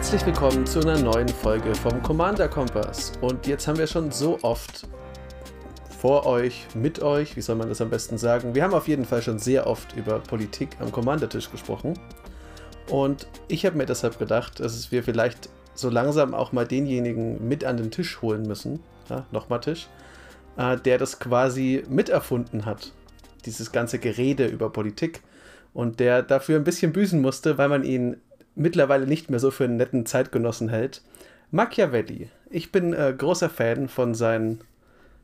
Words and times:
Herzlich 0.00 0.24
willkommen 0.24 0.64
zu 0.66 0.80
einer 0.80 0.98
neuen 0.98 1.28
Folge 1.28 1.74
vom 1.74 2.02
Commander 2.02 2.48
Kompass. 2.48 3.12
Und 3.20 3.46
jetzt 3.46 3.68
haben 3.68 3.76
wir 3.76 3.86
schon 3.86 4.10
so 4.10 4.38
oft 4.40 4.88
vor 5.98 6.24
euch, 6.24 6.66
mit 6.74 7.02
euch, 7.02 7.36
wie 7.36 7.42
soll 7.42 7.56
man 7.56 7.68
das 7.68 7.82
am 7.82 7.90
besten 7.90 8.16
sagen? 8.16 8.54
Wir 8.54 8.64
haben 8.64 8.72
auf 8.72 8.88
jeden 8.88 9.04
Fall 9.04 9.20
schon 9.20 9.38
sehr 9.38 9.66
oft 9.66 9.94
über 9.96 10.18
Politik 10.18 10.70
am 10.80 10.90
Commandertisch 10.90 11.50
gesprochen. 11.50 11.98
Und 12.88 13.28
ich 13.46 13.66
habe 13.66 13.76
mir 13.76 13.84
deshalb 13.84 14.18
gedacht, 14.18 14.58
dass 14.58 14.90
wir 14.90 15.04
vielleicht 15.04 15.50
so 15.74 15.90
langsam 15.90 16.32
auch 16.32 16.52
mal 16.52 16.66
denjenigen 16.66 17.46
mit 17.46 17.62
an 17.66 17.76
den 17.76 17.90
Tisch 17.90 18.22
holen 18.22 18.44
müssen, 18.44 18.80
ja, 19.10 19.26
nochmal 19.32 19.60
Tisch, 19.60 19.86
äh, 20.56 20.78
der 20.78 20.96
das 20.96 21.18
quasi 21.18 21.84
miterfunden 21.90 22.64
hat. 22.64 22.94
Dieses 23.44 23.70
ganze 23.70 23.98
Gerede 23.98 24.46
über 24.46 24.70
Politik. 24.70 25.20
Und 25.74 26.00
der 26.00 26.22
dafür 26.22 26.56
ein 26.56 26.64
bisschen 26.64 26.94
büßen 26.94 27.20
musste, 27.20 27.58
weil 27.58 27.68
man 27.68 27.84
ihn 27.84 28.16
mittlerweile 28.60 29.06
nicht 29.06 29.30
mehr 29.30 29.40
so 29.40 29.50
für 29.50 29.64
einen 29.64 29.76
netten 29.76 30.06
Zeitgenossen 30.06 30.68
hält. 30.68 31.02
Machiavelli. 31.50 32.28
Ich 32.50 32.70
bin 32.70 32.92
äh, 32.92 33.14
großer 33.16 33.48
Fan 33.48 33.88
von 33.88 34.14
seinen 34.14 34.60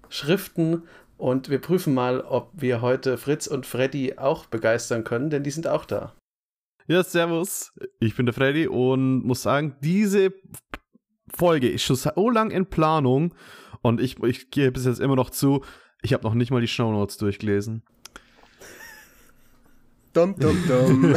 Schriften 0.09 0.85
und 1.17 1.51
wir 1.51 1.61
prüfen 1.61 1.95
mal, 1.95 2.21
ob 2.21 2.51
wir 2.55 2.81
heute 2.81 3.19
Fritz 3.19 3.47
und 3.47 3.67
Freddy 3.67 4.15
auch 4.17 4.47
begeistern 4.47 5.05
können, 5.05 5.31
denn 5.31 5.45
die 5.45 5.51
sind 5.51 5.69
auch 5.69 5.85
da. 5.85 6.15
Ja, 6.89 7.03
servus. 7.03 7.73
Ich 8.01 8.17
bin 8.17 8.27
der 8.27 8.33
Freddy 8.33 8.69
und 8.69 9.25
muss 9.25 9.43
sagen, 9.43 9.77
diese 9.81 10.33
Folge 11.35 11.69
ist 11.69 11.83
schon 11.83 11.97
so 11.97 12.31
lang 12.31 12.51
in 12.51 12.67
Planung 12.67 13.35
und 13.83 14.01
ich, 14.01 14.23
ich 14.23 14.51
gehe 14.51 14.73
bis 14.73 14.87
jetzt 14.87 15.01
immer 15.01 15.17
noch 15.17 15.31
zu, 15.31 15.63
ich 16.03 16.13
habe 16.13 16.25
noch 16.25 16.35
nicht 16.35 16.51
mal 16.51 16.61
die 16.61 16.69
Shownotes 16.69 17.17
durchgelesen. 17.19 17.83
Dum, 20.17 20.35
dum, 20.39 20.67
dum. 20.67 21.15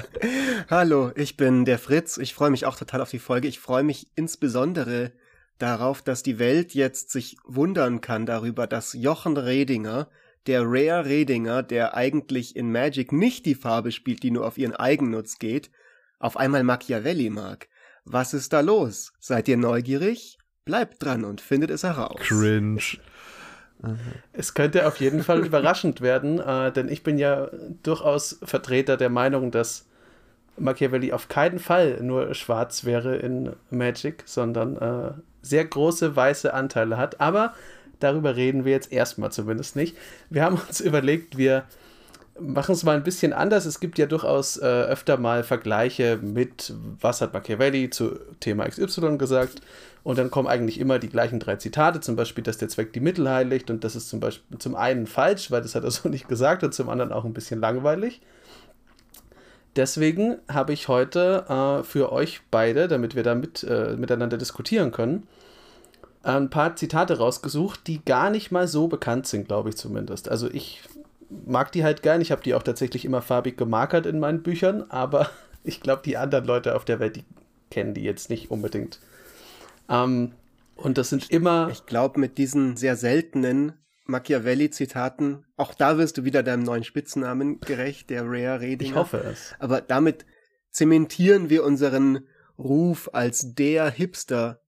Hallo, 0.70 1.12
ich 1.16 1.36
bin 1.36 1.66
der 1.66 1.78
Fritz. 1.78 2.16
Ich 2.16 2.32
freue 2.32 2.48
mich 2.48 2.64
auch 2.64 2.76
total 2.76 3.02
auf 3.02 3.10
die 3.10 3.18
Folge. 3.18 3.46
Ich 3.46 3.60
freue 3.60 3.82
mich 3.82 4.06
insbesondere 4.14 5.12
darauf, 5.58 6.00
dass 6.00 6.22
die 6.22 6.38
Welt 6.38 6.72
jetzt 6.72 7.10
sich 7.10 7.36
wundern 7.44 8.00
kann 8.00 8.24
darüber, 8.24 8.66
dass 8.66 8.94
Jochen 8.94 9.36
Redinger, 9.36 10.08
der 10.46 10.62
Rare 10.64 11.04
Redinger, 11.04 11.62
der 11.62 11.94
eigentlich 11.94 12.56
in 12.56 12.72
Magic 12.72 13.12
nicht 13.12 13.44
die 13.44 13.54
Farbe 13.54 13.92
spielt, 13.92 14.22
die 14.22 14.30
nur 14.30 14.46
auf 14.46 14.56
ihren 14.56 14.74
Eigennutz 14.74 15.38
geht, 15.38 15.70
auf 16.18 16.38
einmal 16.38 16.64
Machiavelli 16.64 17.28
mag. 17.28 17.68
Was 18.06 18.32
ist 18.32 18.54
da 18.54 18.60
los? 18.60 19.12
Seid 19.20 19.46
ihr 19.46 19.58
neugierig? 19.58 20.38
Bleibt 20.64 21.02
dran 21.02 21.24
und 21.24 21.42
findet 21.42 21.68
es 21.68 21.82
heraus. 21.82 22.18
Cringe. 22.20 22.80
Es 24.32 24.54
könnte 24.54 24.86
auf 24.86 25.00
jeden 25.00 25.22
Fall 25.22 25.40
überraschend 25.46 26.00
werden, 26.00 26.38
äh, 26.38 26.72
denn 26.72 26.88
ich 26.88 27.02
bin 27.02 27.18
ja 27.18 27.48
durchaus 27.82 28.38
Vertreter 28.42 28.96
der 28.96 29.10
Meinung, 29.10 29.50
dass 29.50 29.86
Machiavelli 30.58 31.12
auf 31.12 31.28
keinen 31.28 31.58
Fall 31.58 31.98
nur 32.02 32.34
schwarz 32.34 32.84
wäre 32.84 33.16
in 33.16 33.52
Magic, 33.70 34.22
sondern 34.26 34.76
äh, 34.76 35.12
sehr 35.40 35.64
große 35.64 36.14
weiße 36.14 36.52
Anteile 36.52 36.98
hat. 36.98 37.20
Aber 37.20 37.54
darüber 38.00 38.36
reden 38.36 38.64
wir 38.64 38.72
jetzt 38.72 38.92
erstmal 38.92 39.32
zumindest 39.32 39.76
nicht. 39.76 39.96
Wir 40.30 40.44
haben 40.44 40.56
uns 40.56 40.80
überlegt, 40.80 41.36
wir 41.36 41.64
machen 42.38 42.72
es 42.72 42.82
mal 42.82 42.96
ein 42.96 43.02
bisschen 43.02 43.32
anders. 43.32 43.66
Es 43.66 43.80
gibt 43.80 43.98
ja 43.98 44.06
durchaus 44.06 44.56
äh, 44.56 44.64
öfter 44.64 45.16
mal 45.16 45.44
Vergleiche 45.44 46.18
mit, 46.22 46.72
was 47.00 47.20
hat 47.20 47.32
Machiavelli 47.32 47.90
zu 47.90 48.18
Thema 48.40 48.68
XY 48.68 49.18
gesagt. 49.18 49.60
Und 50.02 50.18
dann 50.18 50.30
kommen 50.30 50.48
eigentlich 50.48 50.80
immer 50.80 50.98
die 50.98 51.08
gleichen 51.08 51.38
drei 51.38 51.56
Zitate, 51.56 52.00
zum 52.00 52.16
Beispiel, 52.16 52.42
dass 52.42 52.58
der 52.58 52.68
Zweck 52.68 52.92
die 52.92 53.00
Mittel 53.00 53.28
heiligt. 53.28 53.70
Und 53.70 53.84
das 53.84 53.94
ist 53.94 54.08
zum 54.08 54.18
Beispiel 54.18 54.58
zum 54.58 54.74
einen 54.74 55.06
falsch, 55.06 55.50
weil 55.50 55.62
das 55.62 55.74
hat 55.74 55.84
er 55.84 55.90
so 55.90 56.08
nicht 56.10 56.28
gesagt, 56.28 56.64
und 56.64 56.74
zum 56.74 56.88
anderen 56.88 57.12
auch 57.12 57.24
ein 57.24 57.34
bisschen 57.34 57.60
langweilig. 57.60 58.20
Deswegen 59.76 60.36
habe 60.48 60.72
ich 60.72 60.88
heute 60.88 61.46
äh, 61.48 61.84
für 61.84 62.12
euch 62.12 62.40
beide, 62.50 62.88
damit 62.88 63.14
wir 63.14 63.22
da 63.22 63.34
mit, 63.34 63.62
äh, 63.62 63.96
miteinander 63.96 64.36
diskutieren 64.36 64.92
können, 64.92 65.26
ein 66.24 66.50
paar 66.50 66.76
Zitate 66.76 67.18
rausgesucht, 67.18 67.86
die 67.86 68.04
gar 68.04 68.30
nicht 68.30 68.52
mal 68.52 68.68
so 68.68 68.86
bekannt 68.86 69.26
sind, 69.26 69.48
glaube 69.48 69.70
ich 69.70 69.76
zumindest. 69.76 70.28
Also 70.28 70.48
ich 70.48 70.82
mag 71.46 71.72
die 71.72 71.84
halt 71.84 72.02
gern. 72.02 72.20
Ich 72.20 72.30
habe 72.30 72.42
die 72.42 72.54
auch 72.54 72.62
tatsächlich 72.62 73.04
immer 73.04 73.22
farbig 73.22 73.56
gemarkert 73.56 74.06
in 74.06 74.18
meinen 74.18 74.42
Büchern, 74.42 74.84
aber 74.90 75.30
ich 75.64 75.80
glaube, 75.80 76.02
die 76.04 76.16
anderen 76.16 76.44
Leute 76.44 76.74
auf 76.74 76.84
der 76.84 77.00
Welt, 77.00 77.16
die 77.16 77.24
kennen 77.70 77.94
die 77.94 78.02
jetzt 78.02 78.30
nicht 78.30 78.50
unbedingt. 78.50 79.00
Ähm, 79.88 80.32
und 80.74 80.98
das 80.98 81.10
sind 81.10 81.30
immer. 81.30 81.68
Ich 81.70 81.86
glaube, 81.86 82.20
mit 82.20 82.38
diesen 82.38 82.76
sehr 82.76 82.96
seltenen 82.96 83.74
Machiavelli-Zitaten, 84.06 85.44
auch 85.56 85.74
da 85.74 85.96
wirst 85.96 86.18
du 86.18 86.24
wieder 86.24 86.42
deinem 86.42 86.64
neuen 86.64 86.84
Spitznamen 86.84 87.60
gerecht, 87.60 88.10
der 88.10 88.24
Rare 88.24 88.60
Redinger. 88.60 88.90
Ich 88.90 88.96
hoffe 88.96 89.18
es. 89.18 89.54
Aber 89.58 89.80
damit 89.80 90.26
zementieren 90.70 91.50
wir 91.50 91.64
unseren 91.64 92.26
Ruf 92.58 93.10
als 93.12 93.54
der 93.54 93.90
Hipster 93.90 94.61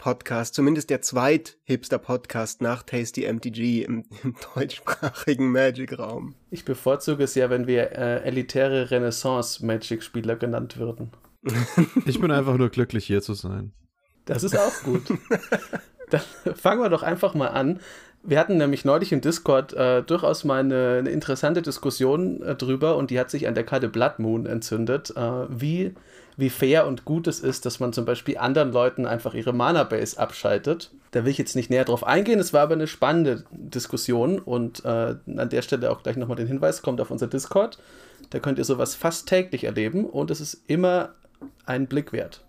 Podcast, 0.00 0.54
zumindest 0.54 0.88
der 0.88 1.02
zweit-Hipster-Podcast 1.02 2.62
nach 2.62 2.82
Tasty 2.82 3.30
MTG 3.30 3.82
im, 3.82 4.06
im 4.24 4.34
deutschsprachigen 4.54 5.52
Magic-Raum. 5.52 6.34
Ich 6.50 6.64
bevorzuge 6.64 7.24
es 7.24 7.34
ja, 7.34 7.50
wenn 7.50 7.66
wir 7.66 7.92
äh, 7.92 8.22
elitäre 8.22 8.90
Renaissance-Magic-Spieler 8.90 10.36
genannt 10.36 10.78
würden. 10.78 11.10
ich 12.06 12.18
bin 12.18 12.30
einfach 12.30 12.56
nur 12.56 12.70
glücklich, 12.70 13.04
hier 13.04 13.20
zu 13.20 13.34
sein. 13.34 13.72
Das 14.24 14.42
ist 14.42 14.58
auch 14.58 14.82
gut. 14.84 15.02
Dann 16.10 16.22
fangen 16.54 16.80
wir 16.80 16.88
doch 16.88 17.02
einfach 17.02 17.34
mal 17.34 17.48
an. 17.48 17.80
Wir 18.22 18.38
hatten 18.38 18.58
nämlich 18.58 18.84
neulich 18.84 19.12
im 19.12 19.22
Discord 19.22 19.72
äh, 19.72 20.02
durchaus 20.02 20.44
mal 20.44 20.60
eine, 20.60 20.96
eine 20.98 21.10
interessante 21.10 21.62
Diskussion 21.62 22.42
äh, 22.42 22.54
drüber 22.54 22.96
und 22.96 23.10
die 23.10 23.18
hat 23.18 23.30
sich 23.30 23.48
an 23.48 23.54
der 23.54 23.64
Karte 23.64 23.88
Blood 23.88 24.18
Moon 24.18 24.46
entzündet, 24.46 25.14
äh, 25.16 25.46
wie 25.48 25.94
wie 26.40 26.50
fair 26.50 26.86
und 26.86 27.04
gut 27.04 27.26
es 27.26 27.40
ist, 27.40 27.66
dass 27.66 27.80
man 27.80 27.92
zum 27.92 28.04
Beispiel 28.04 28.38
anderen 28.38 28.72
Leuten 28.72 29.06
einfach 29.06 29.34
ihre 29.34 29.52
Mana-Base 29.52 30.18
abschaltet. 30.18 30.90
Da 31.10 31.24
will 31.24 31.30
ich 31.30 31.38
jetzt 31.38 31.54
nicht 31.54 31.70
näher 31.70 31.84
drauf 31.84 32.04
eingehen, 32.04 32.40
es 32.40 32.52
war 32.52 32.62
aber 32.62 32.74
eine 32.74 32.86
spannende 32.86 33.44
Diskussion 33.50 34.38
und 34.38 34.84
äh, 34.84 34.88
an 35.36 35.48
der 35.50 35.62
Stelle 35.62 35.90
auch 35.90 36.02
gleich 36.02 36.16
nochmal 36.16 36.36
den 36.36 36.46
Hinweis, 36.46 36.82
kommt 36.82 37.00
auf 37.00 37.10
unser 37.10 37.26
Discord. 37.26 37.78
Da 38.30 38.38
könnt 38.38 38.58
ihr 38.58 38.64
sowas 38.64 38.94
fast 38.94 39.28
täglich 39.28 39.64
erleben 39.64 40.04
und 40.06 40.30
es 40.30 40.40
ist 40.40 40.62
immer 40.66 41.10
einen 41.66 41.86
Blick 41.86 42.12
wert. 42.12 42.42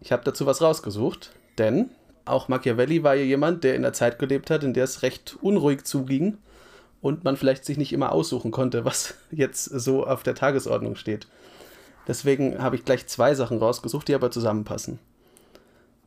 Ich 0.00 0.12
habe 0.12 0.22
dazu 0.24 0.46
was 0.46 0.60
rausgesucht, 0.60 1.32
denn 1.56 1.90
auch 2.30 2.48
Machiavelli 2.48 3.02
war 3.02 3.14
ja 3.14 3.24
jemand, 3.24 3.64
der 3.64 3.74
in 3.74 3.82
der 3.82 3.92
Zeit 3.92 4.18
gelebt 4.18 4.50
hat, 4.50 4.64
in 4.64 4.74
der 4.74 4.84
es 4.84 5.02
recht 5.02 5.36
unruhig 5.40 5.84
zuging 5.84 6.38
und 7.00 7.24
man 7.24 7.36
vielleicht 7.36 7.64
sich 7.64 7.78
nicht 7.78 7.92
immer 7.92 8.12
aussuchen 8.12 8.50
konnte, 8.50 8.84
was 8.84 9.14
jetzt 9.30 9.64
so 9.64 10.06
auf 10.06 10.22
der 10.22 10.34
Tagesordnung 10.34 10.96
steht. 10.96 11.26
Deswegen 12.06 12.62
habe 12.62 12.76
ich 12.76 12.84
gleich 12.84 13.06
zwei 13.06 13.34
Sachen 13.34 13.58
rausgesucht, 13.58 14.08
die 14.08 14.14
aber 14.14 14.30
zusammenpassen. 14.30 14.98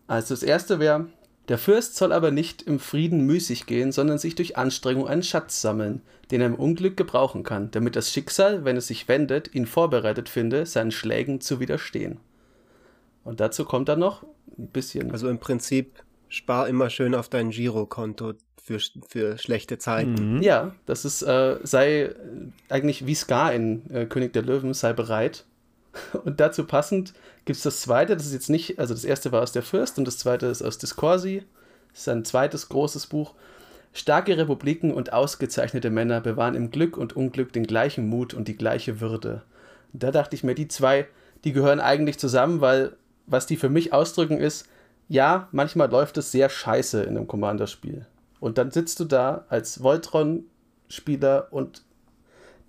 Also 0.07 0.33
das 0.33 0.43
erste 0.43 0.79
wäre, 0.79 1.07
der 1.47 1.57
Fürst 1.57 1.95
soll 1.95 2.11
aber 2.11 2.31
nicht 2.31 2.63
im 2.63 2.79
Frieden 2.79 3.25
müßig 3.25 3.65
gehen, 3.65 3.91
sondern 3.91 4.17
sich 4.17 4.35
durch 4.35 4.57
Anstrengung 4.57 5.07
einen 5.07 5.23
Schatz 5.23 5.61
sammeln, 5.61 6.01
den 6.31 6.41
er 6.41 6.47
im 6.47 6.55
Unglück 6.55 6.97
gebrauchen 6.97 7.43
kann, 7.43 7.71
damit 7.71 7.95
das 7.95 8.11
Schicksal, 8.11 8.65
wenn 8.65 8.77
es 8.77 8.87
sich 8.87 9.07
wendet, 9.07 9.53
ihn 9.53 9.65
vorbereitet 9.65 10.29
finde, 10.29 10.65
seinen 10.65 10.91
Schlägen 10.91 11.41
zu 11.41 11.59
widerstehen. 11.59 12.19
Und 13.23 13.39
dazu 13.39 13.65
kommt 13.65 13.89
dann 13.89 13.99
noch 13.99 14.23
ein 14.57 14.67
bisschen. 14.67 15.11
Also 15.11 15.29
im 15.29 15.39
Prinzip 15.39 16.03
spar 16.31 16.69
immer 16.69 16.89
schön 16.89 17.13
auf 17.13 17.27
dein 17.27 17.49
Girokonto 17.49 18.33
für, 18.63 18.79
für 19.07 19.37
schlechte 19.37 19.77
Zeiten. 19.77 20.37
Mhm. 20.37 20.41
Ja, 20.41 20.73
das 20.85 21.03
ist, 21.03 21.21
äh, 21.23 21.57
sei 21.63 22.15
eigentlich 22.69 23.05
wie 23.05 23.15
Scar 23.15 23.53
in 23.53 23.89
äh, 23.91 24.05
König 24.05 24.31
der 24.33 24.41
Löwen, 24.41 24.73
sei 24.73 24.93
bereit. 24.93 25.45
Und 26.23 26.39
dazu 26.39 26.63
passend 26.65 27.13
gibt 27.43 27.57
es 27.57 27.63
das 27.63 27.81
zweite, 27.81 28.15
das 28.15 28.25
ist 28.25 28.33
jetzt 28.33 28.49
nicht, 28.49 28.79
also 28.79 28.93
das 28.93 29.03
erste 29.03 29.33
war 29.33 29.41
aus 29.41 29.51
der 29.51 29.61
Fürst 29.61 29.97
und 29.97 30.05
das 30.05 30.19
zweite 30.19 30.45
ist 30.45 30.61
aus 30.61 30.77
Discorsi. 30.77 31.43
Das 31.91 32.01
ist 32.01 32.09
ein 32.09 32.23
zweites 32.23 32.69
großes 32.69 33.07
Buch. 33.07 33.33
Starke 33.91 34.37
Republiken 34.37 34.93
und 34.93 35.11
ausgezeichnete 35.11 35.89
Männer 35.89 36.21
bewahren 36.21 36.55
im 36.55 36.71
Glück 36.71 36.95
und 36.95 37.13
Unglück 37.13 37.51
den 37.51 37.67
gleichen 37.67 38.07
Mut 38.07 38.33
und 38.33 38.47
die 38.47 38.55
gleiche 38.55 39.01
Würde. 39.01 39.41
Da 39.91 40.11
dachte 40.11 40.35
ich 40.35 40.43
mir, 40.43 40.55
die 40.55 40.69
zwei, 40.69 41.07
die 41.43 41.51
gehören 41.51 41.81
eigentlich 41.81 42.17
zusammen, 42.19 42.61
weil 42.61 42.93
was 43.25 43.47
die 43.47 43.57
für 43.57 43.69
mich 43.69 43.91
ausdrücken 43.91 44.37
ist, 44.37 44.69
ja, 45.11 45.49
manchmal 45.51 45.91
läuft 45.91 46.17
es 46.17 46.31
sehr 46.31 46.47
scheiße 46.47 47.03
in 47.03 47.17
einem 47.17 47.27
Commander-Spiel. 47.27 48.05
Und 48.39 48.57
dann 48.57 48.71
sitzt 48.71 48.97
du 49.01 49.03
da 49.03 49.43
als 49.49 49.83
Voltron-Spieler 49.83 51.49
und 51.51 51.83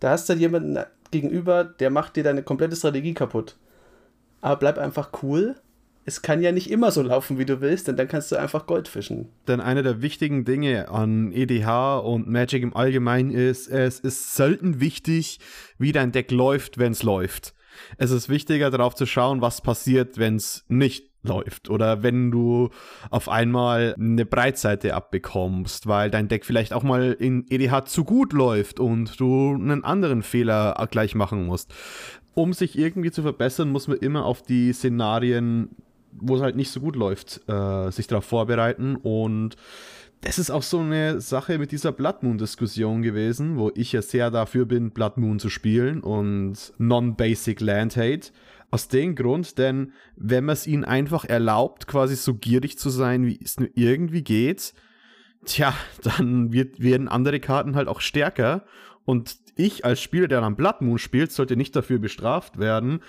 da 0.00 0.10
hast 0.10 0.28
du 0.28 0.32
jemanden 0.32 0.76
gegenüber, 1.12 1.62
der 1.62 1.90
macht 1.90 2.16
dir 2.16 2.24
deine 2.24 2.42
komplette 2.42 2.74
Strategie 2.74 3.14
kaputt. 3.14 3.56
Aber 4.40 4.56
bleib 4.56 4.78
einfach 4.78 5.22
cool. 5.22 5.54
Es 6.04 6.20
kann 6.20 6.42
ja 6.42 6.50
nicht 6.50 6.68
immer 6.68 6.90
so 6.90 7.02
laufen, 7.02 7.38
wie 7.38 7.44
du 7.44 7.60
willst, 7.60 7.86
denn 7.86 7.96
dann 7.96 8.08
kannst 8.08 8.32
du 8.32 8.36
einfach 8.36 8.66
Gold 8.66 8.88
fischen. 8.88 9.28
Denn 9.46 9.60
eine 9.60 9.84
der 9.84 10.02
wichtigen 10.02 10.44
Dinge 10.44 10.88
an 10.88 11.30
EDH 11.30 11.98
und 11.98 12.26
Magic 12.26 12.64
im 12.64 12.74
Allgemeinen 12.74 13.30
ist, 13.30 13.68
es 13.68 14.00
ist 14.00 14.34
selten 14.34 14.80
wichtig, 14.80 15.38
wie 15.78 15.92
dein 15.92 16.10
Deck 16.10 16.32
läuft, 16.32 16.78
wenn 16.78 16.90
es 16.90 17.04
läuft. 17.04 17.54
Es 17.98 18.10
ist 18.10 18.28
wichtiger 18.28 18.72
darauf 18.72 18.96
zu 18.96 19.06
schauen, 19.06 19.40
was 19.40 19.60
passiert, 19.60 20.18
wenn 20.18 20.34
es 20.34 20.64
nicht 20.66 21.11
läuft 21.22 21.70
oder 21.70 22.02
wenn 22.02 22.30
du 22.30 22.70
auf 23.10 23.28
einmal 23.28 23.94
eine 23.98 24.26
Breitseite 24.26 24.94
abbekommst, 24.94 25.86
weil 25.86 26.10
dein 26.10 26.28
Deck 26.28 26.44
vielleicht 26.44 26.72
auch 26.72 26.82
mal 26.82 27.12
in 27.12 27.46
EDH 27.48 27.84
zu 27.86 28.04
gut 28.04 28.32
läuft 28.32 28.80
und 28.80 29.18
du 29.20 29.54
einen 29.54 29.84
anderen 29.84 30.22
Fehler 30.22 30.86
gleich 30.90 31.14
machen 31.14 31.46
musst. 31.46 31.72
um 32.34 32.54
sich 32.54 32.78
irgendwie 32.78 33.10
zu 33.10 33.20
verbessern, 33.20 33.68
muss 33.70 33.88
man 33.88 33.98
immer 33.98 34.24
auf 34.24 34.40
die 34.40 34.72
Szenarien, 34.72 35.68
wo 36.12 36.36
es 36.36 36.42
halt 36.42 36.56
nicht 36.56 36.70
so 36.70 36.80
gut 36.80 36.96
läuft, 36.96 37.42
äh, 37.46 37.90
sich 37.90 38.06
darauf 38.06 38.24
vorbereiten. 38.24 38.96
Und 38.96 39.56
das 40.22 40.38
ist 40.38 40.50
auch 40.50 40.62
so 40.62 40.78
eine 40.78 41.20
Sache 41.20 41.58
mit 41.58 41.72
dieser 41.72 41.92
Blood 41.92 42.22
Moon-Diskussion 42.22 43.02
gewesen, 43.02 43.58
wo 43.58 43.70
ich 43.74 43.92
ja 43.92 44.00
sehr 44.00 44.30
dafür 44.30 44.64
bin, 44.64 44.92
Blood 44.92 45.18
Moon 45.18 45.40
zu 45.40 45.50
spielen 45.50 46.00
und 46.00 46.72
Non-Basic 46.78 47.60
Land 47.60 47.96
Hate. 47.96 48.30
Aus 48.72 48.88
dem 48.88 49.14
Grund, 49.14 49.58
denn 49.58 49.92
wenn 50.16 50.46
man 50.46 50.54
es 50.54 50.66
ihnen 50.66 50.84
einfach 50.84 51.26
erlaubt, 51.26 51.86
quasi 51.86 52.16
so 52.16 52.34
gierig 52.34 52.78
zu 52.78 52.88
sein, 52.88 53.26
wie 53.26 53.38
es 53.40 53.60
nur 53.60 53.68
irgendwie 53.74 54.24
geht, 54.24 54.72
tja, 55.44 55.74
dann 56.02 56.52
wird, 56.52 56.80
werden 56.80 57.06
andere 57.06 57.38
Karten 57.38 57.76
halt 57.76 57.86
auch 57.86 58.00
stärker. 58.00 58.64
Und 59.04 59.36
ich 59.56 59.84
als 59.84 60.00
Spieler, 60.00 60.26
der 60.26 60.40
dann 60.40 60.56
Blood 60.56 60.80
Moon 60.80 60.98
spielt, 60.98 61.32
sollte 61.32 61.56
nicht 61.56 61.76
dafür 61.76 61.98
bestraft 61.98 62.58
werden, 62.58 63.02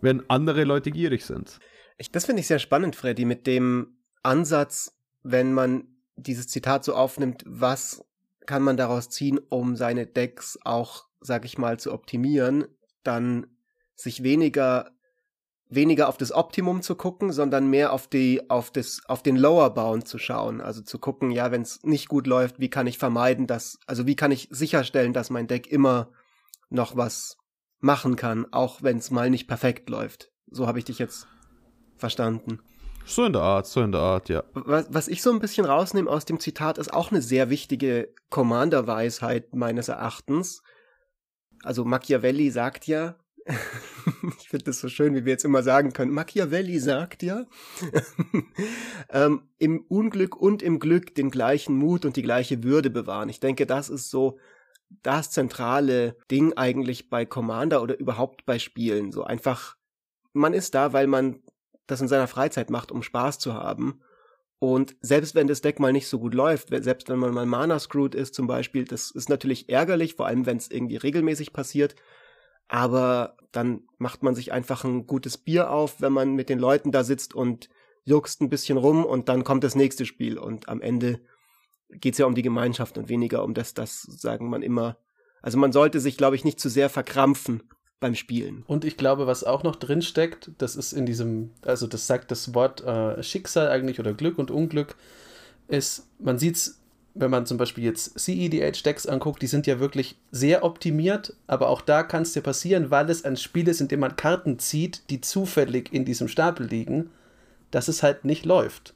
wenn 0.00 0.28
andere 0.30 0.64
Leute 0.64 0.90
gierig 0.90 1.24
sind. 1.24 1.58
Ich, 1.98 2.10
das 2.10 2.24
finde 2.24 2.40
ich 2.40 2.46
sehr 2.46 2.58
spannend, 2.58 2.96
Freddy, 2.96 3.26
mit 3.26 3.46
dem 3.46 3.98
Ansatz, 4.22 4.98
wenn 5.22 5.52
man 5.52 5.84
dieses 6.16 6.48
Zitat 6.48 6.82
so 6.82 6.94
aufnimmt, 6.94 7.44
was 7.46 8.04
kann 8.46 8.62
man 8.62 8.78
daraus 8.78 9.10
ziehen, 9.10 9.38
um 9.50 9.76
seine 9.76 10.06
Decks 10.06 10.58
auch, 10.64 11.04
sag 11.20 11.44
ich 11.44 11.58
mal, 11.58 11.78
zu 11.78 11.92
optimieren, 11.92 12.64
dann 13.02 13.46
sich 13.94 14.22
weniger 14.22 14.90
weniger 15.70 16.08
auf 16.08 16.16
das 16.16 16.32
Optimum 16.32 16.82
zu 16.82 16.96
gucken, 16.96 17.32
sondern 17.32 17.70
mehr 17.70 17.92
auf 17.92 18.08
die 18.08 18.50
auf 18.50 18.70
das 18.70 19.02
auf 19.06 19.22
den 19.22 19.36
Lower 19.36 19.70
Bound 19.70 20.06
zu 20.06 20.18
schauen, 20.18 20.60
also 20.60 20.82
zu 20.82 20.98
gucken, 20.98 21.30
ja, 21.30 21.50
wenn 21.50 21.62
es 21.62 21.82
nicht 21.84 22.08
gut 22.08 22.26
läuft, 22.26 22.58
wie 22.58 22.68
kann 22.68 22.86
ich 22.86 22.98
vermeiden, 22.98 23.46
dass 23.46 23.78
also 23.86 24.06
wie 24.06 24.16
kann 24.16 24.32
ich 24.32 24.48
sicherstellen, 24.50 25.12
dass 25.12 25.30
mein 25.30 25.46
Deck 25.46 25.68
immer 25.68 26.10
noch 26.68 26.96
was 26.96 27.36
machen 27.78 28.16
kann, 28.16 28.46
auch 28.52 28.82
wenn 28.82 28.98
es 28.98 29.10
mal 29.10 29.30
nicht 29.30 29.46
perfekt 29.46 29.88
läuft. 29.88 30.30
So 30.50 30.66
habe 30.66 30.78
ich 30.78 30.84
dich 30.84 30.98
jetzt 30.98 31.26
verstanden. 31.96 32.60
So 33.06 33.24
in 33.24 33.32
der 33.32 33.42
Art, 33.42 33.66
so 33.66 33.82
in 33.82 33.92
der 33.92 34.00
Art, 34.00 34.28
ja. 34.28 34.44
Was, 34.52 34.86
was 34.90 35.08
ich 35.08 35.22
so 35.22 35.30
ein 35.32 35.40
bisschen 35.40 35.64
rausnehme 35.64 36.10
aus 36.10 36.26
dem 36.26 36.38
Zitat, 36.38 36.78
ist 36.78 36.92
auch 36.92 37.10
eine 37.10 37.22
sehr 37.22 37.50
wichtige 37.50 38.12
Commander-Weisheit 38.28 39.54
meines 39.54 39.88
Erachtens. 39.88 40.62
Also 41.62 41.84
Machiavelli 41.84 42.50
sagt 42.50 42.86
ja, 42.86 43.16
ich 44.38 44.48
finde 44.48 44.66
das 44.66 44.80
so 44.80 44.88
schön, 44.88 45.14
wie 45.14 45.24
wir 45.24 45.32
jetzt 45.32 45.44
immer 45.44 45.62
sagen 45.62 45.92
können. 45.92 46.12
Machiavelli 46.12 46.78
sagt 46.78 47.22
ja, 47.22 47.46
ähm, 49.10 49.48
im 49.58 49.84
Unglück 49.88 50.36
und 50.36 50.62
im 50.62 50.78
Glück 50.78 51.14
den 51.14 51.30
gleichen 51.30 51.76
Mut 51.76 52.04
und 52.04 52.16
die 52.16 52.22
gleiche 52.22 52.62
Würde 52.62 52.90
bewahren. 52.90 53.28
Ich 53.28 53.40
denke, 53.40 53.66
das 53.66 53.88
ist 53.88 54.10
so 54.10 54.38
das 55.02 55.30
zentrale 55.30 56.16
Ding 56.30 56.52
eigentlich 56.54 57.08
bei 57.10 57.24
Commander 57.24 57.82
oder 57.82 57.98
überhaupt 57.98 58.44
bei 58.44 58.58
Spielen. 58.58 59.12
So 59.12 59.22
einfach, 59.22 59.76
man 60.32 60.52
ist 60.52 60.74
da, 60.74 60.92
weil 60.92 61.06
man 61.06 61.42
das 61.86 62.00
in 62.00 62.08
seiner 62.08 62.28
Freizeit 62.28 62.70
macht, 62.70 62.92
um 62.92 63.02
Spaß 63.02 63.38
zu 63.38 63.54
haben. 63.54 64.00
Und 64.58 64.94
selbst 65.00 65.34
wenn 65.34 65.46
das 65.46 65.62
Deck 65.62 65.80
mal 65.80 65.92
nicht 65.92 66.06
so 66.06 66.18
gut 66.18 66.34
läuft, 66.34 66.68
selbst 66.68 67.08
wenn 67.08 67.18
man 67.18 67.32
mal 67.32 67.46
Mana 67.46 67.78
screwed 67.78 68.14
ist 68.14 68.34
zum 68.34 68.46
Beispiel, 68.46 68.84
das 68.84 69.10
ist 69.10 69.30
natürlich 69.30 69.70
ärgerlich, 69.70 70.16
vor 70.16 70.26
allem 70.26 70.44
wenn 70.44 70.58
es 70.58 70.70
irgendwie 70.70 70.96
regelmäßig 70.96 71.52
passiert 71.54 71.94
aber 72.70 73.36
dann 73.50 73.82
macht 73.98 74.22
man 74.22 74.36
sich 74.36 74.52
einfach 74.52 74.84
ein 74.84 75.08
gutes 75.08 75.36
Bier 75.36 75.72
auf, 75.72 76.00
wenn 76.00 76.12
man 76.12 76.34
mit 76.34 76.48
den 76.48 76.60
Leuten 76.60 76.92
da 76.92 77.02
sitzt 77.02 77.34
und 77.34 77.68
juckst 78.04 78.40
ein 78.40 78.48
bisschen 78.48 78.78
rum 78.78 79.04
und 79.04 79.28
dann 79.28 79.42
kommt 79.42 79.64
das 79.64 79.74
nächste 79.74 80.06
Spiel 80.06 80.38
und 80.38 80.68
am 80.68 80.80
Ende 80.80 81.20
geht's 81.90 82.18
ja 82.18 82.26
um 82.26 82.36
die 82.36 82.42
Gemeinschaft 82.42 82.96
und 82.96 83.08
weniger 83.08 83.42
um 83.42 83.54
das, 83.54 83.74
das 83.74 84.02
sagen 84.02 84.48
man 84.48 84.62
immer. 84.62 84.98
Also 85.42 85.58
man 85.58 85.72
sollte 85.72 85.98
sich, 85.98 86.16
glaube 86.16 86.36
ich, 86.36 86.44
nicht 86.44 86.60
zu 86.60 86.68
sehr 86.68 86.88
verkrampfen 86.88 87.64
beim 87.98 88.14
Spielen. 88.14 88.62
Und 88.68 88.84
ich 88.84 88.96
glaube, 88.96 89.26
was 89.26 89.42
auch 89.42 89.64
noch 89.64 89.74
drin 89.74 90.00
steckt, 90.00 90.52
das 90.58 90.76
ist 90.76 90.92
in 90.92 91.06
diesem, 91.06 91.50
also 91.62 91.88
das 91.88 92.06
sagt 92.06 92.30
das 92.30 92.54
Wort 92.54 92.82
äh, 92.84 93.20
Schicksal 93.24 93.68
eigentlich 93.68 93.98
oder 93.98 94.14
Glück 94.14 94.38
und 94.38 94.52
Unglück, 94.52 94.94
ist, 95.66 96.06
man 96.20 96.38
sieht's 96.38 96.79
wenn 97.14 97.30
man 97.30 97.46
zum 97.46 97.58
Beispiel 97.58 97.84
jetzt 97.84 98.18
CEDH-Decks 98.18 99.06
anguckt, 99.06 99.42
die 99.42 99.46
sind 99.46 99.66
ja 99.66 99.80
wirklich 99.80 100.16
sehr 100.30 100.64
optimiert, 100.64 101.34
aber 101.46 101.68
auch 101.68 101.80
da 101.80 102.02
kann 102.02 102.22
es 102.22 102.32
dir 102.32 102.40
passieren, 102.40 102.90
weil 102.90 103.10
es 103.10 103.24
ein 103.24 103.36
Spiel 103.36 103.68
ist, 103.68 103.80
in 103.80 103.88
dem 103.88 104.00
man 104.00 104.16
Karten 104.16 104.58
zieht, 104.58 105.10
die 105.10 105.20
zufällig 105.20 105.92
in 105.92 106.04
diesem 106.04 106.28
Stapel 106.28 106.66
liegen, 106.66 107.10
dass 107.70 107.88
es 107.88 108.02
halt 108.02 108.24
nicht 108.24 108.46
läuft. 108.46 108.94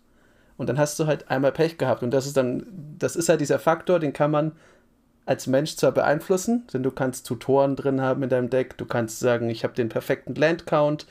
Und 0.57 0.69
dann 0.69 0.79
hast 0.79 0.99
du 1.01 1.07
halt 1.07 1.31
einmal 1.31 1.51
Pech 1.51 1.79
gehabt. 1.79 2.05
Und 2.05 2.13
das 2.13 2.27
ist 2.27 2.37
dann, 2.37 2.67
das 2.99 3.17
ist 3.17 3.29
halt 3.29 3.41
dieser 3.41 3.59
Faktor, 3.59 3.99
den 3.99 4.13
kann 4.13 4.31
man 4.31 4.53
als 5.27 5.47
Mensch 5.47 5.75
zwar 5.77 5.93
beeinflussen, 5.93 6.67
denn 6.73 6.83
du 6.83 6.91
kannst 6.91 7.27
Tutoren 7.27 7.77
drin 7.77 8.01
haben 8.01 8.23
in 8.23 8.29
deinem 8.29 8.51
Deck, 8.51 8.77
du 8.77 8.85
kannst 8.85 9.21
sagen, 9.21 9.49
ich 9.49 9.65
habe 9.65 9.75
den 9.75 9.89
perfekten 9.89 10.35
Land-Count. 10.35 11.07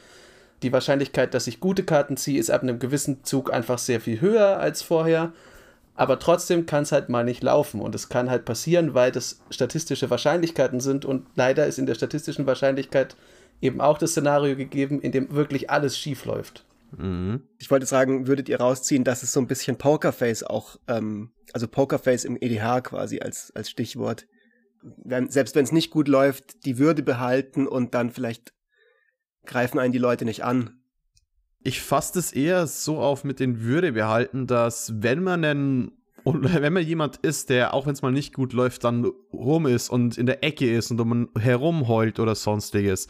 Die 0.62 0.72
Wahrscheinlichkeit, 0.72 1.34
dass 1.34 1.48
ich 1.48 1.60
gute 1.60 1.84
Karten 1.84 2.16
ziehe, 2.16 2.40
ist 2.40 2.52
ab 2.52 2.64
einem 2.64 2.80
gewissen 2.80 3.24
Zug 3.24 3.52
einfach 3.52 3.80
sehr 3.80 4.00
viel 4.00 4.22
höher 4.22 4.60
als 4.60 4.82
vorher 4.82 5.34
aber 5.96 6.20
trotzdem 6.20 6.66
kann 6.66 6.84
es 6.84 6.92
halt 6.92 7.10
mal 7.10 7.24
nicht 7.24 7.44
laufen 7.44 7.80
und 7.80 7.94
es 7.94 8.10
kann 8.10 8.30
halt 8.30 8.46
passieren, 8.46 8.94
weil 8.94 9.12
das 9.12 9.42
statistische 9.50 10.10
Wahrscheinlichkeiten 10.10 10.80
sind 10.80 11.06
und 11.06 11.28
leider 11.36 11.68
ist 11.68 11.78
in 11.78 11.86
der 11.86 11.96
statistischen 11.96 12.48
Wahrscheinlichkeit 12.48 13.16
eben 13.62 13.80
auch 13.80 13.98
das 13.98 14.12
Szenario 14.12 14.56
gegeben, 14.56 15.02
in 15.02 15.12
dem 15.12 15.32
wirklich 15.32 15.70
alles 15.70 15.98
schief 15.98 16.26
läuft. 16.26 16.66
Mhm. 16.98 17.44
Ich 17.60 17.70
wollte 17.70 17.86
sagen, 17.86 18.28
würdet 18.28 18.50
ihr 18.50 18.60
rausziehen, 18.60 19.04
dass 19.04 19.24
es 19.24 19.32
so 19.32 19.40
ein 19.40 19.48
bisschen 19.48 19.78
Pokerface 19.78 20.44
auch, 20.44 20.78
ähm, 20.88 21.32
also 21.54 21.68
Pokerface 21.68 22.26
im 22.26 22.38
EDH 22.40 22.82
quasi 22.82 23.20
als, 23.20 23.52
als 23.56 23.70
Stichwort, 23.70 24.26
wenn, 25.04 25.30
selbst 25.30 25.56
wenn 25.56 25.64
es 25.64 25.72
nicht 25.72 25.92
gut 25.92 26.08
läuft, 26.08 26.66
die 26.66 26.78
Würde 26.78 27.04
behalten 27.04 27.68
und 27.68 27.94
dann 27.94 28.10
vielleicht 28.10 28.54
greifen 29.46 29.80
einen 29.80 29.94
die 29.94 30.00
Leute 30.00 30.26
nicht 30.26 30.44
an 30.44 30.83
ich 31.64 31.82
fasse 31.82 32.20
es 32.20 32.32
eher 32.34 32.68
so 32.68 33.00
auf 33.00 33.24
mit 33.24 33.40
den 33.40 33.62
Würde 33.62 33.94
behalten, 33.94 34.48
dass 34.48 34.94
wenn 35.02 35.24
man 35.24 35.44
einen 35.44 35.92
und 36.24 36.44
wenn 36.62 36.74
man 36.74 36.86
jemand 36.86 37.18
ist, 37.18 37.50
der, 37.50 37.74
auch 37.74 37.86
wenn 37.86 37.94
es 37.94 38.02
mal 38.02 38.12
nicht 38.12 38.34
gut 38.34 38.54
läuft, 38.54 38.84
dann 38.84 39.06
rum 39.32 39.66
ist 39.66 39.90
und 39.90 40.18
in 40.18 40.26
der 40.26 40.44
Ecke 40.44 40.72
ist 40.72 40.92
und 40.92 41.06
man 41.08 41.30
herumheult 41.38 42.20
oder 42.20 42.36
sonstiges, 42.36 43.08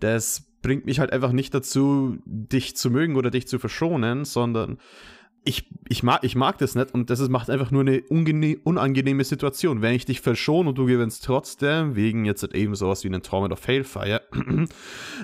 das 0.00 0.46
bringt 0.62 0.84
mich 0.84 1.00
halt 1.00 1.12
einfach 1.12 1.32
nicht 1.32 1.54
dazu, 1.54 2.18
dich 2.26 2.76
zu 2.76 2.90
mögen 2.90 3.16
oder 3.16 3.30
dich 3.30 3.48
zu 3.48 3.58
verschonen, 3.58 4.26
sondern 4.26 4.78
ich, 5.42 5.70
ich, 5.88 6.02
mag, 6.02 6.22
ich 6.22 6.36
mag 6.36 6.58
das 6.58 6.74
nicht 6.74 6.92
und 6.92 7.08
das 7.08 7.18
ist, 7.18 7.30
macht 7.30 7.48
einfach 7.48 7.70
nur 7.70 7.80
eine 7.80 8.02
unangenehme 8.02 9.24
Situation. 9.24 9.80
Wenn 9.80 9.94
ich 9.94 10.04
dich 10.04 10.20
verschone 10.20 10.68
und 10.68 10.78
du 10.78 10.84
gewinnst 10.84 11.24
trotzdem, 11.24 11.96
wegen 11.96 12.26
jetzt 12.26 12.42
halt 12.42 12.54
eben 12.54 12.74
sowas 12.74 13.04
wie 13.04 13.08
einen 13.08 13.22
Torment 13.22 13.52
of 13.52 13.58
Failfire, 13.58 14.20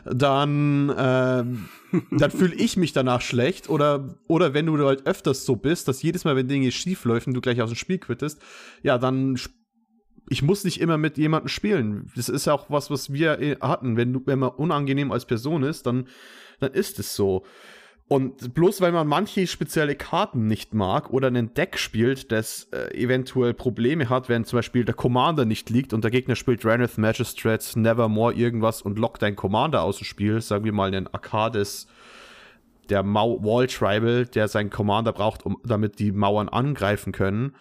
dann, 0.05 0.95
ähm, 0.97 1.69
dann 2.11 2.31
fühle 2.31 2.55
ich 2.55 2.77
mich 2.79 2.95
danach 2.95 3.21
schlecht 3.21 3.69
oder, 3.69 4.17
oder 4.27 4.55
wenn 4.55 4.67
du 4.67 4.79
halt 4.87 5.07
öfters 5.07 5.45
so 5.45 5.57
bist, 5.57 5.87
dass 5.87 6.03
jedes 6.03 6.25
Mal, 6.25 6.35
wenn 6.35 6.49
Dinge 6.49 6.73
schief 6.73 7.05
laufen, 7.05 7.35
du 7.35 7.43
gleich 7.43 7.61
aus 7.61 7.71
dem 7.71 7.77
Spiel 7.77 7.99
quittest, 7.99 8.41
ja, 8.83 8.97
dann 8.97 9.39
ich 10.29 10.43
muss 10.43 10.65
nicht 10.65 10.81
immer 10.81 10.99
mit 10.99 11.19
jemandem 11.19 11.49
spielen. 11.49 12.11
Das 12.17 12.29
ist 12.29 12.47
ja 12.47 12.53
auch 12.53 12.69
was, 12.69 12.91
was 12.91 13.13
wir 13.13 13.39
äh, 13.39 13.57
hatten. 13.61 13.97
Wenn, 13.97 14.13
du, 14.13 14.23
wenn 14.25 14.41
man 14.41 14.51
unangenehm 14.51 15.13
als 15.13 15.25
Person 15.25 15.63
ist, 15.63 15.87
dann, 15.87 16.09
dann 16.59 16.73
ist 16.73 16.99
es 16.99 17.15
so. 17.15 17.45
Und 18.09 18.55
bloß 18.55 18.81
weil 18.81 18.93
man 18.93 19.09
manche 19.09 19.49
spezielle 19.49 19.97
Karten 19.97 20.47
nicht 20.47 20.75
mag 20.75 21.11
oder 21.13 21.27
ein 21.27 21.55
Deck 21.55 21.77
spielt, 21.77 22.31
das 22.31 22.69
äh, 22.73 22.97
eventuell 22.97 23.53
Probleme 23.53 24.09
hat, 24.09 24.29
wenn 24.29 24.45
zum 24.45 24.59
Beispiel 24.59 24.85
der 24.85 24.95
Commander 24.95 25.45
nicht 25.45 25.71
liegt 25.71 25.93
und 25.93 26.05
der 26.05 26.13
Gegner 26.13 26.37
spielt 26.37 26.65
Raneth 26.65 26.99
Magistrate, 26.99 27.81
Nevermore 27.81 28.33
irgendwas 28.35 28.81
und 28.81 28.97
lockt 28.97 29.23
deinen 29.23 29.35
Commander 29.35 29.83
aus 29.83 29.99
dem 29.99 30.05
Spiel, 30.05 30.41
sagen 30.41 30.65
wir 30.65 30.73
mal 30.73 30.87
einen 30.87 31.09
Arcades, 31.09 31.89
der 32.91 33.03
Mau 33.03 33.43
Wall 33.43 33.67
Tribal, 33.67 34.25
der 34.25 34.47
seinen 34.47 34.71
Commander 34.71 35.13
braucht, 35.13 35.45
um 35.45 35.59
damit 35.65 35.99
die 35.99 36.13
Mauern 36.13 36.49
angreifen 36.49 37.11
können, 37.11 37.57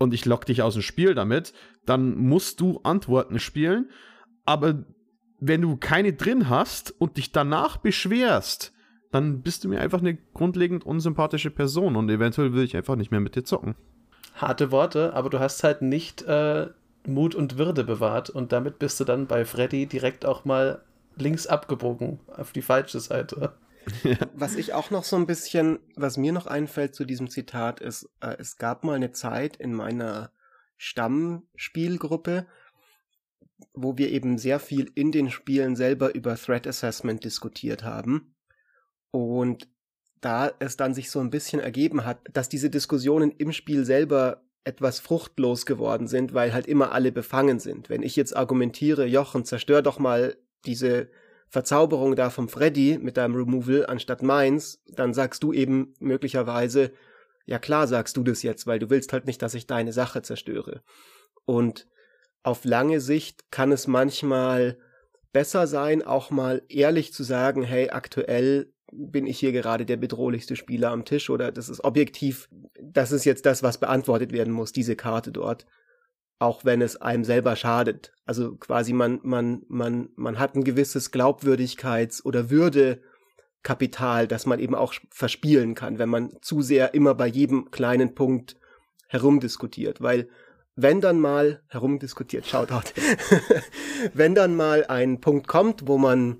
und 0.00 0.14
ich 0.14 0.24
lock 0.24 0.46
dich 0.46 0.62
aus 0.62 0.74
dem 0.74 0.82
Spiel 0.82 1.14
damit, 1.14 1.52
dann 1.84 2.16
musst 2.16 2.60
du 2.60 2.80
Antworten 2.82 3.38
spielen, 3.38 3.90
aber 4.46 4.84
wenn 5.38 5.60
du 5.60 5.76
keine 5.76 6.14
drin 6.14 6.48
hast 6.48 6.94
und 6.98 7.18
dich 7.18 7.32
danach 7.32 7.76
beschwerst, 7.76 8.72
dann 9.10 9.42
bist 9.42 9.64
du 9.64 9.68
mir 9.68 9.80
einfach 9.80 10.00
eine 10.00 10.16
grundlegend 10.34 10.84
unsympathische 10.86 11.50
Person 11.50 11.96
und 11.96 12.08
eventuell 12.10 12.52
will 12.52 12.64
ich 12.64 12.76
einfach 12.76 12.96
nicht 12.96 13.10
mehr 13.10 13.20
mit 13.20 13.34
dir 13.34 13.44
zocken. 13.44 13.74
Harte 14.34 14.70
Worte, 14.70 15.12
aber 15.14 15.30
du 15.30 15.40
hast 15.40 15.64
halt 15.64 15.82
nicht 15.82 16.22
äh, 16.22 16.68
Mut 17.06 17.34
und 17.34 17.58
Würde 17.58 17.84
bewahrt 17.84 18.30
und 18.30 18.52
damit 18.52 18.78
bist 18.78 19.00
du 19.00 19.04
dann 19.04 19.26
bei 19.26 19.44
Freddy 19.44 19.86
direkt 19.86 20.24
auch 20.24 20.44
mal 20.44 20.82
links 21.16 21.46
abgebogen 21.46 22.20
auf 22.28 22.52
die 22.52 22.62
falsche 22.62 23.00
Seite. 23.00 23.54
Ja. 24.04 24.16
Was 24.34 24.54
ich 24.54 24.72
auch 24.74 24.90
noch 24.90 25.04
so 25.04 25.16
ein 25.16 25.26
bisschen, 25.26 25.78
was 25.96 26.16
mir 26.16 26.32
noch 26.32 26.46
einfällt 26.46 26.94
zu 26.94 27.04
diesem 27.04 27.30
Zitat 27.30 27.80
ist, 27.80 28.08
äh, 28.20 28.36
es 28.38 28.58
gab 28.58 28.84
mal 28.84 28.94
eine 28.94 29.12
Zeit 29.12 29.56
in 29.56 29.74
meiner 29.74 30.30
Stammspielgruppe, 30.76 32.46
wo 33.74 33.98
wir 33.98 34.10
eben 34.10 34.38
sehr 34.38 34.60
viel 34.60 34.90
in 34.94 35.12
den 35.12 35.30
Spielen 35.30 35.76
selber 35.76 36.14
über 36.14 36.36
Threat 36.36 36.66
Assessment 36.66 37.24
diskutiert 37.24 37.82
haben. 37.82 38.34
Und 39.10 39.68
da 40.20 40.52
es 40.58 40.76
dann 40.76 40.94
sich 40.94 41.10
so 41.10 41.20
ein 41.20 41.30
bisschen 41.30 41.60
ergeben 41.60 42.04
hat, 42.04 42.20
dass 42.32 42.48
diese 42.48 42.70
Diskussionen 42.70 43.30
im 43.30 43.52
Spiel 43.52 43.84
selber 43.84 44.42
etwas 44.64 45.00
fruchtlos 45.00 45.64
geworden 45.64 46.06
sind, 46.06 46.34
weil 46.34 46.52
halt 46.52 46.66
immer 46.66 46.92
alle 46.92 47.12
befangen 47.12 47.58
sind. 47.58 47.88
Wenn 47.88 48.02
ich 48.02 48.16
jetzt 48.16 48.36
argumentiere, 48.36 49.06
Jochen, 49.06 49.44
zerstör 49.44 49.82
doch 49.82 49.98
mal 49.98 50.36
diese 50.66 51.08
Verzauberung 51.48 52.14
da 52.14 52.30
vom 52.30 52.48
Freddy 52.48 52.98
mit 53.00 53.16
deinem 53.16 53.34
Removal 53.34 53.86
anstatt 53.86 54.22
meins, 54.22 54.82
dann 54.86 55.14
sagst 55.14 55.42
du 55.42 55.52
eben 55.52 55.94
möglicherweise, 55.98 56.92
ja 57.46 57.58
klar 57.58 57.88
sagst 57.88 58.16
du 58.16 58.22
das 58.22 58.42
jetzt, 58.42 58.66
weil 58.66 58.78
du 58.78 58.90
willst 58.90 59.12
halt 59.12 59.26
nicht, 59.26 59.40
dass 59.42 59.54
ich 59.54 59.66
deine 59.66 59.92
Sache 59.92 60.22
zerstöre. 60.22 60.82
Und 61.46 61.88
auf 62.42 62.64
lange 62.64 63.00
Sicht 63.00 63.50
kann 63.50 63.72
es 63.72 63.86
manchmal 63.86 64.78
besser 65.32 65.66
sein, 65.66 66.02
auch 66.02 66.30
mal 66.30 66.62
ehrlich 66.68 67.12
zu 67.12 67.24
sagen, 67.24 67.62
hey, 67.62 67.90
aktuell 67.90 68.72
bin 68.92 69.26
ich 69.26 69.38
hier 69.38 69.52
gerade 69.52 69.86
der 69.86 69.96
bedrohlichste 69.96 70.56
Spieler 70.56 70.90
am 70.90 71.04
Tisch 71.04 71.30
oder 71.30 71.52
das 71.52 71.68
ist 71.68 71.84
objektiv, 71.84 72.48
das 72.80 73.12
ist 73.12 73.24
jetzt 73.24 73.46
das, 73.46 73.62
was 73.62 73.78
beantwortet 73.78 74.32
werden 74.32 74.52
muss, 74.52 74.72
diese 74.72 74.96
Karte 74.96 75.32
dort. 75.32 75.66
Auch 76.38 76.64
wenn 76.64 76.80
es 76.80 76.96
einem 76.96 77.24
selber 77.24 77.54
schadet. 77.54 78.14
Also 78.24 78.56
quasi 78.56 78.94
man, 78.94 79.20
man, 79.22 79.62
man, 79.68 80.08
man 80.16 80.38
hat 80.38 80.54
ein 80.54 80.64
gewisses 80.64 81.12
Glaubwürdigkeits- 81.12 82.24
oder 82.24 82.48
Würdekapital, 82.48 84.26
das 84.26 84.46
man 84.46 84.58
eben 84.58 84.74
auch 84.74 84.94
verspielen 85.10 85.74
kann, 85.74 85.98
wenn 85.98 86.08
man 86.08 86.32
zu 86.40 86.62
sehr 86.62 86.94
immer 86.94 87.14
bei 87.14 87.26
jedem 87.26 87.70
kleinen 87.70 88.14
Punkt 88.14 88.56
herumdiskutiert, 89.08 90.00
weil 90.00 90.28
wenn 90.76 91.00
dann 91.00 91.20
mal 91.20 91.62
herumdiskutiert, 91.68 92.46
Shoutout, 92.46 92.92
wenn 94.14 94.34
dann 94.34 94.56
mal 94.56 94.86
ein 94.86 95.20
Punkt 95.20 95.46
kommt, 95.46 95.86
wo 95.86 95.98
man, 95.98 96.38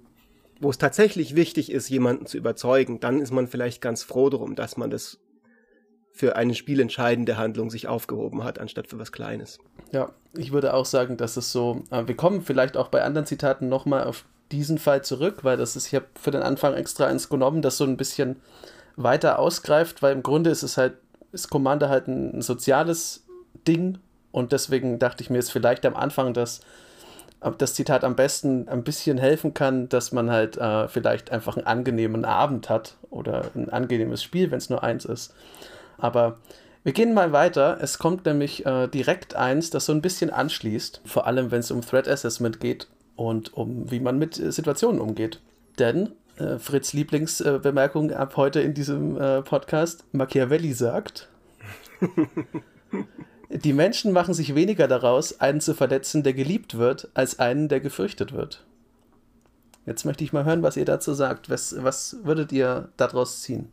wo 0.61 0.71
es 0.71 0.79
tatsächlich 0.79 1.35
wichtig 1.35 1.73
ist, 1.73 1.89
jemanden 1.89 2.27
zu 2.27 2.37
überzeugen, 2.37 3.01
dann 3.01 3.21
ist 3.21 3.33
man 3.33 3.49
vielleicht 3.49 3.81
ganz 3.81 4.03
froh 4.03 4.29
darum, 4.31 4.55
dass 4.55 4.77
man 4.77 4.91
das 4.91 5.19
für 6.13 6.37
eine 6.37 6.55
spielentscheidende 6.55 7.39
Handlung 7.39 7.71
sich 7.71 7.89
aufgehoben 7.89 8.45
hat, 8.45 8.59
anstatt 8.59 8.87
für 8.87 8.99
was 8.99 9.11
Kleines. 9.11 9.59
Ja, 9.91 10.13
ich 10.37 10.53
würde 10.53 10.75
auch 10.75 10.85
sagen, 10.85 11.17
dass 11.17 11.37
es 11.37 11.51
so, 11.51 11.83
äh, 11.91 12.07
wir 12.07 12.17
kommen 12.17 12.43
vielleicht 12.43 12.77
auch 12.77 12.89
bei 12.89 13.03
anderen 13.03 13.27
Zitaten 13.27 13.69
nochmal 13.69 14.05
auf 14.05 14.27
diesen 14.53 14.79
Fall 14.79 15.03
zurück, 15.03 15.45
weil 15.45 15.57
das 15.57 15.77
ist, 15.77 15.87
ich 15.87 15.95
habe 15.95 16.07
für 16.15 16.31
den 16.31 16.43
Anfang 16.43 16.75
extra 16.75 17.07
eins 17.07 17.29
genommen, 17.29 17.63
das 17.63 17.79
so 17.79 17.85
ein 17.85 17.97
bisschen 17.97 18.37
weiter 18.97 19.39
ausgreift, 19.39 20.03
weil 20.03 20.13
im 20.13 20.23
Grunde 20.23 20.51
ist 20.51 20.63
es 20.63 20.77
halt, 20.77 20.95
ist 21.33 21.49
Commander 21.49 21.89
halt 21.89 22.09
ein, 22.09 22.43
soziales 22.43 23.25
Ding 23.67 23.99
und 24.33 24.53
deswegen 24.53 24.99
dachte 24.99 25.23
ich 25.23 25.31
mir, 25.31 25.39
ist 25.39 25.53
vielleicht 25.53 25.87
am 25.87 25.97
Anfang 25.97 26.35
das, 26.35 26.61
das 27.41 27.75
Zitat 27.75 28.05
am 28.05 28.17
besten 28.17 28.69
ein 28.69 28.83
bisschen 28.83 29.19
helfen 29.19 29.55
kann, 29.55 29.89
dass 29.89 30.13
man 30.13 30.31
halt 30.31 30.59
äh, 30.59 30.89
vielleicht 30.89 31.33
einfach 31.33 31.57
einen 31.57 31.67
angenehmen 31.67 32.25
Abend 32.25 32.69
hat 32.69 32.97
oder 33.09 33.51
ein 33.55 33.71
angenehmes 33.71 34.23
Spiel, 34.23 34.51
wenn 34.51 34.59
es 34.59 34.71
nur 34.71 34.83
eins 34.83 35.05
ist. 35.05 35.35
Aber 35.99 36.39
wir 36.83 36.93
gehen 36.93 37.15
mal 37.15 37.33
weiter. 37.33 37.79
Es 37.81 37.99
kommt 37.99 38.25
nämlich 38.27 38.65
äh, 38.67 38.89
direkt 38.89 39.35
eins, 39.37 39.71
das 39.71 39.87
so 39.87 39.93
ein 39.93 40.03
bisschen 40.03 40.31
anschließt, 40.31 41.03
vor 41.05 41.27
allem 41.27 41.51
wenn 41.51 41.61
es 41.61 41.71
um 41.71 41.83
Threat 41.83 42.09
Assessment 42.09 42.61
geht 42.61 42.89
und 43.17 43.55
um 43.55 43.91
wie 43.91 44.01
man 44.01 44.19
mit 44.19 44.39
äh, 44.39 44.53
Situationen 44.53 45.01
umgeht. 45.01 45.41
Denn 45.79 46.13
äh, 46.39 46.59
Fritz 46.59 46.93
Lieblingsbemerkung 46.93 48.13
ab 48.13 48.37
heute 48.37 48.61
in 48.61 48.75
diesem 48.75 49.21
äh, 49.21 49.43
Podcast, 49.43 50.05
Machiavelli 50.13 50.73
sagt, 50.73 51.29
die 53.51 53.73
Menschen 53.73 54.13
machen 54.13 54.33
sich 54.33 54.55
weniger 54.55 54.87
daraus, 54.87 55.41
einen 55.41 55.61
zu 55.61 55.75
verletzen, 55.75 56.23
der 56.23 56.33
geliebt 56.33 56.79
wird, 56.79 57.09
als 57.15 57.39
einen, 57.39 57.69
der 57.69 57.81
gefürchtet 57.81 58.33
wird. 58.33 58.65
Jetzt 59.87 60.05
möchte 60.05 60.23
ich 60.23 60.33
mal 60.33 60.45
hören, 60.45 60.63
was 60.63 60.77
ihr 60.77 60.85
dazu 60.85 61.15
sagt. 61.15 61.51
Was, 61.51 61.75
was 61.83 62.19
würdet 62.23 62.53
ihr 62.53 62.93
daraus 62.97 63.43
ziehen? 63.43 63.73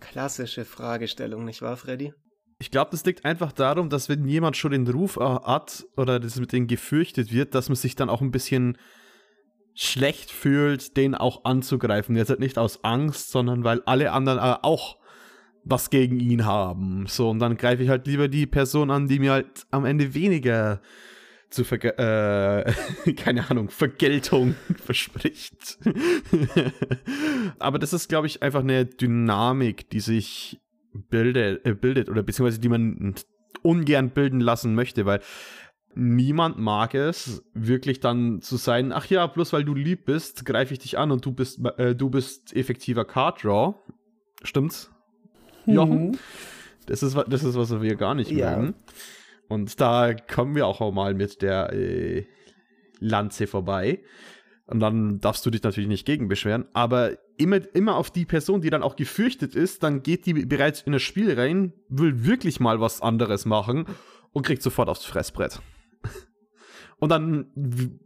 Klassische 0.00 0.64
Fragestellung, 0.64 1.44
nicht 1.44 1.62
wahr, 1.62 1.76
Freddy? 1.76 2.12
Ich 2.58 2.70
glaube, 2.70 2.90
das 2.90 3.04
liegt 3.04 3.24
einfach 3.24 3.52
darum, 3.52 3.88
dass 3.88 4.08
wenn 4.08 4.26
jemand 4.26 4.56
schon 4.56 4.72
den 4.72 4.86
Ruf 4.86 5.16
hat 5.16 5.86
oder 5.96 6.20
das 6.20 6.38
mit 6.38 6.52
denen 6.52 6.66
gefürchtet 6.66 7.32
wird, 7.32 7.54
dass 7.54 7.68
man 7.68 7.76
sich 7.76 7.96
dann 7.96 8.10
auch 8.10 8.20
ein 8.20 8.30
bisschen 8.30 8.76
schlecht 9.74 10.30
fühlt, 10.30 10.96
den 10.96 11.14
auch 11.14 11.44
anzugreifen. 11.44 12.16
Jetzt 12.16 12.30
halt 12.30 12.40
nicht 12.40 12.58
aus 12.58 12.82
Angst, 12.82 13.30
sondern 13.30 13.64
weil 13.64 13.82
alle 13.84 14.12
anderen 14.12 14.38
äh, 14.38 14.56
auch 14.62 14.98
was 15.66 15.90
gegen 15.90 16.20
ihn 16.20 16.46
haben. 16.46 17.06
So, 17.08 17.28
und 17.28 17.40
dann 17.40 17.56
greife 17.56 17.82
ich 17.82 17.88
halt 17.88 18.06
lieber 18.06 18.28
die 18.28 18.46
Person 18.46 18.90
an, 18.90 19.08
die 19.08 19.18
mir 19.18 19.32
halt 19.32 19.66
am 19.70 19.84
Ende 19.84 20.14
weniger 20.14 20.80
zu 21.50 21.64
Ver 21.64 21.82
äh, 21.98 22.72
keine 23.16 23.50
Ahnung, 23.50 23.68
Vergeltung 23.68 24.54
verspricht. 24.84 25.78
Aber 27.58 27.78
das 27.78 27.92
ist, 27.92 28.08
glaube 28.08 28.28
ich, 28.28 28.42
einfach 28.42 28.60
eine 28.60 28.84
Dynamik, 28.86 29.90
die 29.90 30.00
sich 30.00 30.60
bildet, 31.10 31.66
äh, 31.66 31.74
bildet 31.74 32.08
oder 32.08 32.22
beziehungsweise 32.22 32.60
die 32.60 32.68
man 32.68 33.14
ungern 33.62 34.10
bilden 34.10 34.40
lassen 34.40 34.74
möchte, 34.74 35.04
weil 35.04 35.20
niemand 35.94 36.58
mag 36.58 36.94
es, 36.94 37.42
wirklich 37.54 38.00
dann 38.00 38.40
zu 38.40 38.56
sein, 38.56 38.92
ach 38.92 39.06
ja, 39.06 39.26
bloß 39.26 39.52
weil 39.52 39.64
du 39.64 39.74
lieb 39.74 40.04
bist, 40.04 40.44
greife 40.44 40.74
ich 40.74 40.78
dich 40.78 40.98
an 40.98 41.10
und 41.10 41.24
du 41.24 41.32
bist, 41.32 41.58
äh, 41.78 41.96
du 41.96 42.10
bist 42.10 42.54
effektiver 42.54 43.04
Card 43.04 43.42
Draw. 43.42 43.74
Stimmt's? 44.42 44.92
Jochen. 45.66 46.08
Mhm. 46.08 46.18
Das, 46.86 47.02
ist, 47.02 47.16
das 47.28 47.44
ist, 47.44 47.56
was 47.56 47.80
wir 47.80 47.96
gar 47.96 48.14
nicht 48.14 48.30
ja. 48.30 48.56
mögen. 48.56 48.74
Und 49.48 49.80
da 49.80 50.14
kommen 50.14 50.54
wir 50.54 50.66
auch 50.66 50.92
mal 50.92 51.14
mit 51.14 51.42
der 51.42 51.72
äh, 51.72 52.26
Lanze 52.98 53.46
vorbei. 53.46 54.00
Und 54.66 54.80
dann 54.80 55.20
darfst 55.20 55.46
du 55.46 55.50
dich 55.50 55.62
natürlich 55.62 55.88
nicht 55.88 56.06
gegen 56.06 56.26
beschweren. 56.26 56.66
Aber 56.72 57.12
immer, 57.36 57.60
immer 57.74 57.96
auf 57.96 58.10
die 58.10 58.24
Person, 58.24 58.60
die 58.60 58.70
dann 58.70 58.82
auch 58.82 58.96
gefürchtet 58.96 59.54
ist, 59.54 59.82
dann 59.82 60.02
geht 60.02 60.26
die 60.26 60.34
bereits 60.34 60.82
in 60.82 60.92
das 60.92 61.02
Spiel 61.02 61.38
rein, 61.38 61.72
will 61.88 62.24
wirklich 62.24 62.58
mal 62.58 62.80
was 62.80 63.00
anderes 63.00 63.44
machen 63.44 63.86
und 64.32 64.44
kriegt 64.44 64.62
sofort 64.62 64.88
aufs 64.88 65.04
Fressbrett. 65.04 65.60
Und 66.98 67.10
dann 67.10 67.46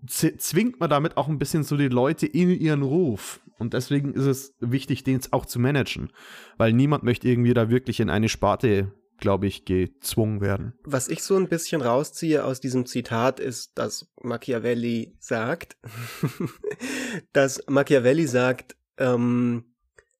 zwingt 0.06 0.80
man 0.80 0.90
damit 0.90 1.16
auch 1.16 1.28
ein 1.28 1.38
bisschen 1.38 1.62
so 1.62 1.76
die 1.76 1.88
Leute 1.88 2.26
in 2.26 2.50
ihren 2.50 2.82
Ruf. 2.82 3.40
Und 3.58 3.74
deswegen 3.74 4.14
ist 4.14 4.24
es 4.24 4.54
wichtig, 4.58 5.04
den 5.04 5.20
auch 5.30 5.46
zu 5.46 5.60
managen. 5.60 6.10
Weil 6.56 6.72
niemand 6.72 7.04
möchte 7.04 7.28
irgendwie 7.28 7.54
da 7.54 7.70
wirklich 7.70 8.00
in 8.00 8.10
eine 8.10 8.28
Sparte, 8.28 8.92
glaube 9.18 9.46
ich, 9.46 9.64
gezwungen 9.64 10.40
werden. 10.40 10.72
Was 10.82 11.08
ich 11.08 11.22
so 11.22 11.36
ein 11.36 11.48
bisschen 11.48 11.82
rausziehe 11.82 12.44
aus 12.44 12.60
diesem 12.60 12.86
Zitat 12.86 13.38
ist, 13.38 13.78
dass 13.78 14.08
Machiavelli 14.22 15.14
sagt, 15.20 15.76
dass 17.32 17.62
Machiavelli 17.68 18.26
sagt, 18.26 18.76
ähm, 18.96 19.64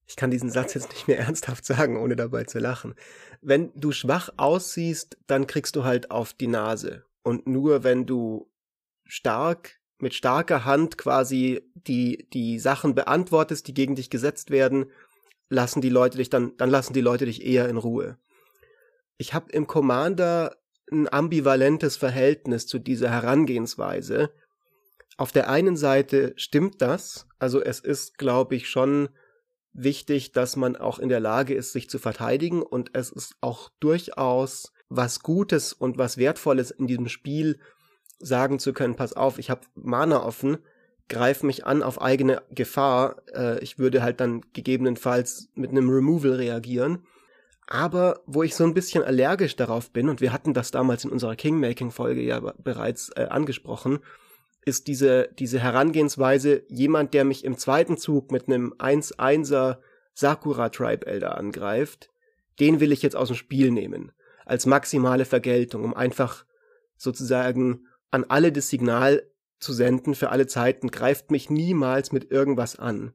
ich 0.07 0.17
kann 0.17 0.31
diesen 0.31 0.50
Satz 0.50 0.75
jetzt 0.75 0.91
nicht 0.91 1.09
mehr 1.09 1.19
ernsthaft 1.21 1.65
sagen, 1.65 1.97
ohne 1.97 2.17
dabei 2.17 2.45
zu 2.45 2.59
lachen. 2.59 2.95
Wenn 3.41 3.73
du 3.75 3.91
schwach 3.91 4.31
aussiehst, 4.37 5.17
dann 5.27 5.47
kriegst 5.47 5.77
du 5.77 5.85
halt 5.85 6.11
auf 6.11 6.35
die 6.35 6.49
Nase. 6.49 7.05
Und 7.23 7.47
nur 7.47 7.85
wenn 7.85 8.07
du 8.07 8.50
stark, 9.11 9.81
mit 9.99 10.14
starker 10.14 10.64
Hand 10.64 10.97
quasi 10.97 11.62
die, 11.75 12.29
die 12.33 12.59
Sachen 12.59 12.95
beantwortest, 12.95 13.67
die 13.67 13.75
gegen 13.75 13.97
dich 13.97 14.09
gesetzt 14.09 14.50
werden, 14.50 14.87
lassen 15.49 15.81
die 15.81 15.90
Leute 15.90 16.17
dich 16.17 16.31
dann, 16.31 16.57
dann 16.57 16.71
lassen 16.71 16.93
die 16.95 17.00
Leute 17.00 17.26
dich 17.26 17.45
eher 17.45 17.69
in 17.69 17.76
Ruhe. 17.76 18.17
Ich 19.19 19.35
habe 19.35 19.52
im 19.52 19.67
Commander 19.67 20.57
ein 20.90 21.12
ambivalentes 21.12 21.97
Verhältnis 21.97 22.67
zu 22.67 22.79
dieser 22.79 23.11
Herangehensweise. 23.11 24.31
Auf 25.17 25.33
der 25.33 25.50
einen 25.50 25.76
Seite 25.76 26.33
stimmt 26.37 26.81
das, 26.81 27.26
also 27.38 27.61
es 27.61 27.81
ist, 27.81 28.17
glaube 28.17 28.55
ich, 28.55 28.71
schon 28.71 29.11
wichtig, 29.73 30.33
dass 30.33 30.57
man 30.57 30.76
auch 30.76 30.99
in 30.99 31.09
der 31.09 31.21
Lage 31.21 31.55
ist, 31.55 31.73
sich 31.73 31.90
zu 31.90 31.99
verteidigen 31.99 32.62
und 32.62 32.90
es 32.95 33.11
ist 33.11 33.35
auch 33.40 33.71
durchaus 33.81 34.73
was 34.88 35.21
Gutes 35.21 35.73
und 35.73 35.99
was 35.99 36.17
Wertvolles 36.17 36.71
in 36.71 36.87
diesem 36.87 37.09
Spiel, 37.09 37.59
sagen 38.21 38.59
zu 38.59 38.73
können, 38.73 38.97
pass 38.97 39.12
auf, 39.12 39.39
ich 39.39 39.50
habe 39.50 39.62
Mana 39.75 40.23
offen, 40.23 40.59
greif 41.09 41.43
mich 41.43 41.67
an 41.67 41.83
auf 41.83 42.00
eigene 42.00 42.43
Gefahr. 42.50 43.23
Äh, 43.35 43.59
ich 43.61 43.79
würde 43.79 44.03
halt 44.03 44.21
dann 44.21 44.43
gegebenenfalls 44.53 45.49
mit 45.55 45.71
einem 45.71 45.91
Removal 45.91 46.33
reagieren. 46.35 47.05
Aber 47.67 48.21
wo 48.27 48.43
ich 48.43 48.55
so 48.55 48.65
ein 48.65 48.75
bisschen 48.75 49.05
allergisch 49.05 49.57
darauf 49.57 49.93
bin, 49.93 50.09
und 50.09 50.21
wir 50.21 50.33
hatten 50.33 50.55
das 50.55 50.71
damals 50.71 51.05
in 51.05 51.11
unserer 51.11 51.37
Kingmaking-Folge 51.37 52.23
ja 52.23 52.41
bereits 52.41 53.11
äh, 53.17 53.27
angesprochen, 53.29 54.00
ist 54.65 54.89
diese, 54.89 55.29
diese 55.39 55.59
Herangehensweise, 55.59 56.62
jemand, 56.69 57.15
der 57.15 57.25
mich 57.25 57.45
im 57.45 57.57
zweiten 57.57 57.97
Zug 57.97 58.31
mit 58.31 58.49
einem 58.49 58.75
1-1er 58.79 59.79
Sakura 60.15 60.69
Tribe 60.69 61.07
Elder 61.07 61.37
angreift, 61.37 62.11
den 62.59 62.81
will 62.81 62.93
ich 62.93 63.03
jetzt 63.03 63.17
aus 63.17 63.29
dem 63.29 63.37
Spiel 63.37 63.71
nehmen. 63.71 64.12
Als 64.45 64.67
maximale 64.67 65.25
Vergeltung, 65.25 65.85
um 65.85 65.95
einfach 65.95 66.45
sozusagen 66.97 67.87
an 68.11 68.25
alle 68.29 68.52
das 68.52 68.69
Signal 68.69 69.23
zu 69.59 69.73
senden 69.73 70.14
für 70.14 70.31
alle 70.31 70.47
Zeiten, 70.47 70.90
greift 70.90 71.31
mich 71.31 71.50
niemals 71.50 72.12
mit 72.12 72.31
irgendwas 72.31 72.79
an. 72.79 73.12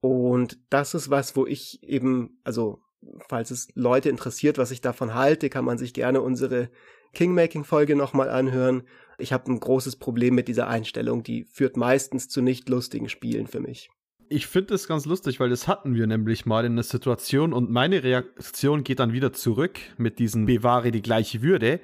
Und 0.00 0.58
das 0.70 0.94
ist 0.94 1.10
was, 1.10 1.36
wo 1.36 1.46
ich 1.46 1.82
eben, 1.82 2.40
also 2.44 2.80
falls 3.28 3.50
es 3.50 3.68
Leute 3.74 4.08
interessiert, 4.08 4.58
was 4.58 4.70
ich 4.70 4.80
davon 4.80 5.14
halte, 5.14 5.50
kann 5.50 5.64
man 5.64 5.78
sich 5.78 5.94
gerne 5.94 6.20
unsere 6.20 6.70
Kingmaking-Folge 7.14 7.96
nochmal 7.96 8.28
anhören. 8.28 8.82
Ich 9.18 9.32
habe 9.32 9.50
ein 9.50 9.60
großes 9.60 9.96
Problem 9.96 10.34
mit 10.34 10.48
dieser 10.48 10.68
Einstellung, 10.68 11.22
die 11.22 11.44
führt 11.44 11.76
meistens 11.76 12.28
zu 12.28 12.42
nicht 12.42 12.68
lustigen 12.68 13.08
Spielen 13.08 13.46
für 13.46 13.60
mich. 13.60 13.90
Ich 14.28 14.46
finde 14.46 14.74
das 14.74 14.88
ganz 14.88 15.04
lustig, 15.04 15.38
weil 15.38 15.50
das 15.50 15.68
hatten 15.68 15.94
wir 15.94 16.06
nämlich 16.06 16.46
mal 16.46 16.64
in 16.64 16.76
der 16.76 16.82
Situation 16.82 17.52
und 17.52 17.70
meine 17.70 18.02
Reaktion 18.02 18.82
geht 18.82 18.98
dann 18.98 19.12
wieder 19.12 19.32
zurück 19.32 19.78
mit 19.96 20.18
diesem 20.18 20.46
Bewahre 20.46 20.90
die 20.90 21.02
gleiche 21.02 21.42
Würde. 21.42 21.80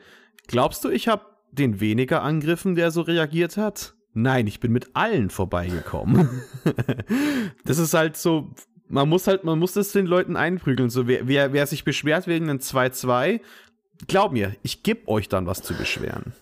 Glaubst 0.46 0.84
du, 0.84 0.88
ich 0.88 1.06
habe 1.06 1.24
den 1.52 1.80
weniger 1.80 2.22
Angriffen, 2.22 2.74
der 2.74 2.90
so 2.90 3.02
reagiert 3.02 3.56
hat? 3.56 3.94
Nein, 4.12 4.46
ich 4.46 4.60
bin 4.60 4.72
mit 4.72 4.90
allen 4.94 5.30
vorbeigekommen. 5.30 6.42
das 7.64 7.78
ist 7.78 7.94
halt 7.94 8.16
so, 8.16 8.50
man 8.88 9.08
muss 9.08 9.26
halt, 9.26 9.44
man 9.44 9.58
muss 9.58 9.74
das 9.74 9.92
den 9.92 10.06
Leuten 10.06 10.36
einprügeln. 10.36 10.90
So, 10.90 11.06
wer, 11.06 11.28
wer, 11.28 11.52
wer 11.52 11.66
sich 11.66 11.84
beschwert 11.84 12.26
wegen 12.26 12.50
einem 12.50 12.58
2-2, 12.58 13.40
glaub 14.08 14.32
mir, 14.32 14.56
ich 14.62 14.82
gebe 14.82 15.06
euch 15.08 15.28
dann 15.28 15.46
was 15.46 15.62
zu 15.62 15.74
beschweren. 15.74 16.32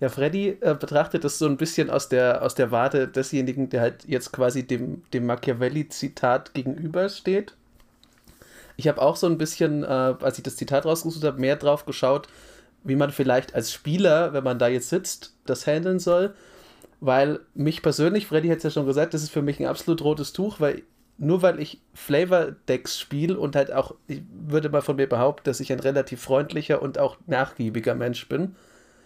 Ja, 0.00 0.08
Freddy 0.08 0.56
äh, 0.60 0.76
betrachtet 0.78 1.24
das 1.24 1.38
so 1.38 1.46
ein 1.46 1.56
bisschen 1.56 1.90
aus 1.90 2.08
der, 2.08 2.42
aus 2.42 2.54
der 2.54 2.70
Warte 2.70 3.08
desjenigen, 3.08 3.68
der 3.68 3.80
halt 3.80 4.04
jetzt 4.06 4.32
quasi 4.32 4.64
dem, 4.64 5.02
dem 5.12 5.26
Machiavelli-Zitat 5.26 6.54
gegenübersteht. 6.54 7.54
Ich 8.76 8.86
habe 8.86 9.02
auch 9.02 9.16
so 9.16 9.26
ein 9.26 9.38
bisschen, 9.38 9.82
äh, 9.82 9.86
als 9.86 10.38
ich 10.38 10.44
das 10.44 10.54
Zitat 10.54 10.84
rausgesucht 10.84 11.24
habe, 11.24 11.40
mehr 11.40 11.56
drauf 11.56 11.84
geschaut, 11.84 12.28
wie 12.84 12.96
man 12.96 13.10
vielleicht 13.10 13.54
als 13.54 13.72
Spieler, 13.72 14.32
wenn 14.32 14.44
man 14.44 14.58
da 14.58 14.68
jetzt 14.68 14.88
sitzt, 14.88 15.34
das 15.46 15.66
handeln 15.66 15.98
soll. 15.98 16.34
Weil 17.00 17.40
mich 17.54 17.82
persönlich, 17.82 18.26
Freddy 18.26 18.48
hat 18.48 18.58
es 18.58 18.64
ja 18.64 18.70
schon 18.70 18.86
gesagt, 18.86 19.14
das 19.14 19.22
ist 19.22 19.30
für 19.30 19.42
mich 19.42 19.60
ein 19.60 19.66
absolut 19.66 20.02
rotes 20.02 20.32
Tuch, 20.32 20.60
weil 20.60 20.82
nur 21.18 21.42
weil 21.42 21.60
ich 21.60 21.80
Flavor-Decks 21.94 22.98
spiele 22.98 23.38
und 23.38 23.56
halt 23.56 23.72
auch, 23.72 23.94
ich 24.06 24.22
würde 24.30 24.68
mal 24.68 24.82
von 24.82 24.96
mir 24.96 25.08
behaupten, 25.08 25.44
dass 25.44 25.60
ich 25.60 25.72
ein 25.72 25.80
relativ 25.80 26.22
freundlicher 26.22 26.80
und 26.80 26.98
auch 26.98 27.16
nachgiebiger 27.26 27.96
Mensch 27.96 28.28
bin, 28.28 28.54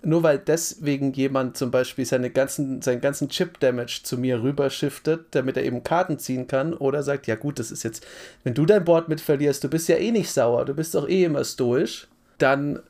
nur 0.05 0.23
weil 0.23 0.38
deswegen 0.38 1.12
jemand 1.12 1.57
zum 1.57 1.71
Beispiel 1.71 2.05
seine 2.05 2.31
ganzen, 2.31 2.83
seinen 2.83 3.00
ganzen 3.00 3.29
Chip-Damage 3.29 4.00
zu 4.02 4.19
mir 4.19 4.43
rüberschiftet, 4.43 5.26
damit 5.31 5.57
er 5.57 5.64
eben 5.64 5.85
Karten 5.85 6.19
ziehen 6.19 6.47
kann, 6.47 6.75
oder 6.75 7.02
sagt, 7.02 7.26
ja 7.26 7.35
gut, 7.35 7.59
das 7.59 7.71
ist 7.71 7.83
jetzt, 7.83 8.07
wenn 8.45 8.55
du 8.55 8.67
dein 8.67 8.85
Board 8.85 9.09
mit 9.09 9.21
verlierst, 9.21 9.64
du 9.64 9.69
bist 9.69 9.88
ja 9.88 9.97
eh 9.97 10.11
nicht 10.11 10.31
sauer, 10.31 10.64
du 10.64 10.75
bist 10.75 10.95
doch 10.95 11.09
eh 11.09 11.25
immer 11.25 11.45
stoisch, 11.45 12.09
dann 12.38 12.81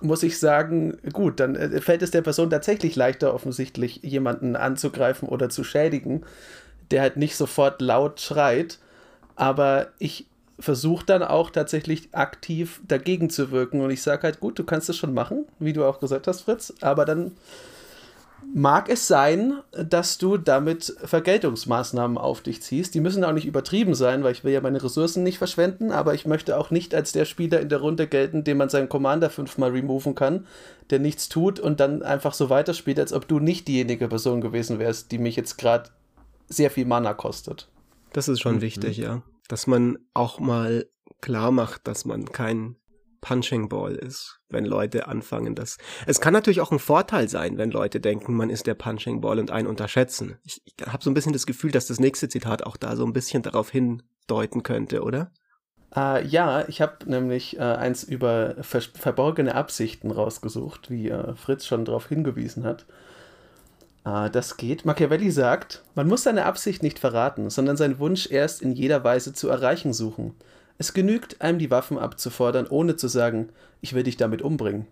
muss 0.00 0.22
ich 0.22 0.38
sagen, 0.38 0.98
gut, 1.12 1.40
dann 1.40 1.56
äh, 1.56 1.80
fällt 1.80 2.02
es 2.02 2.10
der 2.10 2.22
Person 2.22 2.50
tatsächlich 2.50 2.96
leichter, 2.96 3.34
offensichtlich 3.34 4.00
jemanden 4.02 4.56
anzugreifen 4.56 5.28
oder 5.28 5.48
zu 5.48 5.64
schädigen, 5.64 6.24
der 6.90 7.02
halt 7.02 7.16
nicht 7.16 7.36
sofort 7.36 7.80
laut 7.80 8.20
schreit. 8.20 8.78
Aber 9.36 9.88
ich 9.98 10.26
versuche 10.58 11.04
dann 11.04 11.22
auch 11.22 11.50
tatsächlich 11.50 12.08
aktiv 12.12 12.80
dagegen 12.86 13.30
zu 13.30 13.50
wirken. 13.50 13.80
Und 13.80 13.90
ich 13.90 14.02
sage 14.02 14.22
halt, 14.22 14.40
gut, 14.40 14.58
du 14.58 14.64
kannst 14.64 14.88
es 14.88 14.96
schon 14.96 15.14
machen, 15.14 15.44
wie 15.58 15.72
du 15.72 15.84
auch 15.84 16.00
gesagt 16.00 16.26
hast, 16.26 16.42
Fritz, 16.42 16.72
aber 16.80 17.04
dann 17.04 17.32
mag 18.54 18.88
es 18.88 19.06
sein, 19.06 19.58
dass 19.72 20.18
du 20.18 20.36
damit 20.36 20.96
Vergeltungsmaßnahmen 21.04 22.18
auf 22.18 22.40
dich 22.40 22.62
ziehst. 22.62 22.94
Die 22.94 23.00
müssen 23.00 23.24
auch 23.24 23.32
nicht 23.32 23.46
übertrieben 23.46 23.94
sein, 23.94 24.24
weil 24.24 24.32
ich 24.32 24.44
will 24.44 24.52
ja 24.52 24.60
meine 24.60 24.82
Ressourcen 24.82 25.22
nicht 25.22 25.38
verschwenden, 25.38 25.90
aber 25.90 26.14
ich 26.14 26.26
möchte 26.26 26.58
auch 26.58 26.70
nicht 26.70 26.94
als 26.94 27.12
der 27.12 27.24
Spieler 27.24 27.60
in 27.60 27.68
der 27.68 27.80
Runde 27.80 28.06
gelten, 28.06 28.44
dem 28.44 28.58
man 28.58 28.68
seinen 28.68 28.88
Commander 28.88 29.30
fünfmal 29.30 29.70
removen 29.70 30.14
kann, 30.14 30.46
der 30.90 30.98
nichts 30.98 31.28
tut 31.28 31.60
und 31.60 31.80
dann 31.80 32.02
einfach 32.02 32.34
so 32.34 32.50
weiterspielt, 32.50 32.98
als 32.98 33.12
ob 33.12 33.28
du 33.28 33.38
nicht 33.38 33.68
diejenige 33.68 34.08
Person 34.08 34.40
gewesen 34.40 34.78
wärst, 34.78 35.12
die 35.12 35.18
mich 35.18 35.36
jetzt 35.36 35.58
gerade 35.58 35.90
sehr 36.48 36.70
viel 36.70 36.86
Mana 36.86 37.14
kostet. 37.14 37.68
Das 38.12 38.28
ist 38.28 38.40
schon 38.40 38.56
mhm. 38.56 38.60
wichtig, 38.62 38.96
ja 38.96 39.22
dass 39.48 39.66
man 39.66 39.98
auch 40.14 40.38
mal 40.40 40.86
klar 41.20 41.50
macht, 41.50 41.86
dass 41.86 42.04
man 42.04 42.26
kein 42.26 42.76
Punching 43.20 43.68
Ball 43.68 43.94
ist, 43.94 44.38
wenn 44.48 44.64
Leute 44.64 45.08
anfangen, 45.08 45.54
das. 45.54 45.78
Es 46.06 46.20
kann 46.20 46.32
natürlich 46.32 46.60
auch 46.60 46.72
ein 46.72 46.78
Vorteil 46.78 47.28
sein, 47.28 47.58
wenn 47.58 47.70
Leute 47.70 48.00
denken, 48.00 48.34
man 48.34 48.50
ist 48.50 48.66
der 48.66 48.74
Punching 48.74 49.20
Ball 49.20 49.38
und 49.38 49.50
einen 49.50 49.68
unterschätzen. 49.68 50.38
Ich, 50.44 50.62
ich 50.64 50.86
habe 50.86 51.02
so 51.02 51.10
ein 51.10 51.14
bisschen 51.14 51.32
das 51.32 51.46
Gefühl, 51.46 51.70
dass 51.70 51.86
das 51.86 52.00
nächste 52.00 52.28
Zitat 52.28 52.64
auch 52.64 52.76
da 52.76 52.96
so 52.96 53.04
ein 53.04 53.12
bisschen 53.12 53.42
darauf 53.42 53.70
hindeuten 53.70 54.62
könnte, 54.62 55.02
oder? 55.02 55.32
Uh, 55.94 56.18
ja, 56.26 56.68
ich 56.68 56.82
habe 56.82 57.08
nämlich 57.10 57.58
uh, 57.58 57.62
eins 57.62 58.04
über 58.04 58.56
ver 58.60 58.82
verborgene 58.82 59.54
Absichten 59.54 60.10
rausgesucht, 60.10 60.90
wie 60.90 61.10
uh, 61.10 61.34
Fritz 61.36 61.64
schon 61.64 61.84
darauf 61.84 62.08
hingewiesen 62.08 62.64
hat. 62.64 62.86
Das 64.32 64.56
geht. 64.56 64.84
Machiavelli 64.84 65.32
sagt, 65.32 65.82
man 65.96 66.06
muss 66.06 66.22
seine 66.22 66.44
Absicht 66.44 66.80
nicht 66.80 67.00
verraten, 67.00 67.50
sondern 67.50 67.76
seinen 67.76 67.98
Wunsch 67.98 68.30
erst 68.30 68.62
in 68.62 68.70
jeder 68.70 69.02
Weise 69.02 69.32
zu 69.32 69.48
erreichen 69.48 69.92
suchen. 69.92 70.36
Es 70.78 70.92
genügt, 70.92 71.40
einem 71.40 71.58
die 71.58 71.70
Waffen 71.70 71.98
abzufordern, 71.98 72.66
ohne 72.66 72.96
zu 72.96 73.08
sagen, 73.08 73.48
ich 73.80 73.94
will 73.94 74.02
dich 74.02 74.16
damit 74.16 74.42
umbringen. 74.42 74.86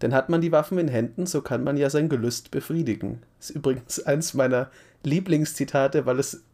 Denn 0.00 0.14
hat 0.14 0.28
man 0.28 0.40
die 0.40 0.52
Waffen 0.52 0.78
in 0.78 0.88
Händen, 0.88 1.26
so 1.26 1.42
kann 1.42 1.64
man 1.64 1.76
ja 1.76 1.90
sein 1.90 2.08
Gelüst 2.08 2.50
befriedigen. 2.50 3.22
Ist 3.40 3.50
übrigens 3.50 4.00
eins 4.00 4.34
meiner 4.34 4.70
Lieblingszitate, 5.02 6.06
weil 6.06 6.20
es, 6.20 6.44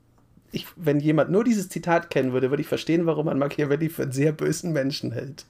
ich, 0.50 0.66
wenn 0.76 0.98
jemand 0.98 1.30
nur 1.30 1.44
dieses 1.44 1.68
Zitat 1.68 2.08
kennen 2.08 2.32
würde, 2.32 2.50
würde 2.50 2.62
ich 2.62 2.68
verstehen, 2.68 3.04
warum 3.06 3.26
man 3.26 3.38
Machiavelli 3.38 3.90
für 3.90 4.04
einen 4.04 4.12
sehr 4.12 4.32
bösen 4.32 4.72
Menschen 4.72 5.12
hält. 5.12 5.44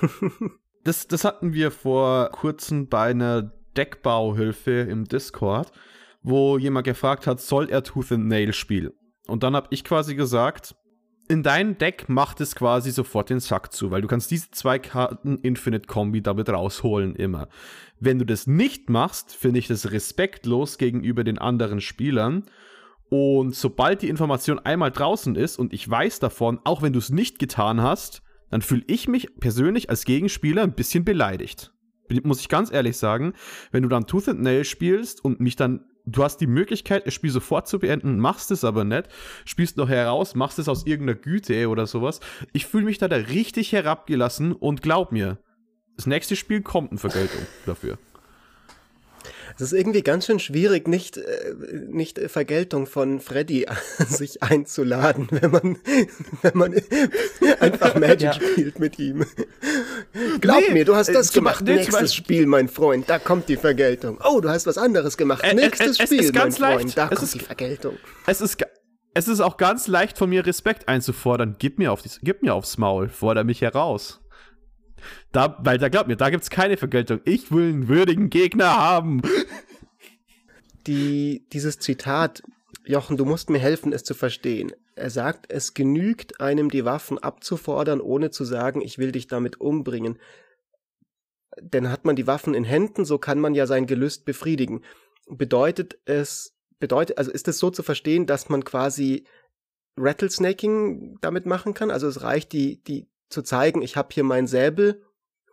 das, 0.84 1.08
das 1.08 1.24
hatten 1.24 1.52
wir 1.52 1.70
vor 1.70 2.30
kurzem 2.30 2.88
bei 2.88 3.10
einer 3.10 3.52
Deckbauhilfe 3.76 4.70
im 4.70 5.04
Discord, 5.04 5.72
wo 6.22 6.56
jemand 6.56 6.86
gefragt 6.86 7.26
hat, 7.26 7.40
soll 7.40 7.68
er 7.68 7.82
Tooth 7.82 8.12
and 8.12 8.28
Nail 8.28 8.52
spielen? 8.52 8.92
Und 9.26 9.42
dann 9.42 9.54
habe 9.54 9.68
ich 9.70 9.84
quasi 9.84 10.14
gesagt, 10.14 10.74
in 11.30 11.44
deinem 11.44 11.78
Deck 11.78 12.08
macht 12.08 12.40
es 12.40 12.56
quasi 12.56 12.90
sofort 12.90 13.30
den 13.30 13.38
Sack 13.38 13.72
zu, 13.72 13.92
weil 13.92 14.02
du 14.02 14.08
kannst 14.08 14.32
diese 14.32 14.50
zwei 14.50 14.80
Karten 14.80 15.38
Infinite 15.38 15.86
Kombi 15.86 16.22
damit 16.22 16.48
rausholen 16.48 17.14
immer. 17.14 17.48
Wenn 18.00 18.18
du 18.18 18.26
das 18.26 18.48
nicht 18.48 18.90
machst, 18.90 19.36
finde 19.36 19.60
ich 19.60 19.68
das 19.68 19.92
respektlos 19.92 20.76
gegenüber 20.76 21.22
den 21.22 21.38
anderen 21.38 21.80
Spielern. 21.80 22.44
Und 23.10 23.54
sobald 23.54 24.02
die 24.02 24.08
Information 24.08 24.58
einmal 24.58 24.90
draußen 24.90 25.36
ist 25.36 25.56
und 25.56 25.72
ich 25.72 25.88
weiß 25.88 26.18
davon, 26.18 26.58
auch 26.64 26.82
wenn 26.82 26.92
du 26.92 26.98
es 26.98 27.10
nicht 27.10 27.38
getan 27.38 27.80
hast, 27.80 28.22
dann 28.50 28.62
fühle 28.62 28.82
ich 28.88 29.06
mich 29.06 29.36
persönlich 29.38 29.88
als 29.88 30.04
Gegenspieler 30.04 30.62
ein 30.64 30.74
bisschen 30.74 31.04
beleidigt 31.04 31.72
muss 32.24 32.40
ich 32.40 32.48
ganz 32.48 32.72
ehrlich 32.72 32.96
sagen, 32.96 33.34
wenn 33.70 33.82
du 33.82 33.88
dann 33.88 34.06
Tooth 34.06 34.28
and 34.28 34.42
Nail 34.42 34.64
spielst 34.64 35.24
und 35.24 35.40
mich 35.40 35.56
dann 35.56 35.84
du 36.12 36.24
hast 36.24 36.38
die 36.38 36.46
Möglichkeit, 36.46 37.06
das 37.06 37.14
Spiel 37.14 37.30
sofort 37.30 37.68
zu 37.68 37.78
beenden, 37.78 38.18
machst 38.18 38.50
es 38.50 38.64
aber 38.64 38.84
nicht, 38.84 39.08
spielst 39.44 39.76
noch 39.76 39.88
heraus, 39.88 40.34
machst 40.34 40.58
es 40.58 40.68
aus 40.68 40.86
irgendeiner 40.86 41.18
Güte 41.18 41.68
oder 41.68 41.86
sowas. 41.86 42.20
Ich 42.52 42.66
fühle 42.66 42.84
mich 42.84 42.98
da, 42.98 43.08
da 43.08 43.16
richtig 43.16 43.72
herabgelassen 43.72 44.52
und 44.52 44.82
glaub 44.82 45.12
mir, 45.12 45.38
das 45.96 46.06
nächste 46.06 46.36
Spiel 46.36 46.62
kommt 46.62 46.90
eine 46.90 46.98
Vergeltung 46.98 47.46
dafür. 47.66 47.98
Es 49.56 49.60
ist 49.60 49.72
irgendwie 49.72 50.02
ganz 50.02 50.26
schön 50.26 50.38
schwierig, 50.38 50.88
nicht, 50.88 51.16
äh, 51.16 51.54
nicht 51.88 52.18
Vergeltung 52.30 52.86
von 52.86 53.20
Freddy 53.20 53.66
sich 53.98 54.42
einzuladen, 54.42 55.28
wenn 55.30 55.50
man, 55.50 55.78
wenn 56.42 56.56
man 56.56 56.74
einfach 57.60 57.96
Magic 57.96 58.22
ja. 58.22 58.32
spielt 58.32 58.78
mit 58.78 58.98
ihm. 58.98 59.26
Glaub 60.40 60.62
nee, 60.66 60.74
mir, 60.74 60.84
du 60.84 60.96
hast 60.96 61.08
äh, 61.08 61.12
das 61.12 61.32
gemacht. 61.32 61.64
Nee, 61.64 61.76
Nächstes 61.76 62.14
Spiel, 62.14 62.46
mein 62.46 62.68
Freund, 62.68 63.08
da 63.08 63.18
kommt 63.18 63.48
die 63.48 63.56
Vergeltung. 63.56 64.18
Oh, 64.24 64.40
du 64.40 64.48
hast 64.48 64.66
was 64.66 64.76
anderes 64.76 65.16
gemacht. 65.16 65.44
Äh, 65.44 65.54
Nächstes 65.54 66.00
äh, 66.00 66.06
Spiel, 66.06 66.32
mein 66.32 66.52
Freund, 66.52 66.82
leicht. 66.82 66.98
da 66.98 67.04
es 67.04 67.10
kommt 67.10 67.22
ist, 67.22 67.34
die 67.34 67.38
Vergeltung. 67.40 67.96
Es 68.26 68.40
ist, 68.40 68.58
es 69.14 69.28
ist 69.28 69.40
auch 69.40 69.56
ganz 69.56 69.86
leicht 69.86 70.18
von 70.18 70.28
mir 70.28 70.44
Respekt 70.44 70.88
einzufordern. 70.88 71.56
Gib 71.58 71.78
mir, 71.78 71.92
auf 71.92 72.02
die, 72.02 72.10
gib 72.22 72.42
mir 72.42 72.54
aufs 72.54 72.76
Maul, 72.76 73.08
fordere 73.08 73.44
mich 73.44 73.60
heraus. 73.60 74.20
Da, 75.32 75.56
weil 75.60 75.78
da 75.78 75.88
glaubt 75.88 76.08
mir, 76.08 76.16
da 76.16 76.30
gibt's 76.30 76.50
keine 76.50 76.76
Vergeltung. 76.76 77.20
Ich 77.24 77.52
will 77.52 77.68
einen 77.68 77.88
würdigen 77.88 78.30
Gegner 78.30 78.76
haben. 78.76 79.22
Die, 80.86 81.46
dieses 81.52 81.78
Zitat, 81.78 82.42
Jochen, 82.84 83.16
du 83.16 83.24
musst 83.24 83.50
mir 83.50 83.58
helfen, 83.58 83.92
es 83.92 84.02
zu 84.02 84.14
verstehen. 84.14 84.72
Er 85.00 85.10
sagt, 85.10 85.50
es 85.50 85.74
genügt 85.74 86.40
einem 86.40 86.70
die 86.70 86.84
Waffen 86.84 87.18
abzufordern, 87.18 88.00
ohne 88.00 88.30
zu 88.30 88.44
sagen, 88.44 88.82
ich 88.82 88.98
will 88.98 89.12
dich 89.12 89.26
damit 89.26 89.60
umbringen. 89.60 90.18
Denn 91.60 91.90
hat 91.90 92.04
man 92.04 92.16
die 92.16 92.26
Waffen 92.26 92.54
in 92.54 92.64
Händen, 92.64 93.04
so 93.04 93.18
kann 93.18 93.40
man 93.40 93.54
ja 93.54 93.66
sein 93.66 93.86
Gelüst 93.86 94.24
befriedigen. 94.24 94.84
Bedeutet 95.26 95.98
es, 96.04 96.54
bedeutet, 96.78 97.18
also 97.18 97.30
ist 97.30 97.48
es 97.48 97.58
so 97.58 97.70
zu 97.70 97.82
verstehen, 97.82 98.26
dass 98.26 98.48
man 98.48 98.64
quasi 98.64 99.24
Rattlesnaking 99.96 101.18
damit 101.20 101.46
machen 101.46 101.74
kann? 101.74 101.90
Also 101.90 102.06
es 102.06 102.22
reicht, 102.22 102.52
die, 102.52 102.82
die, 102.84 103.08
zu 103.30 103.42
zeigen, 103.42 103.80
ich 103.80 103.96
habe 103.96 104.08
hier 104.12 104.24
mein 104.24 104.46
Säbel 104.46 105.02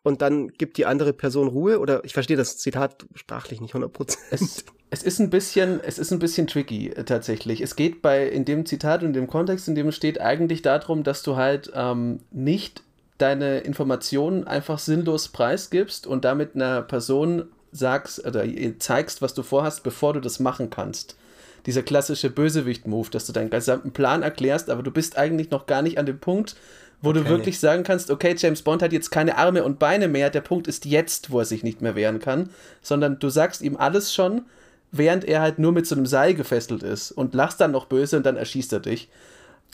und 0.08 0.22
dann 0.22 0.48
gibt 0.50 0.78
die 0.78 0.86
andere 0.86 1.13
Person 1.13 1.48
Ruhe 1.50 1.80
oder 1.80 2.04
ich 2.06 2.13
verstehe 2.13 2.38
das 2.38 2.58
Zitat 2.58 3.06
sprachlich 3.13 3.60
nicht 3.60 3.76
100%. 3.76 4.17
Es, 4.32 4.63
es 4.89 5.04
ist 5.04 5.20
ein 5.20 5.30
bisschen, 5.30 5.82
es 5.84 6.00
ist 6.00 6.12
ein 6.12 6.20
bisschen 6.20 6.48
tricky 6.48 6.89
äh, 6.89 7.04
tatsächlich. 7.04 7.62
Es 7.62 7.76
geht 7.76 8.02
bei 8.02 8.26
in 8.28 8.46
dem 8.46 8.65
Zitat 8.65 9.04
und 9.04 9.13
dem 9.13 9.28
Kontext, 9.28 9.67
in 9.67 9.76
dem 9.76 9.89
es 9.89 9.96
steht, 9.96 10.22
eigentlich 10.22 10.62
darum, 10.62 11.04
dass 11.04 11.24
du 11.24 11.36
halt 11.36 11.72
ähm, 11.76 12.22
nicht 12.32 12.84
deine 13.17 13.60
Informationen 13.60 14.46
einfach 14.46 14.80
sinnlos 14.80 15.28
preisgibst 15.28 16.08
und 16.08 16.24
damit 16.24 16.56
einer 16.56 16.82
Person 16.84 17.50
sagst 17.72 18.26
oder 18.26 18.46
zeigst, 18.80 19.22
was 19.22 19.34
du 19.34 19.43
vorhast, 19.43 19.84
bevor 19.84 20.13
du 20.13 20.22
das 20.22 20.39
machen 20.39 20.70
kannst. 20.70 21.17
Dieser 21.65 21.84
klassische 21.84 22.30
Bösewicht-Move, 22.30 23.10
dass 23.10 23.26
du 23.26 23.34
deinen 23.34 23.50
gesamten 23.50 23.91
Plan 23.91 24.24
erklärst, 24.24 24.70
aber 24.70 24.84
du 24.84 24.91
bist 24.91 25.17
eigentlich 25.17 25.52
noch 25.52 25.65
gar 25.65 25.82
nicht 25.82 25.98
an 25.98 26.06
dem 26.06 26.20
Punkt, 26.20 26.56
wo 27.01 27.10
okay. 27.10 27.19
du 27.19 27.29
wirklich 27.29 27.60
sagen 27.60 27.83
kannst, 27.83 28.10
okay, 28.10 28.36
James 28.38 28.62
Bond 28.62 28.81
hat 28.81 28.91
jetzt 28.91 29.12
keine 29.12 29.38
Arme 29.38 29.63
und 29.63 29.79
Beine 29.79 30.07
mehr, 30.07 30.29
der 30.29 30.41
Punkt 30.41 30.67
ist 30.67 30.86
jetzt, 30.86 31.31
wo 31.31 31.39
er 31.39 31.45
sich 31.45 31.63
nicht 31.63 31.81
mehr 31.81 31.95
wehren 31.95 32.19
kann, 32.19 32.49
sondern 32.81 33.19
du 33.19 33.29
sagst 33.29 33.62
ihm 33.62 33.77
alles 33.77 34.13
schon, 34.13 34.43
während 34.91 35.25
er 35.25 35.41
halt 35.41 35.60
nur 35.60 35.71
mit 35.71 35.86
so 35.86 35.95
einem 35.95 36.05
Seil 36.05 36.33
gefesselt 36.33 36.83
ist 36.83 37.12
und 37.12 37.36
lachst 37.36 37.62
dann 37.62 37.71
noch 37.71 37.86
böse 37.86 38.17
und 38.17 38.25
dann 38.25 38.36
erschießt 38.36 38.73
er 38.73 38.79
dich. 38.79 39.10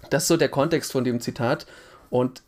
Das 0.10 0.24
ist 0.24 0.28
so 0.28 0.38
der 0.38 0.50
Kontext 0.50 0.92
von 0.92 1.04
dem 1.04 1.22
Zitat 1.22 1.66
und 2.10 2.44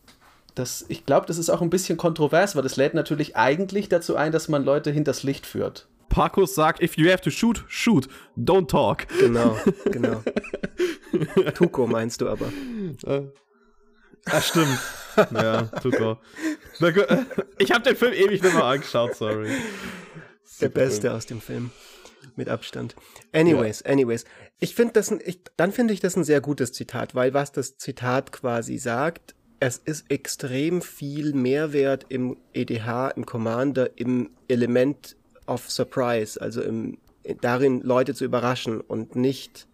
das, 0.56 0.86
ich 0.88 1.06
glaube, 1.06 1.28
das 1.28 1.38
ist 1.38 1.50
auch 1.50 1.62
ein 1.62 1.70
bisschen 1.70 1.98
kontrovers, 1.98 2.56
weil 2.56 2.64
das 2.64 2.78
lädt 2.78 2.94
natürlich 2.94 3.36
eigentlich 3.36 3.90
dazu 3.90 4.16
ein, 4.16 4.32
dass 4.32 4.48
man 4.48 4.64
Leute 4.64 4.90
hinters 4.90 5.24
Licht 5.24 5.46
führt. 5.46 5.88
Paco 6.10 6.46
sagt, 6.46 6.82
if 6.82 6.98
you 6.98 7.10
have 7.12 7.22
to 7.22 7.30
shoot, 7.30 7.66
shoot, 7.68 8.08
don't 8.38 8.68
talk. 8.68 9.06
Genau, 9.20 9.58
genau. 9.92 10.24
Tuko 11.56 11.88
meinst 11.88 12.22
du 12.22 12.30
aber. 12.30 12.48
Ah, 14.26 14.42
stimmt. 14.42 14.80
ja, 15.32 15.64
Tuko. 15.82 16.18
Ich 17.58 17.72
habe 17.72 17.84
den 17.84 17.96
Film 17.96 18.14
ewig 18.14 18.42
nicht 18.42 18.54
mal 18.54 18.74
angeschaut, 18.74 19.16
sorry. 19.16 19.50
Der 20.62 20.70
beste 20.70 21.14
aus 21.14 21.26
dem 21.26 21.42
Film. 21.42 21.72
Mit 22.36 22.50
Abstand. 22.50 22.96
Anyways, 23.32 23.84
ja. 23.86 23.92
anyways. 23.92 24.26
Ich 24.60 24.76
finde 24.76 24.94
das 24.94 25.12
ein, 25.12 25.22
ich, 25.24 25.40
dann 25.58 25.72
finde 25.72 25.94
ich 25.94 26.00
das 26.00 26.16
ein 26.16 26.24
sehr 26.24 26.42
gutes 26.42 26.74
Zitat, 26.74 27.16
weil 27.16 27.34
was 27.34 27.52
das 27.52 27.78
Zitat 27.78 28.32
quasi 28.32 28.78
sagt, 28.78 29.36
es 29.60 29.78
ist 29.78 30.10
extrem 30.10 30.82
viel 30.82 31.34
Mehrwert 31.34 32.06
im 32.10 32.38
EDH, 32.54 33.12
im 33.16 33.26
Commander, 33.26 33.98
im 33.98 34.32
Element 34.48 35.16
of 35.48 35.70
Surprise, 35.70 36.42
also 36.42 36.62
im, 36.62 36.98
darin 37.42 37.82
Leute 37.82 38.14
zu 38.14 38.26
überraschen 38.26 38.82
und 38.82 39.16
nicht 39.16 39.68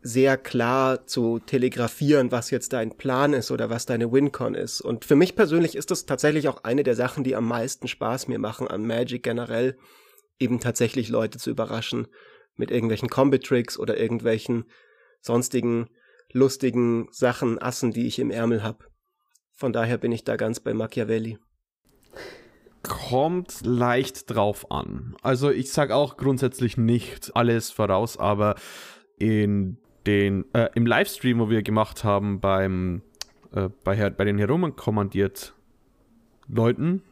sehr 0.00 0.36
klar 0.36 1.06
zu 1.06 1.38
telegrafieren, 1.40 2.30
was 2.30 2.50
jetzt 2.50 2.72
dein 2.72 2.96
Plan 2.96 3.32
ist 3.32 3.50
oder 3.50 3.68
was 3.68 3.86
deine 3.86 4.12
WinCon 4.12 4.54
ist. 4.54 4.80
Und 4.80 5.04
für 5.04 5.16
mich 5.16 5.34
persönlich 5.34 5.74
ist 5.74 5.90
das 5.90 6.06
tatsächlich 6.06 6.48
auch 6.48 6.64
eine 6.64 6.84
der 6.84 6.94
Sachen, 6.94 7.24
die 7.24 7.34
am 7.34 7.46
meisten 7.46 7.88
Spaß 7.88 8.28
mir 8.28 8.38
machen 8.38 8.68
an 8.68 8.86
Magic 8.86 9.22
generell, 9.22 9.76
eben 10.38 10.60
tatsächlich 10.60 11.08
Leute 11.08 11.38
zu 11.38 11.50
überraschen 11.50 12.06
mit 12.56 12.70
irgendwelchen 12.70 13.08
Combi-Tricks 13.08 13.78
oder 13.78 13.98
irgendwelchen 13.98 14.64
sonstigen 15.20 15.88
lustigen 16.32 17.08
Sachen, 17.10 17.60
Assen, 17.60 17.92
die 17.92 18.06
ich 18.06 18.18
im 18.18 18.30
Ärmel 18.30 18.62
habe. 18.62 18.84
Von 19.52 19.72
daher 19.72 19.98
bin 19.98 20.12
ich 20.12 20.24
da 20.24 20.36
ganz 20.36 20.60
bei 20.60 20.74
Machiavelli. 20.74 21.38
Kommt 22.82 23.60
leicht 23.62 24.30
drauf 24.30 24.70
an. 24.70 25.16
Also 25.22 25.50
ich 25.50 25.72
sage 25.72 25.94
auch 25.94 26.16
grundsätzlich 26.16 26.76
nicht 26.76 27.34
alles 27.34 27.70
voraus, 27.70 28.18
aber 28.18 28.54
in 29.18 29.78
den, 30.06 30.44
äh, 30.54 30.68
im 30.74 30.86
Livestream, 30.86 31.38
wo 31.38 31.50
wir 31.50 31.62
gemacht 31.62 32.04
haben 32.04 32.40
beim, 32.40 33.02
äh, 33.52 33.68
bei, 33.84 34.10
bei 34.10 34.24
den 34.24 34.38
Heromen 34.38 34.76
kommandiert 34.76 35.54
Leuten, 36.48 37.02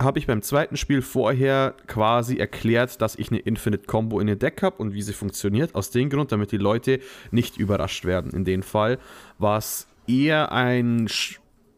habe 0.00 0.18
ich 0.18 0.26
beim 0.26 0.42
zweiten 0.42 0.76
Spiel 0.76 1.02
vorher 1.02 1.74
quasi 1.86 2.36
erklärt, 2.36 3.00
dass 3.02 3.16
ich 3.16 3.30
eine 3.30 3.40
Infinite 3.40 3.86
Combo 3.86 4.18
in 4.18 4.26
den 4.26 4.38
Deck 4.38 4.62
habe 4.62 4.76
und 4.76 4.94
wie 4.94 5.02
sie 5.02 5.12
funktioniert. 5.12 5.74
Aus 5.74 5.90
dem 5.90 6.08
Grund, 6.08 6.32
damit 6.32 6.52
die 6.52 6.56
Leute 6.56 7.00
nicht 7.30 7.58
überrascht 7.58 8.04
werden. 8.04 8.32
In 8.32 8.44
dem 8.44 8.62
Fall 8.62 8.98
war 9.38 9.58
es 9.58 9.86
eher 10.06 10.52
ein 10.52 11.06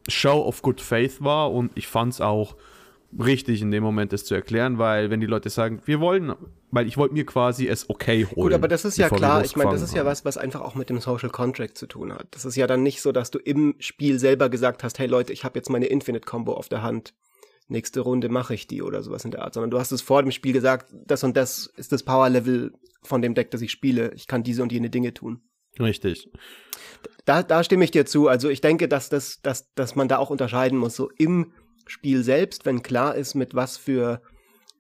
Show 0.09 0.43
of 0.43 0.63
Good 0.63 0.81
Faith 0.81 1.23
war 1.23 1.53
und 1.53 1.73
ich 1.75 1.89
fand 1.89 2.15
es 2.15 2.21
auch 2.21 2.57
richtig 3.19 3.63
in 3.63 3.71
dem 3.71 3.83
Moment, 3.83 4.13
das 4.13 4.25
zu 4.25 4.35
erklären, 4.35 4.79
weil 4.79 5.11
wenn 5.11 5.21
die 5.21 5.27
Leute 5.27 5.51
sagen, 5.51 5.81
wir 5.85 6.01
wollen, 6.01 6.35
weil 6.71 6.87
ich 6.87 6.97
wollte 6.97 7.15
mir 7.15 7.27
quasi 7.27 7.69
es 7.69 7.89
okay 7.91 8.25
holen. 8.25 8.35
Gut, 8.35 8.53
aber 8.53 8.69
das 8.69 8.85
ist 8.85 8.97
ja 8.97 9.09
klar, 9.09 9.45
ich 9.45 9.57
meine, 9.57 9.71
das 9.71 9.83
ist 9.83 9.95
ja 9.95 10.05
was, 10.05 10.25
was 10.25 10.39
einfach 10.39 10.61
auch 10.61 10.75
mit 10.75 10.89
dem 10.89 11.01
Social 11.01 11.31
Contract 11.31 11.77
zu 11.77 11.87
tun 11.87 12.13
hat. 12.13 12.29
Das 12.31 12.45
ist 12.45 12.57
ja 12.57 12.67
dann 12.67 12.83
nicht 12.83 13.03
so, 13.03 13.13
dass 13.13 13.31
du 13.31 13.39
im 13.39 13.75
Spiel 13.79 14.19
selber 14.19 14.49
gesagt 14.49 14.83
hast, 14.83 14.99
hey 14.99 15.07
Leute, 15.07 15.33
ich 15.33 15.45
habe 15.45 15.59
jetzt 15.59 15.69
meine 15.71 15.87
Infinite 15.87 16.27
Combo 16.27 16.55
auf 16.55 16.69
der 16.69 16.83
Hand. 16.83 17.15
Nächste 17.69 18.01
Runde 18.01 18.29
mache 18.29 18.55
ich 18.55 18.67
die 18.67 18.83
oder 18.83 19.03
sowas 19.03 19.25
in 19.25 19.31
der 19.31 19.43
Art, 19.43 19.55
sondern 19.55 19.71
du 19.71 19.79
hast 19.79 19.93
es 19.93 20.03
vor 20.03 20.23
dem 20.23 20.33
Spiel 20.33 20.53
gesagt, 20.53 20.93
das 21.07 21.25
und 21.25 21.37
das 21.37 21.73
ist 21.77 21.93
das 21.93 22.03
Power 22.03 22.29
Level 22.29 22.73
von 23.03 23.23
dem 23.23 23.35
Deck, 23.35 23.51
das 23.51 23.63
ich 23.63 23.71
spiele. 23.71 24.13
Ich 24.15 24.27
kann 24.27 24.43
diese 24.43 24.63
und 24.63 24.73
jene 24.73 24.91
Dinge 24.91 25.15
tun. 25.15 25.43
Richtig. 25.81 26.31
Da, 27.25 27.43
da 27.43 27.65
stimme 27.65 27.85
ich 27.85 27.91
dir 27.91 28.05
zu. 28.05 28.29
Also 28.29 28.49
ich 28.49 28.61
denke, 28.61 28.89
dass, 28.89 29.09
das, 29.09 29.41
dass, 29.43 29.73
dass 29.75 29.95
man 29.95 30.09
da 30.09 30.19
auch 30.19 30.31
unterscheiden 30.31 30.79
muss. 30.79 30.97
So 30.97 31.11
im 31.17 31.53
Spiel 31.87 32.23
selbst, 32.23 32.65
wenn 32.65 32.83
klar 32.83 33.15
ist, 33.15 33.35
mit 33.35 33.55
was 33.55 33.77
für 33.77 34.23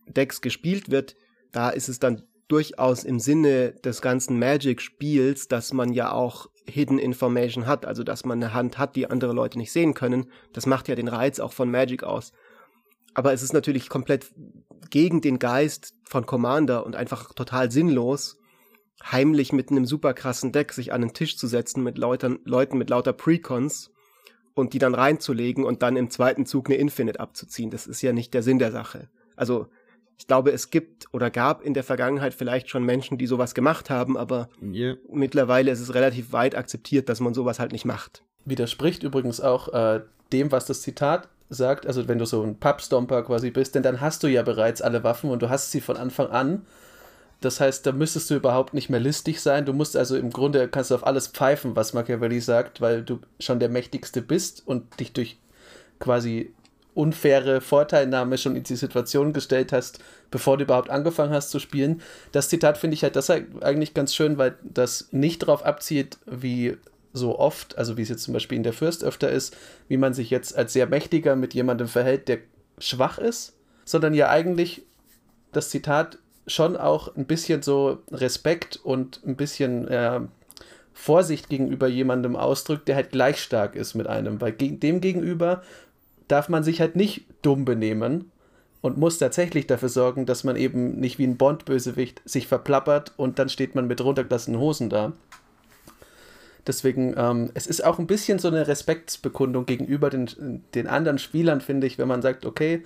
Decks 0.07 0.41
gespielt 0.41 0.91
wird, 0.91 1.17
da 1.53 1.71
ist 1.71 1.88
es 1.88 1.99
dann 1.99 2.23
durchaus 2.49 3.05
im 3.05 3.19
Sinne 3.19 3.73
des 3.73 4.03
ganzen 4.03 4.38
Magic-Spiels, 4.38 5.49
dass 5.49 5.73
man 5.73 5.93
ja 5.93 6.12
auch 6.12 6.49
Hidden 6.67 6.99
Information 6.99 7.67
hat, 7.67 7.87
also 7.87 8.05
dass 8.05 8.25
man 8.25 8.43
eine 8.43 8.55
Hand 8.55 8.79
hat, 8.79 8.95
die 8.95 9.11
andere 9.11 9.33
Leute 9.33 9.59
nicht 9.59 9.73
sehen 9.73 9.95
können. 9.95 10.31
Das 10.53 10.67
macht 10.67 10.88
ja 10.88 10.95
den 10.95 11.09
Reiz 11.09 11.41
auch 11.41 11.53
von 11.53 11.71
Magic 11.71 12.05
aus. 12.05 12.33
Aber 13.15 13.33
es 13.33 13.43
ist 13.43 13.53
natürlich 13.53 13.88
komplett 13.88 14.33
gegen 14.91 15.21
den 15.21 15.38
Geist 15.38 15.95
von 16.05 16.27
Commander 16.27 16.85
und 16.87 16.97
einfach 16.97 17.33
total 17.35 17.71
sinnlos, 17.71 18.38
heimlich 19.03 19.53
mit 19.53 19.71
einem 19.71 19.87
super 19.87 20.15
krassen 20.15 20.53
Deck 20.53 20.73
sich 20.73 20.93
an 20.93 21.01
den 21.01 21.15
Tisch 21.15 21.37
zu 21.37 21.47
setzen 21.47 21.83
mit 21.83 21.99
Leutern, 21.99 22.38
Leuten 22.45 22.79
mit 22.79 22.91
lauter 22.91 23.12
Precons 23.12 23.92
und 24.55 24.73
die 24.73 24.79
dann 24.79 24.95
reinzulegen 24.95 25.65
und 25.65 25.83
dann 25.83 25.97
im 25.97 26.11
zweiten 26.11 26.47
Zug 26.47 26.69
eine 26.69 26.77
Infinite 26.77 27.21
abzuziehen. 27.21 27.71
Das 27.71 27.87
ist 27.87 28.03
ja 28.03 28.12
nicht 28.12 28.35
der 28.35 28.43
Sinn 28.43 28.59
der 28.59 28.73
Sache. 28.73 29.09
Also 29.37 29.67
ich 30.19 30.27
glaube, 30.27 30.53
es 30.53 30.71
gibt 30.71 31.07
oder 31.12 31.31
gab 31.31 31.62
in 31.62 31.75
der 31.75 31.83
Vergangenheit 31.85 32.35
vielleicht 32.35 32.69
schon 32.69 32.85
Menschen, 32.85 33.19
die 33.19 33.27
sowas 33.27 33.55
gemacht 33.55 33.91
haben, 33.91 34.17
aber 34.17 34.49
yeah. 34.62 34.97
mittlerweile 35.11 35.71
ist 35.71 35.81
es 35.81 35.95
relativ 35.95 36.33
weit 36.33 36.55
akzeptiert, 36.55 37.09
dass 37.09 37.21
man 37.21 37.35
sowas 37.35 37.59
halt 37.59 37.73
nicht 37.73 37.85
macht. 37.85 38.23
Widerspricht 38.45 39.03
übrigens 39.03 39.41
auch 39.41 39.73
äh, 39.73 40.01
dem, 40.33 40.53
was 40.53 40.67
das 40.67 40.83
Zitat 40.83 41.29
sagt, 41.49 41.87
also 41.87 42.09
wenn 42.09 42.19
du 42.19 42.25
so 42.25 42.43
ein 42.43 42.59
Pubstomper 42.59 43.23
quasi 43.23 43.51
bist, 43.51 43.75
denn 43.75 43.83
dann 43.83 44.01
hast 44.01 44.23
du 44.23 44.29
ja 44.29 44.43
bereits 44.43 44.81
alle 44.81 45.05
Waffen 45.05 45.31
und 45.31 45.43
du 45.43 45.49
hast 45.49 45.71
sie 45.71 45.81
von 45.81 45.97
Anfang 45.97 46.29
an 46.29 46.67
das 47.45 47.61
heißt, 47.61 47.85
da 47.87 47.93
müsstest 47.93 48.31
du 48.31 48.35
überhaupt 48.35 48.75
nicht 48.75 48.89
mehr 48.89 49.01
listig 49.01 49.41
sein. 49.41 49.67
Du 49.67 49.73
musst 49.73 49.97
also 49.97 50.17
im 50.17 50.31
Grunde 50.31 50.69
kannst 50.69 50.91
du 50.91 50.95
auf 50.95 51.07
alles 51.07 51.29
pfeifen, 51.29 51.77
was 51.77 51.93
Machiavelli 51.93 52.41
sagt, 52.41 52.81
weil 52.81 53.03
du 53.03 53.21
schon 53.41 53.61
der 53.61 53.69
Mächtigste 53.69 54.23
bist 54.23 54.63
und 54.67 54.99
dich 55.01 55.13
durch 55.13 55.39
quasi 55.99 56.55
unfaire 56.95 57.61
Vorteilnahme 57.61 58.39
schon 58.39 58.55
in 58.55 58.65
die 58.65 58.77
Situation 58.77 59.33
gestellt 59.33 59.73
hast, 59.73 59.99
bevor 60.31 60.59
du 60.59 60.65
überhaupt 60.65 60.91
angefangen 60.91 61.33
hast 61.33 61.51
zu 61.51 61.59
spielen. 61.59 62.03
Das 62.33 62.49
Zitat 62.49 62.79
finde 62.79 62.95
ich 62.95 63.03
halt 63.03 63.17
das 63.17 63.31
eigentlich 63.31 63.95
ganz 63.95 64.15
schön, 64.15 64.39
weil 64.39 64.57
das 64.63 65.09
nicht 65.11 65.43
darauf 65.43 65.65
abzielt, 65.65 66.19
wie 66.27 66.77
so 67.15 67.39
oft, 67.39 67.77
also 67.79 67.97
wie 67.97 68.03
es 68.03 68.09
jetzt 68.09 68.25
zum 68.25 68.35
Beispiel 68.35 68.57
in 68.57 68.63
der 68.63 68.73
Fürst 68.73 69.05
öfter 69.05 69.31
ist, 69.31 69.57
wie 69.89 69.97
man 69.97 70.15
sich 70.15 70.31
jetzt 70.31 70.57
als 70.57 70.73
sehr 70.73 70.87
mächtiger 70.87 71.37
mit 71.37 71.55
jemandem 71.55 71.89
verhält, 71.89 72.29
der 72.29 72.39
schwach 72.79 73.19
ist, 73.19 73.55
sondern 73.85 74.15
ja 74.15 74.29
eigentlich 74.29 74.83
das 75.53 75.71
Zitat 75.71 76.19
schon 76.47 76.77
auch 76.77 77.15
ein 77.17 77.27
bisschen 77.27 77.63
so 77.63 77.99
Respekt 78.11 78.81
und 78.83 79.21
ein 79.27 79.37
bisschen 79.37 79.89
äh, 79.89 80.21
Vorsicht 80.93 81.49
gegenüber 81.49 81.89
jemandem 81.89 82.37
ausdrückt, 82.37 82.89
der 82.89 82.97
halt 82.97 83.11
gleich 83.11 83.41
stark 83.41 83.77
ist 83.77 83.95
mit 83.95 84.07
einem. 84.07 84.41
Weil 84.41 84.53
ge 84.53 84.73
dem 84.73 85.01
gegenüber 85.01 85.63
darf 86.29 86.49
man 86.49 86.63
sich 86.63 86.81
halt 86.81 86.97
nicht 86.97 87.27
dumm 87.43 87.65
benehmen 87.65 88.31
und 88.81 88.99
muss 88.99 89.19
tatsächlich 89.19 89.67
dafür 89.67 89.89
sorgen, 89.89 90.27
dass 90.27 90.45
man 90.45 90.57
eben 90.57 90.99
nicht 90.99 91.19
wie 91.19 91.27
ein 91.27 91.37
Bond-Bösewicht 91.37 92.21
sich 92.25 92.49
verplappert 92.49 93.13
und 93.17 93.39
dann 93.39 93.49
steht 93.49 93.75
man 93.75 93.87
mit 93.87 94.03
runtergelassenen 94.03 94.61
Hosen 94.61 94.91
da. 94.91 95.13
Deswegen, 96.67 97.15
ähm, 97.17 97.51
es 97.55 97.67
ist 97.67 97.85
auch 97.85 97.99
ein 97.99 98.07
bisschen 98.07 98.39
so 98.39 98.49
eine 98.49 98.69
Respektsbekundung 98.69 99.67
gegenüber 99.67 100.11
den, 100.11 100.63
den 100.75 100.87
anderen 100.87 101.19
Spielern, 101.19 101.61
finde 101.61 101.87
ich, 101.87 101.99
wenn 101.99 102.09
man 102.09 102.23
sagt, 102.23 102.47
okay, 102.47 102.85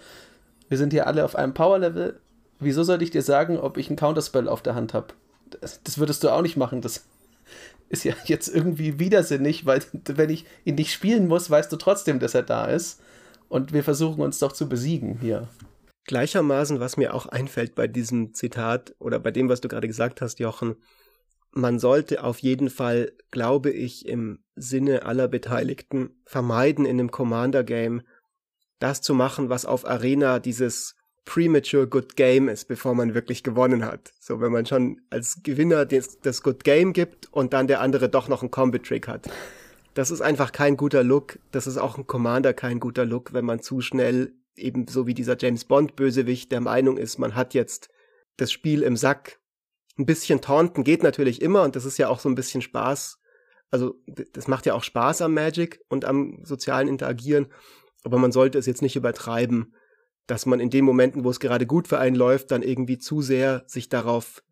wir 0.69 0.79
sind 0.79 0.93
hier 0.93 1.07
alle 1.07 1.25
auf 1.25 1.37
einem 1.37 1.55
Power-Level, 1.55 2.19
wieso 2.59 2.83
sollte 2.83 3.05
ich 3.05 3.11
dir 3.11 3.23
sagen, 3.23 3.59
ob 3.59 3.77
ich 3.77 3.89
einen 3.89 3.97
Counterspell 3.97 4.49
auf 4.49 4.63
der 4.63 4.75
Hand 4.75 4.95
habe? 4.95 5.09
Das, 5.61 5.83
das, 5.83 5.99
würdest 5.99 6.25
du 6.25 6.31
auch 6.31 6.43
nicht 6.43 6.57
machen. 6.57 6.81
Das 6.81 7.07
ist 7.89 8.05
ja 8.05 8.15
jetzt 8.25 8.49
irgendwie 8.49 8.99
widersinnig, 8.99 9.67
weil 9.67 9.83
wenn 10.07 10.31
ich 10.31 10.47
ihn 10.65 10.75
nicht 10.77 10.93
spielen 10.93 11.29
muss, 11.29 11.51
weißt 11.51 11.71
du 11.73 11.77
trotzdem, 11.77 12.19
dass 12.19 12.35
er 12.35 12.43
da 12.43 12.67
ist. 12.67 13.01
Und 13.49 13.73
wir 13.73 13.85
versuchen 13.85 14.23
uns 14.23 14.41
doch 14.41 14.53
zu 14.53 14.69
besiegen 14.69 15.21
hier. 15.21 15.49
Gleichermaßen, 16.05 16.81
was 16.81 16.97
mir 16.97 17.15
auch 17.15 17.27
einfällt 17.27 17.75
bei 17.75 17.87
diesem 17.87 18.35
Zitat 18.35 18.95
oder 18.99 19.19
bei 19.19 19.31
dem, 19.31 19.49
was 19.49 19.61
du 19.61 19.69
gerade 19.69 19.87
gesagt 19.87 20.21
hast, 20.21 20.39
Jochen, 20.39 20.77
man 21.53 21.79
sollte 21.79 22.23
auf 22.23 22.39
jeden 22.41 22.71
Fall, 22.71 23.13
glaube 23.31 23.71
ich, 23.71 24.07
im 24.07 24.41
Sinne 24.57 25.05
aller 25.05 25.27
Beteiligten 25.27 26.11
vermeiden, 26.27 26.85
in 26.85 27.01
einem 27.01 27.11
Commander-Game 27.11 28.03
das 28.79 29.01
zu 29.01 29.15
machen, 29.15 29.49
was 29.49 29.65
auf 29.65 29.87
Arena 29.87 30.39
dieses 30.39 30.97
premature 31.27 31.87
Good 31.87 32.17
Game 32.17 32.49
ist, 32.49 32.67
bevor 32.67 32.95
man 32.95 33.13
wirklich 33.13 33.43
gewonnen 33.43 33.85
hat. 33.85 34.15
So, 34.19 34.41
wenn 34.41 34.53
man 34.53 34.65
schon 34.65 35.03
als 35.11 35.43
Gewinner 35.43 35.85
das, 35.85 36.21
das 36.21 36.43
Good 36.43 36.65
Game 36.65 36.95
gibt 36.95 37.31
und 37.33 37.53
dann 37.53 37.67
der 37.67 37.81
andere 37.83 38.09
doch 38.09 38.29
noch 38.29 38.41
einen 38.41 38.51
Combat-Trick 38.51 39.07
hat. 39.07 39.29
Das 39.93 40.11
ist 40.11 40.23
einfach 40.23 40.53
kein 40.53 40.77
guter 40.77 41.03
Look. 41.03 41.39
Das 41.51 41.67
ist 41.67 41.77
auch 41.77 41.99
ein 41.99 42.07
Commander 42.07 42.55
kein 42.55 42.81
guter 42.81 43.05
Look, 43.05 43.35
wenn 43.35 43.45
man 43.45 43.61
zu 43.61 43.83
schnell 43.83 44.33
eben 44.55 44.87
so 44.89 45.07
wie 45.07 45.15
dieser 45.15 45.37
James 45.39 45.65
Bond 45.65 45.97
Bösewicht 45.97 46.51
der 46.53 46.61
Meinung 46.61 46.97
ist, 46.97 47.19
man 47.19 47.35
hat 47.35 47.53
jetzt 47.53 47.91
das 48.39 48.53
Spiel 48.53 48.83
im 48.83 48.97
Sack. 48.97 49.39
Ein 49.99 50.07
bisschen 50.07 50.41
taunten 50.41 50.85
geht 50.85 51.03
natürlich 51.03 51.43
immer 51.43 51.63
und 51.63 51.77
das 51.77 51.85
ist 51.85 51.99
ja 51.99 52.09
auch 52.09 52.21
so 52.21 52.29
ein 52.29 52.35
bisschen 52.35 52.63
Spaß. 52.63 53.19
Also 53.71 53.97
das 54.07 54.49
macht 54.49 54.65
ja 54.65 54.75
auch 54.75 54.85
Spaß 54.85 55.23
am 55.23 55.35
Magic 55.35 55.81
und 55.89 56.05
am 56.05 56.39
sozialen 56.45 56.89
Interagieren, 56.89 57.49
aber 58.05 58.19
man 58.19 58.33
sollte 58.33 58.59
es 58.59 58.67
jetzt 58.67 58.83
nicht 58.83 58.97
übertreiben 58.97 59.75
dass 60.27 60.47
man 60.47 60.61
in 60.61 60.71
den 60.71 60.85
Momenten, 60.85 61.25
wo 61.25 61.31
es 61.31 61.41
gerade 61.41 61.67
gut 61.67 61.89
für 61.89 61.99
einen 61.99 62.17
läuft, 62.17 62.51
dann 62.51 62.63
irgendwie 62.63 62.99
zu 62.99 63.23
sehr 63.23 63.65
sich 63.67 63.89
darauf, 63.89 64.43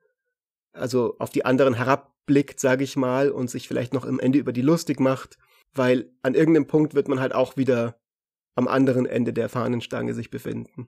also 0.73 1.17
auf 1.19 1.31
die 1.31 1.45
anderen 1.45 1.75
herabblickt, 1.75 2.61
sage 2.61 2.85
ich 2.85 2.97
mal, 2.97 3.31
und 3.31 3.51
sich 3.51 3.69
vielleicht 3.69 3.93
noch 3.93 4.05
im 4.05 4.21
Ende 4.21 4.39
über 4.39 4.53
die 4.53 4.63
lustig 4.63 5.01
macht, 5.01 5.39
weil 5.75 6.11
an 6.23 6.35
irgendeinem 6.35 6.67
Punkt 6.67 6.95
wird 6.95 7.09
man 7.09 7.21
halt 7.21 7.35
auch 7.35 7.57
wieder 7.57 7.99
am 8.57 8.69
anderen 8.69 9.05
Ende 9.05 9.33
der 9.33 9.49
Fahnenstange 9.49 10.15
sich 10.15 10.31
befinden. 10.31 10.87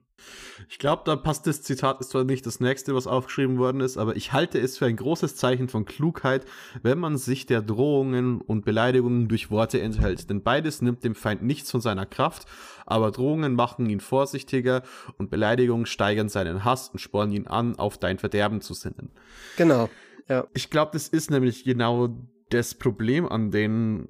Ich 0.69 0.79
glaube, 0.79 1.03
da 1.05 1.17
passt 1.17 1.47
das 1.47 1.61
Zitat, 1.61 1.99
ist 1.99 2.11
zwar 2.11 2.23
nicht 2.23 2.45
das 2.45 2.59
nächste, 2.61 2.95
was 2.95 3.07
aufgeschrieben 3.07 3.57
worden 3.57 3.81
ist, 3.81 3.97
aber 3.97 4.15
ich 4.15 4.31
halte 4.31 4.57
es 4.59 4.77
für 4.77 4.85
ein 4.85 4.95
großes 4.95 5.35
Zeichen 5.35 5.67
von 5.67 5.83
Klugheit, 5.83 6.45
wenn 6.81 6.97
man 6.97 7.17
sich 7.17 7.45
der 7.45 7.61
Drohungen 7.61 8.39
und 8.39 8.63
Beleidigungen 8.63 9.27
durch 9.27 9.51
Worte 9.51 9.81
enthält. 9.81 10.29
Denn 10.29 10.43
beides 10.43 10.81
nimmt 10.81 11.03
dem 11.03 11.15
Feind 11.15 11.43
nichts 11.43 11.69
von 11.69 11.81
seiner 11.81 12.05
Kraft, 12.05 12.47
aber 12.85 13.11
Drohungen 13.11 13.53
machen 13.53 13.89
ihn 13.89 13.99
vorsichtiger 13.99 14.83
und 15.17 15.29
Beleidigungen 15.29 15.85
steigern 15.85 16.29
seinen 16.29 16.63
Hass 16.63 16.89
und 16.89 16.99
spornen 16.99 17.35
ihn 17.35 17.47
an, 17.47 17.77
auf 17.77 17.97
dein 17.97 18.17
Verderben 18.17 18.61
zu 18.61 18.73
sinnen. 18.73 19.11
Genau, 19.57 19.89
ja. 20.29 20.47
Ich 20.53 20.69
glaube, 20.69 20.91
das 20.93 21.09
ist 21.09 21.31
nämlich 21.31 21.65
genau 21.65 22.15
das 22.49 22.75
Problem 22.75 23.27
an 23.27 23.51
den 23.51 24.07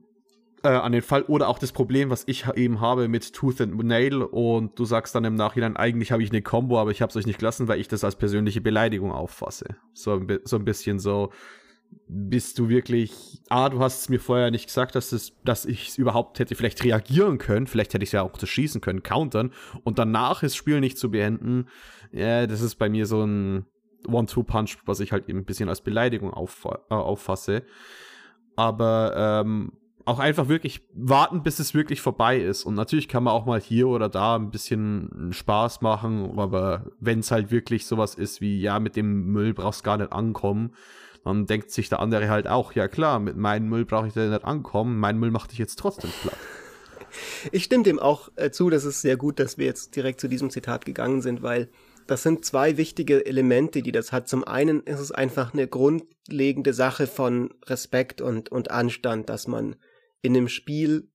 äh, 0.67 0.75
an 0.75 0.91
den 0.91 1.01
Fall 1.01 1.23
oder 1.23 1.47
auch 1.47 1.59
das 1.59 1.71
Problem, 1.71 2.09
was 2.09 2.23
ich 2.27 2.45
eben 2.55 2.81
habe 2.81 3.07
mit 3.07 3.33
Tooth 3.33 3.61
and 3.61 3.81
Nail 3.83 4.21
und 4.21 4.77
du 4.77 4.83
sagst 4.85 5.15
dann 5.15 5.23
im 5.23 5.35
Nachhinein, 5.35 5.77
eigentlich 5.77 6.11
habe 6.11 6.21
ich 6.21 6.29
eine 6.29 6.41
Combo, 6.41 6.79
aber 6.79 6.91
ich 6.91 7.01
habe 7.01 7.09
es 7.09 7.15
euch 7.15 7.25
nicht 7.25 7.39
gelassen, 7.39 7.67
weil 7.67 7.79
ich 7.79 7.87
das 7.87 8.03
als 8.03 8.17
persönliche 8.17 8.59
Beleidigung 8.59 9.11
auffasse. 9.11 9.77
So, 9.93 10.21
so 10.43 10.57
ein 10.57 10.65
bisschen 10.65 10.99
so, 10.99 11.31
bist 12.09 12.59
du 12.59 12.67
wirklich, 12.67 13.41
ah, 13.49 13.69
du 13.69 13.79
hast 13.79 14.01
es 14.01 14.09
mir 14.09 14.19
vorher 14.19 14.51
nicht 14.51 14.65
gesagt, 14.65 14.95
dass, 14.95 15.13
es, 15.13 15.33
dass 15.45 15.65
ich 15.65 15.89
es 15.89 15.97
überhaupt 15.97 16.39
hätte 16.39 16.55
vielleicht 16.55 16.83
reagieren 16.83 17.37
können, 17.37 17.67
vielleicht 17.67 17.93
hätte 17.93 18.03
ich 18.03 18.09
es 18.09 18.13
ja 18.13 18.23
auch 18.23 18.37
zerschießen 18.37 18.81
können, 18.81 19.03
countern 19.03 19.53
und 19.83 19.99
danach 19.99 20.41
das 20.41 20.55
Spiel 20.55 20.81
nicht 20.81 20.97
zu 20.97 21.11
beenden, 21.11 21.67
ja, 22.11 22.45
das 22.45 22.61
ist 22.61 22.75
bei 22.75 22.89
mir 22.89 23.05
so 23.05 23.23
ein 23.23 23.65
One-Two-Punch, 24.05 24.79
was 24.85 24.99
ich 24.99 25.11
halt 25.11 25.29
eben 25.29 25.39
ein 25.39 25.45
bisschen 25.45 25.69
als 25.69 25.81
Beleidigung 25.81 26.33
auf, 26.33 26.65
äh, 26.65 26.93
auffasse. 26.93 27.63
Aber 28.55 29.43
ähm, 29.45 29.71
auch 30.07 30.19
einfach 30.19 30.47
wirklich 30.47 30.81
warten, 30.93 31.43
bis 31.43 31.59
es 31.59 31.73
wirklich 31.73 31.99
vorbei 31.99 32.39
ist. 32.39 32.63
Und 32.63 32.75
natürlich 32.75 33.09
kann 33.09 33.23
man 33.23 33.33
auch 33.33 33.45
mal 33.45 33.59
hier 33.59 33.87
oder 33.87 34.07
da 34.07 34.35
ein 34.35 34.51
bisschen 34.51 35.31
Spaß 35.31 35.81
machen, 35.81 36.39
aber 36.39 36.85
wenn 36.99 37.19
es 37.19 37.29
halt 37.29 37.51
wirklich 37.51 37.85
sowas 37.85 38.15
ist 38.15 38.39
wie, 38.39 38.59
ja, 38.59 38.79
mit 38.79 38.95
dem 38.95 39.25
Müll 39.25 39.53
brauchst 39.53 39.81
du 39.81 39.83
gar 39.83 39.97
nicht 39.97 40.13
ankommen, 40.13 40.73
dann 41.25 41.45
denkt 41.45 41.71
sich 41.71 41.89
der 41.89 41.99
andere 41.99 42.29
halt 42.29 42.47
auch, 42.47 42.71
ja 42.71 42.87
klar, 42.87 43.19
mit 43.19 43.35
meinem 43.35 43.67
Müll 43.67 43.83
brauche 43.83 44.07
ich 44.07 44.13
da 44.13 44.25
nicht 44.25 44.45
ankommen, 44.45 44.97
mein 44.97 45.17
Müll 45.17 45.31
macht 45.31 45.51
dich 45.51 45.59
jetzt 45.59 45.77
trotzdem 45.77 46.11
platt. 46.21 46.37
Ich 47.51 47.65
stimme 47.65 47.83
dem 47.83 47.99
auch 47.99 48.29
äh, 48.35 48.51
zu, 48.51 48.69
dass 48.69 48.85
es 48.85 49.01
sehr 49.01 49.17
gut, 49.17 49.39
dass 49.39 49.57
wir 49.57 49.65
jetzt 49.65 49.95
direkt 49.95 50.21
zu 50.21 50.27
diesem 50.27 50.49
Zitat 50.49 50.85
gegangen 50.85 51.21
sind, 51.21 51.41
weil 51.41 51.69
das 52.05 52.23
sind 52.23 52.45
zwei 52.45 52.77
wichtige 52.77 53.25
Elemente, 53.25 53.81
die 53.81 53.91
das 53.91 54.11
hat. 54.11 54.29
Zum 54.29 54.45
einen 54.45 54.81
ist 54.83 54.99
es 54.99 55.11
einfach 55.11 55.53
eine 55.53 55.67
grundlegende 55.67 56.73
Sache 56.73 57.07
von 57.07 57.53
Respekt 57.65 58.21
und, 58.21 58.49
und 58.49 58.71
Anstand, 58.71 59.29
dass 59.29 59.47
man 59.47 59.75
in 60.21 60.33
dem 60.33 60.47
Spiel, 60.47 61.09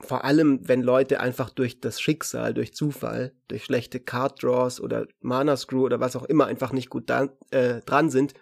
vor 0.00 0.24
allem 0.24 0.60
wenn 0.68 0.82
Leute 0.82 1.20
einfach 1.20 1.50
durch 1.50 1.80
das 1.80 2.00
Schicksal, 2.00 2.54
durch 2.54 2.74
Zufall, 2.74 3.34
durch 3.48 3.64
schlechte 3.64 4.00
Card 4.00 4.42
Draws 4.42 4.80
oder 4.80 5.06
Mana 5.20 5.56
Screw 5.56 5.84
oder 5.84 6.00
was 6.00 6.16
auch 6.16 6.24
immer 6.24 6.46
einfach 6.46 6.72
nicht 6.72 6.90
gut 6.90 7.10
da, 7.10 7.28
äh, 7.50 7.80
dran 7.80 8.10
sind, 8.10 8.34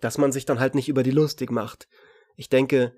dass 0.00 0.18
man 0.18 0.32
sich 0.32 0.46
dann 0.46 0.60
halt 0.60 0.74
nicht 0.74 0.88
über 0.88 1.02
die 1.02 1.10
lustig 1.10 1.50
macht. 1.50 1.88
Ich 2.36 2.48
denke, 2.48 2.94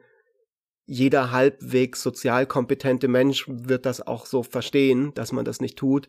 jeder 0.86 1.32
halbwegs 1.32 2.02
sozial 2.02 2.46
kompetente 2.46 3.08
Mensch 3.08 3.44
wird 3.48 3.86
das 3.86 4.06
auch 4.06 4.24
so 4.24 4.42
verstehen, 4.42 5.12
dass 5.14 5.32
man 5.32 5.44
das 5.44 5.60
nicht 5.60 5.76
tut. 5.76 6.08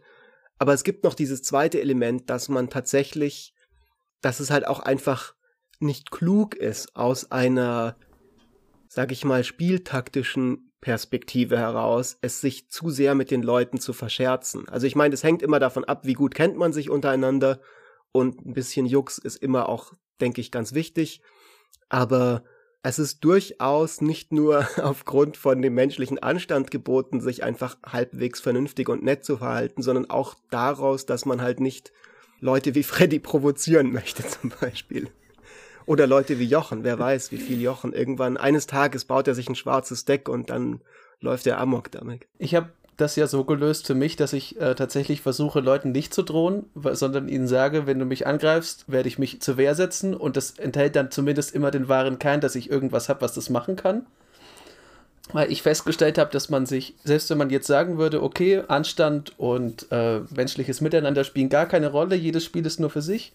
Aber 0.59 0.73
es 0.73 0.83
gibt 0.83 1.03
noch 1.03 1.15
dieses 1.15 1.41
zweite 1.41 1.81
Element, 1.81 2.29
dass 2.29 2.47
man 2.47 2.69
tatsächlich, 2.69 3.53
dass 4.21 4.39
es 4.39 4.51
halt 4.51 4.67
auch 4.67 4.79
einfach 4.79 5.35
nicht 5.79 6.11
klug 6.11 6.55
ist, 6.55 6.95
aus 6.95 7.31
einer 7.31 7.97
sag 8.87 9.11
ich 9.11 9.25
mal, 9.25 9.43
spieltaktischen 9.43 10.71
Perspektive 10.81 11.57
heraus, 11.57 12.17
es 12.21 12.39
sich 12.41 12.69
zu 12.69 12.89
sehr 12.89 13.15
mit 13.15 13.31
den 13.31 13.41
Leuten 13.41 13.79
zu 13.79 13.93
verscherzen. 13.93 14.69
Also 14.69 14.87
ich 14.87 14.95
meine, 14.95 15.13
es 15.13 15.23
hängt 15.23 15.41
immer 15.41 15.59
davon 15.59 15.83
ab, 15.83 16.05
wie 16.05 16.13
gut 16.13 16.35
kennt 16.35 16.57
man 16.57 16.71
sich 16.71 16.89
untereinander 16.89 17.59
und 18.11 18.45
ein 18.45 18.53
bisschen 18.53 18.85
Jux 18.85 19.17
ist 19.17 19.37
immer 19.37 19.69
auch, 19.69 19.93
denke 20.21 20.41
ich, 20.41 20.51
ganz 20.51 20.73
wichtig. 20.73 21.21
Aber 21.89 22.43
es 22.83 22.99
ist 22.99 23.23
durchaus 23.23 24.01
nicht 24.01 24.31
nur 24.31 24.67
aufgrund 24.81 25.35
von 25.37 25.61
dem 25.61 25.73
menschlichen 25.73 26.19
Anstand 26.19 26.71
geboten, 26.71 27.21
sich 27.21 27.43
einfach 27.43 27.77
halbwegs 27.85 28.39
vernünftig 28.39 28.87
und 28.89 29.03
nett 29.03 29.25
zu 29.25 29.37
verhalten, 29.37 29.81
sondern 29.81 30.09
auch 30.09 30.35
daraus, 30.51 31.05
dass 31.05 31.25
man 31.25 31.41
halt 31.41 31.59
nicht 31.59 31.91
Leute 32.39 32.75
wie 32.75 32.83
Freddy 32.83 33.19
provozieren 33.19 33.91
möchte 33.93 34.25
zum 34.25 34.51
Beispiel. 34.61 35.09
Oder 35.87 36.05
Leute 36.05 36.37
wie 36.37 36.45
Jochen, 36.45 36.83
wer 36.83 36.99
weiß, 36.99 37.31
wie 37.31 37.37
viel 37.37 37.61
Jochen. 37.61 37.93
Irgendwann, 37.93 38.35
eines 38.35 38.67
Tages 38.67 39.05
baut 39.05 39.27
er 39.27 39.33
sich 39.33 39.47
ein 39.47 39.55
schwarzes 39.55 40.03
Deck 40.03 40.27
und 40.27 40.49
dann 40.49 40.81
läuft 41.21 41.47
er 41.47 41.59
amok 41.59 41.89
damit. 41.91 42.27
Ich 42.37 42.53
habe 42.55 42.69
das 42.97 43.15
ja 43.15 43.25
so 43.25 43.45
gelöst 43.45 43.87
für 43.87 43.95
mich, 43.95 44.17
dass 44.17 44.33
ich 44.33 44.59
äh, 44.59 44.75
tatsächlich 44.75 45.21
versuche, 45.21 45.61
Leuten 45.61 45.93
nicht 45.93 46.13
zu 46.13 46.23
drohen, 46.23 46.65
sondern 46.75 47.29
ihnen 47.29 47.47
sage, 47.47 47.87
wenn 47.87 47.99
du 47.99 48.05
mich 48.05 48.27
angreifst, 48.27 48.83
werde 48.87 49.07
ich 49.07 49.17
mich 49.17 49.41
zur 49.41 49.55
Wehr 49.55 49.75
setzen 49.75 50.13
und 50.13 50.35
das 50.35 50.59
enthält 50.59 50.97
dann 50.97 51.09
zumindest 51.09 51.55
immer 51.55 51.71
den 51.71 51.87
wahren 51.87 52.19
Kein, 52.19 52.41
dass 52.41 52.55
ich 52.55 52.69
irgendwas 52.69 53.07
habe, 53.07 53.21
was 53.21 53.33
das 53.33 53.49
machen 53.49 53.77
kann. 53.77 54.05
Weil 55.31 55.51
ich 55.51 55.61
festgestellt 55.61 56.17
habe, 56.17 56.31
dass 56.31 56.49
man 56.49 56.65
sich, 56.65 56.95
selbst 57.05 57.29
wenn 57.29 57.37
man 57.37 57.49
jetzt 57.49 57.67
sagen 57.67 57.97
würde, 57.97 58.21
okay, 58.21 58.63
Anstand 58.67 59.39
und 59.39 59.87
äh, 59.91 60.19
menschliches 60.35 60.81
Miteinander 60.81 61.23
spielen 61.23 61.49
gar 61.49 61.65
keine 61.65 61.91
Rolle, 61.91 62.15
jedes 62.15 62.43
Spiel 62.43 62.65
ist 62.65 62.79
nur 62.79 62.89
für 62.89 63.01
sich, 63.01 63.31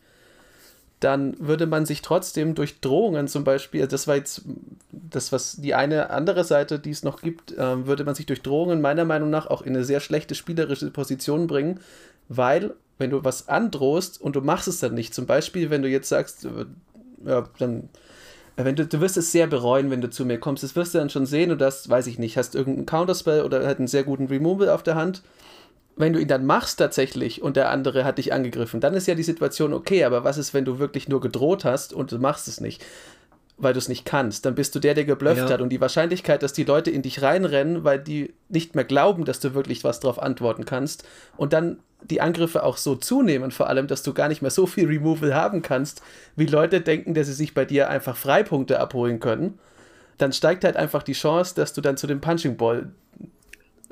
dann 1.02 1.34
würde 1.38 1.66
man 1.66 1.84
sich 1.84 2.00
trotzdem 2.02 2.54
durch 2.54 2.80
Drohungen 2.80 3.26
zum 3.26 3.44
Beispiel, 3.44 3.86
das 3.86 4.06
war 4.06 4.16
jetzt 4.16 4.42
das, 4.90 5.32
was 5.32 5.56
die 5.56 5.74
eine 5.74 6.10
andere 6.10 6.44
Seite, 6.44 6.78
die 6.78 6.90
es 6.90 7.02
noch 7.02 7.20
gibt, 7.20 7.52
äh, 7.52 7.86
würde 7.86 8.04
man 8.04 8.14
sich 8.14 8.26
durch 8.26 8.42
Drohungen 8.42 8.80
meiner 8.80 9.04
Meinung 9.04 9.30
nach 9.30 9.46
auch 9.46 9.62
in 9.62 9.74
eine 9.74 9.84
sehr 9.84 10.00
schlechte 10.00 10.34
spielerische 10.34 10.90
Position 10.90 11.46
bringen, 11.46 11.80
weil 12.28 12.74
wenn 12.98 13.10
du 13.10 13.24
was 13.24 13.48
androhst 13.48 14.20
und 14.20 14.36
du 14.36 14.40
machst 14.42 14.68
es 14.68 14.78
dann 14.78 14.94
nicht, 14.94 15.12
zum 15.12 15.26
Beispiel, 15.26 15.70
wenn 15.70 15.82
du 15.82 15.88
jetzt 15.88 16.08
sagst, 16.08 16.44
äh, 16.44 16.66
ja, 17.26 17.48
dann 17.58 17.88
äh, 18.56 18.64
wenn 18.64 18.76
du, 18.76 18.86
du 18.86 19.00
wirst 19.00 19.16
es 19.16 19.32
sehr 19.32 19.46
bereuen, 19.46 19.90
wenn 19.90 20.00
du 20.00 20.10
zu 20.10 20.24
mir 20.24 20.38
kommst. 20.38 20.62
Das 20.62 20.76
wirst 20.76 20.94
du 20.94 20.98
dann 20.98 21.10
schon 21.10 21.26
sehen 21.26 21.50
und 21.50 21.60
das, 21.60 21.88
weiß 21.88 22.06
ich 22.06 22.18
nicht, 22.18 22.36
hast 22.36 22.54
irgendeinen 22.54 22.86
Counterspell 22.86 23.42
oder 23.42 23.64
halt 23.66 23.78
einen 23.78 23.88
sehr 23.88 24.04
guten 24.04 24.26
Removal 24.26 24.68
auf 24.68 24.82
der 24.82 24.94
Hand 24.94 25.22
wenn 25.96 26.12
du 26.12 26.20
ihn 26.20 26.28
dann 26.28 26.46
machst 26.46 26.78
tatsächlich 26.78 27.42
und 27.42 27.56
der 27.56 27.70
andere 27.70 28.04
hat 28.04 28.18
dich 28.18 28.32
angegriffen, 28.32 28.80
dann 28.80 28.94
ist 28.94 29.06
ja 29.06 29.14
die 29.14 29.22
Situation 29.22 29.72
okay, 29.72 30.04
aber 30.04 30.24
was 30.24 30.38
ist, 30.38 30.54
wenn 30.54 30.64
du 30.64 30.78
wirklich 30.78 31.08
nur 31.08 31.20
gedroht 31.20 31.64
hast 31.64 31.92
und 31.92 32.12
du 32.12 32.18
machst 32.18 32.48
es 32.48 32.60
nicht? 32.60 32.84
Weil 33.58 33.74
du 33.74 33.78
es 33.78 33.88
nicht 33.88 34.04
kannst, 34.04 34.46
dann 34.46 34.54
bist 34.54 34.74
du 34.74 34.80
der, 34.80 34.94
der 34.94 35.04
geblufft 35.04 35.36
ja. 35.36 35.50
hat. 35.50 35.60
Und 35.60 35.68
die 35.68 35.80
Wahrscheinlichkeit, 35.80 36.42
dass 36.42 36.52
die 36.52 36.64
Leute 36.64 36.90
in 36.90 37.02
dich 37.02 37.22
reinrennen, 37.22 37.84
weil 37.84 37.98
die 37.98 38.32
nicht 38.48 38.74
mehr 38.74 38.84
glauben, 38.84 39.24
dass 39.24 39.40
du 39.40 39.54
wirklich 39.54 39.84
was 39.84 40.00
drauf 40.00 40.20
antworten 40.20 40.64
kannst 40.64 41.04
und 41.36 41.52
dann 41.52 41.78
die 42.02 42.20
Angriffe 42.20 42.64
auch 42.64 42.78
so 42.78 42.96
zunehmen, 42.96 43.50
vor 43.50 43.68
allem, 43.68 43.86
dass 43.86 44.02
du 44.02 44.14
gar 44.14 44.28
nicht 44.28 44.42
mehr 44.42 44.50
so 44.50 44.66
viel 44.66 44.86
Removal 44.86 45.34
haben 45.34 45.62
kannst, 45.62 46.02
wie 46.34 46.46
Leute 46.46 46.80
denken, 46.80 47.14
dass 47.14 47.28
sie 47.28 47.34
sich 47.34 47.54
bei 47.54 47.64
dir 47.64 47.90
einfach 47.90 48.16
Freipunkte 48.16 48.80
abholen 48.80 49.20
können, 49.20 49.58
dann 50.18 50.32
steigt 50.32 50.64
halt 50.64 50.76
einfach 50.76 51.02
die 51.02 51.12
Chance, 51.12 51.54
dass 51.54 51.72
du 51.72 51.80
dann 51.80 51.96
zu 51.96 52.06
dem 52.06 52.20
Punching 52.20 52.56
Ball 52.56 52.90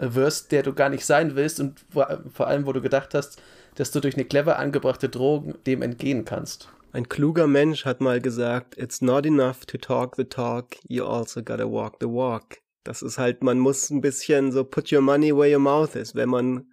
wirst, 0.00 0.52
der 0.52 0.62
du 0.62 0.72
gar 0.72 0.88
nicht 0.88 1.04
sein 1.04 1.36
willst 1.36 1.60
und 1.60 1.84
vor 1.90 2.46
allem, 2.46 2.66
wo 2.66 2.72
du 2.72 2.80
gedacht 2.80 3.14
hast, 3.14 3.40
dass 3.74 3.90
du 3.90 4.00
durch 4.00 4.14
eine 4.14 4.24
clever 4.24 4.58
angebrachte 4.58 5.08
Drohung 5.08 5.62
dem 5.64 5.82
entgehen 5.82 6.24
kannst. 6.24 6.68
Ein 6.92 7.08
kluger 7.08 7.46
Mensch 7.46 7.84
hat 7.84 8.00
mal 8.00 8.20
gesagt, 8.20 8.76
it's 8.76 9.00
not 9.00 9.24
enough 9.24 9.64
to 9.66 9.78
talk 9.78 10.16
the 10.16 10.24
talk, 10.24 10.76
you 10.88 11.04
also 11.04 11.42
gotta 11.42 11.70
walk 11.70 11.98
the 12.00 12.08
walk. 12.08 12.58
Das 12.82 13.02
ist 13.02 13.18
halt, 13.18 13.44
man 13.44 13.58
muss 13.58 13.90
ein 13.90 14.00
bisschen 14.00 14.50
so 14.50 14.64
put 14.64 14.90
your 14.90 15.02
money 15.02 15.34
where 15.34 15.52
your 15.52 15.60
mouth 15.60 15.94
is. 15.94 16.14
Wenn 16.14 16.30
man, 16.30 16.66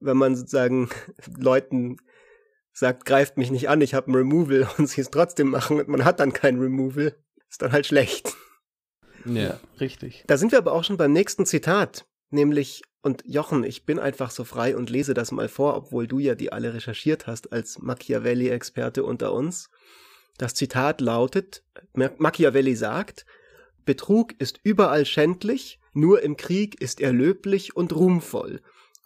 wenn 0.00 0.16
man 0.16 0.34
sozusagen 0.34 0.88
Leuten 1.38 1.98
sagt, 2.72 3.04
greift 3.04 3.36
mich 3.36 3.50
nicht 3.50 3.68
an, 3.68 3.80
ich 3.82 3.94
habe 3.94 4.10
ein 4.10 4.14
Removal 4.14 4.66
und 4.78 4.88
sie 4.88 5.02
es 5.02 5.10
trotzdem 5.10 5.50
machen 5.50 5.78
und 5.78 5.88
man 5.88 6.04
hat 6.04 6.18
dann 6.18 6.32
kein 6.32 6.58
Removal, 6.58 7.14
ist 7.48 7.62
dann 7.62 7.72
halt 7.72 7.86
schlecht. 7.86 8.34
Ja, 9.24 9.60
richtig. 9.80 10.24
Da 10.26 10.36
sind 10.38 10.52
wir 10.52 10.58
aber 10.58 10.72
auch 10.72 10.84
schon 10.84 10.96
beim 10.96 11.12
nächsten 11.12 11.46
Zitat 11.46 12.04
nämlich, 12.30 12.82
und 13.02 13.22
Jochen, 13.26 13.64
ich 13.64 13.84
bin 13.84 13.98
einfach 13.98 14.30
so 14.30 14.44
frei 14.44 14.76
und 14.76 14.90
lese 14.90 15.14
das 15.14 15.32
mal 15.32 15.48
vor, 15.48 15.76
obwohl 15.76 16.06
du 16.06 16.18
ja 16.18 16.34
die 16.34 16.52
alle 16.52 16.74
recherchiert 16.74 17.26
hast 17.26 17.52
als 17.52 17.78
Machiavelli-Experte 17.78 19.04
unter 19.04 19.32
uns. 19.32 19.70
Das 20.38 20.54
Zitat 20.54 21.00
lautet, 21.00 21.62
Machiavelli 21.94 22.74
sagt, 22.76 23.24
Betrug 23.84 24.34
ist 24.38 24.60
überall 24.64 25.06
schändlich, 25.06 25.80
nur 25.92 26.22
im 26.22 26.36
Krieg 26.36 26.80
ist 26.80 27.00
er 27.00 27.12
löblich 27.12 27.76
und 27.76 27.94
ruhmvoll. 27.94 28.60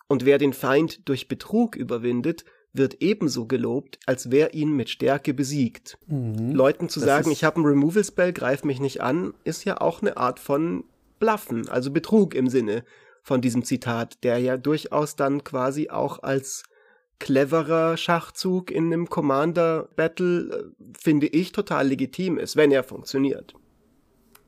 Und 0.09 0.25
wer 0.25 0.39
den 0.39 0.53
Feind 0.53 1.09
durch 1.09 1.29
Betrug 1.29 1.77
überwindet, 1.77 2.45
wird 2.73 3.01
ebenso 3.01 3.47
gelobt, 3.47 3.99
als 4.07 4.31
wer 4.31 4.55
ihn 4.55 4.73
mit 4.73 4.91
Stärke 4.91 5.35
besiegt. 5.35 5.99
Mhm. 6.07 6.53
Leuten 6.53 6.89
zu 6.89 7.01
das 7.01 7.07
sagen, 7.07 7.31
ich 7.31 7.45
habe 7.45 7.61
ein 7.61 7.65
Removal 7.65 8.05
Spell, 8.05 8.33
greif 8.33 8.65
mich 8.65 8.81
nicht 8.81 9.01
an, 9.03 9.35
ist 9.45 9.65
ja 9.65 9.81
auch 9.81 10.03
eine 10.03 10.17
Art 10.17 10.41
von 10.41 10.85
Bluffen, 11.19 11.69
also 11.69 11.91
Betrug 11.91 12.35
im 12.35 12.49
Sinne 12.49 12.85
von 13.23 13.41
diesem 13.41 13.65
Zitat, 13.65 14.23
der 14.25 14.39
ja 14.39 14.57
durchaus 14.57 15.17
dann 15.17 15.45
quasi 15.45 15.91
auch 15.91 16.23
als 16.23 16.65
cleverer 17.21 17.97
Schachzug 17.97 18.73
in 18.73 18.87
einem 18.87 19.09
Commander-Battle, 19.09 20.73
äh, 20.81 20.85
finde 20.99 21.29
ich, 21.29 21.53
total 21.53 21.89
legitim 21.89 22.39
ist, 22.39 22.57
wenn 22.57 22.73
er 22.73 22.83
funktioniert. 22.83 23.55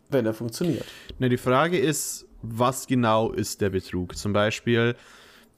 Wenn 0.08 0.26
er 0.26 0.34
funktioniert. 0.34 0.86
Na, 1.18 1.28
die 1.28 1.36
Frage 1.36 1.78
ist, 1.78 2.26
was 2.42 2.86
genau 2.88 3.30
ist 3.30 3.60
der 3.60 3.70
Betrug? 3.70 4.16
Zum 4.16 4.32
Beispiel, 4.32 4.96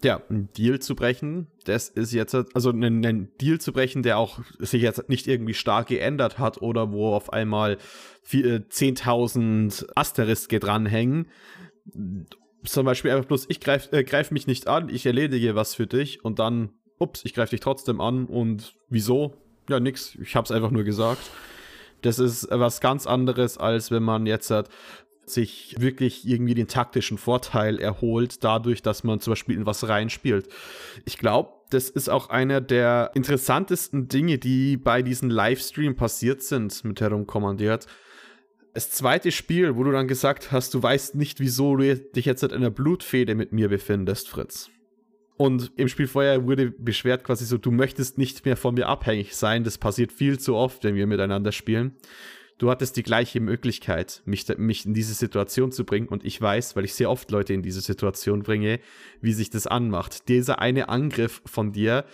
Ja, 0.03 0.21
einen 0.29 0.53
Deal 0.53 0.81
zu 0.81 0.95
brechen, 0.95 1.47
das 1.65 1.89
ist 1.89 2.13
jetzt, 2.13 2.35
also 2.35 2.69
einen, 2.69 3.07
einen, 3.07 3.31
Deal 3.41 3.59
zu 3.59 3.73
brechen, 3.73 4.03
der 4.03 4.19
auch 4.19 4.41
sich 4.59 4.83
jetzt 4.83 5.09
nicht 5.09 5.27
irgendwie 5.27 5.55
stark 5.55 5.87
geändert 5.87 6.39
hat 6.39 6.61
oder 6.61 6.93
wo 6.93 7.15
auf 7.15 7.33
einmal 7.33 7.79
10.000 8.27 9.87
Asteriske 9.95 10.61
dranhängen. 10.61 11.29
Zum 12.65 12.87
Beispiel 12.87 13.11
einfach 13.11 13.27
bloß, 13.27 13.47
ich 13.49 13.61
greife 13.61 13.97
äh, 13.97 14.05
greif 14.05 14.31
mich 14.31 14.47
nicht 14.47 14.67
an, 14.69 14.89
ich 14.89 15.07
erledige 15.07 15.55
was 15.55 15.75
für 15.75 15.87
dich 15.87 16.25
und 16.25 16.39
dann, 16.39 16.71
ups, 16.99 17.25
ich 17.25 17.35
greife 17.35 17.51
dich 17.51 17.61
trotzdem 17.61 18.01
an 18.01 18.27
und 18.27 18.75
wieso? 18.89 19.35
Ja, 19.69 19.81
nix, 19.81 20.17
ich 20.21 20.37
hab's 20.37 20.51
einfach 20.51 20.71
nur 20.71 20.85
gesagt. 20.85 21.31
Das 22.03 22.19
ist 22.19 22.49
was 22.51 22.81
ganz 22.81 23.07
anderes, 23.07 23.57
als 23.57 23.91
wenn 23.91 24.03
man 24.03 24.27
jetzt 24.27 24.51
hat, 24.51 24.69
sich 25.27 25.75
wirklich 25.79 26.27
irgendwie 26.27 26.55
den 26.55 26.69
taktischen 26.69 27.19
Vorteil 27.19 27.79
erholt, 27.79 28.45
dadurch, 28.45 28.83
dass 28.83 29.05
man 29.05 29.21
zum 29.21 29.33
Beispiel 29.33 29.57
in 29.57 29.67
was 29.67 29.89
reinspielt. 29.89 30.49
Ich 31.05 31.19
glaube, 31.19 31.51
das 31.71 31.89
ist 31.89 32.09
auch 32.09 32.29
einer 32.29 32.61
der 32.61 33.11
interessantesten 33.15 34.09
Dinge, 34.09 34.39
die 34.39 34.77
bei 34.77 35.03
diesen 35.03 35.31
Livestream 35.31 35.97
passiert 35.97 36.43
sind 36.43 36.85
mit 36.85 37.01
Herumkommandiert. 37.01 37.87
Das 38.75 38.91
zweite 38.91 39.31
Spiel, 39.31 39.77
wo 39.77 39.85
du 39.85 39.93
dann 39.93 40.09
gesagt 40.09 40.51
hast, 40.51 40.75
du 40.75 40.83
weißt 40.83 41.15
nicht, 41.15 41.39
wieso 41.39 41.77
du 41.77 41.95
dich 41.95 42.25
jetzt 42.25 42.43
in 42.43 42.51
einer 42.51 42.71
Blutfehde 42.71 43.37
mit 43.37 43.53
mir 43.53 43.69
befindest, 43.69 44.29
Fritz. 44.29 44.69
Und 45.37 45.71
im 45.77 45.87
Spiel 45.87 46.09
vorher 46.09 46.45
wurde 46.45 46.73
beschwert 46.73 47.23
quasi 47.23 47.45
so, 47.45 47.57
du 47.57 47.71
möchtest 47.71 48.19
nicht 48.19 48.45
mehr 48.45 48.57
von 48.57 48.75
mir 48.75 48.89
abhängig 48.89 49.37
sein. 49.37 49.63
Das 49.63 49.79
passiert 49.79 50.11
viel 50.11 50.41
zu 50.41 50.57
oft, 50.57 50.83
wenn 50.83 50.97
wir 50.97 51.07
miteinander 51.07 51.53
spielen. 51.53 51.95
Du 52.59 52.69
hattest 52.69 52.97
die 52.97 53.05
gleiche 53.05 53.41
Möglichkeit, 53.41 54.23
mich, 54.27 54.47
mich 54.59 54.87
in 54.87 54.95
diese 54.95 55.15
Situation 55.15 55.71
zu 55.71 55.85
bringen. 55.85 56.09
Und 56.09 56.25
ich 56.25 56.41
weiß, 56.41 56.75
weil 56.75 56.85
ich 56.85 56.95
sehr 56.95 57.11
oft 57.11 57.31
Leute 57.31 57.53
in 57.53 57.63
diese 57.63 57.81
Situation 57.81 58.43
bringe, 58.43 58.81
wie 59.21 59.33
sich 59.33 59.51
das 59.51 59.69
anmacht. 59.69 60.29
Dieser 60.29 60.61
eine 60.61 60.89
Angriff 60.89 61.43
von 61.47 61.71
dir 61.71 62.05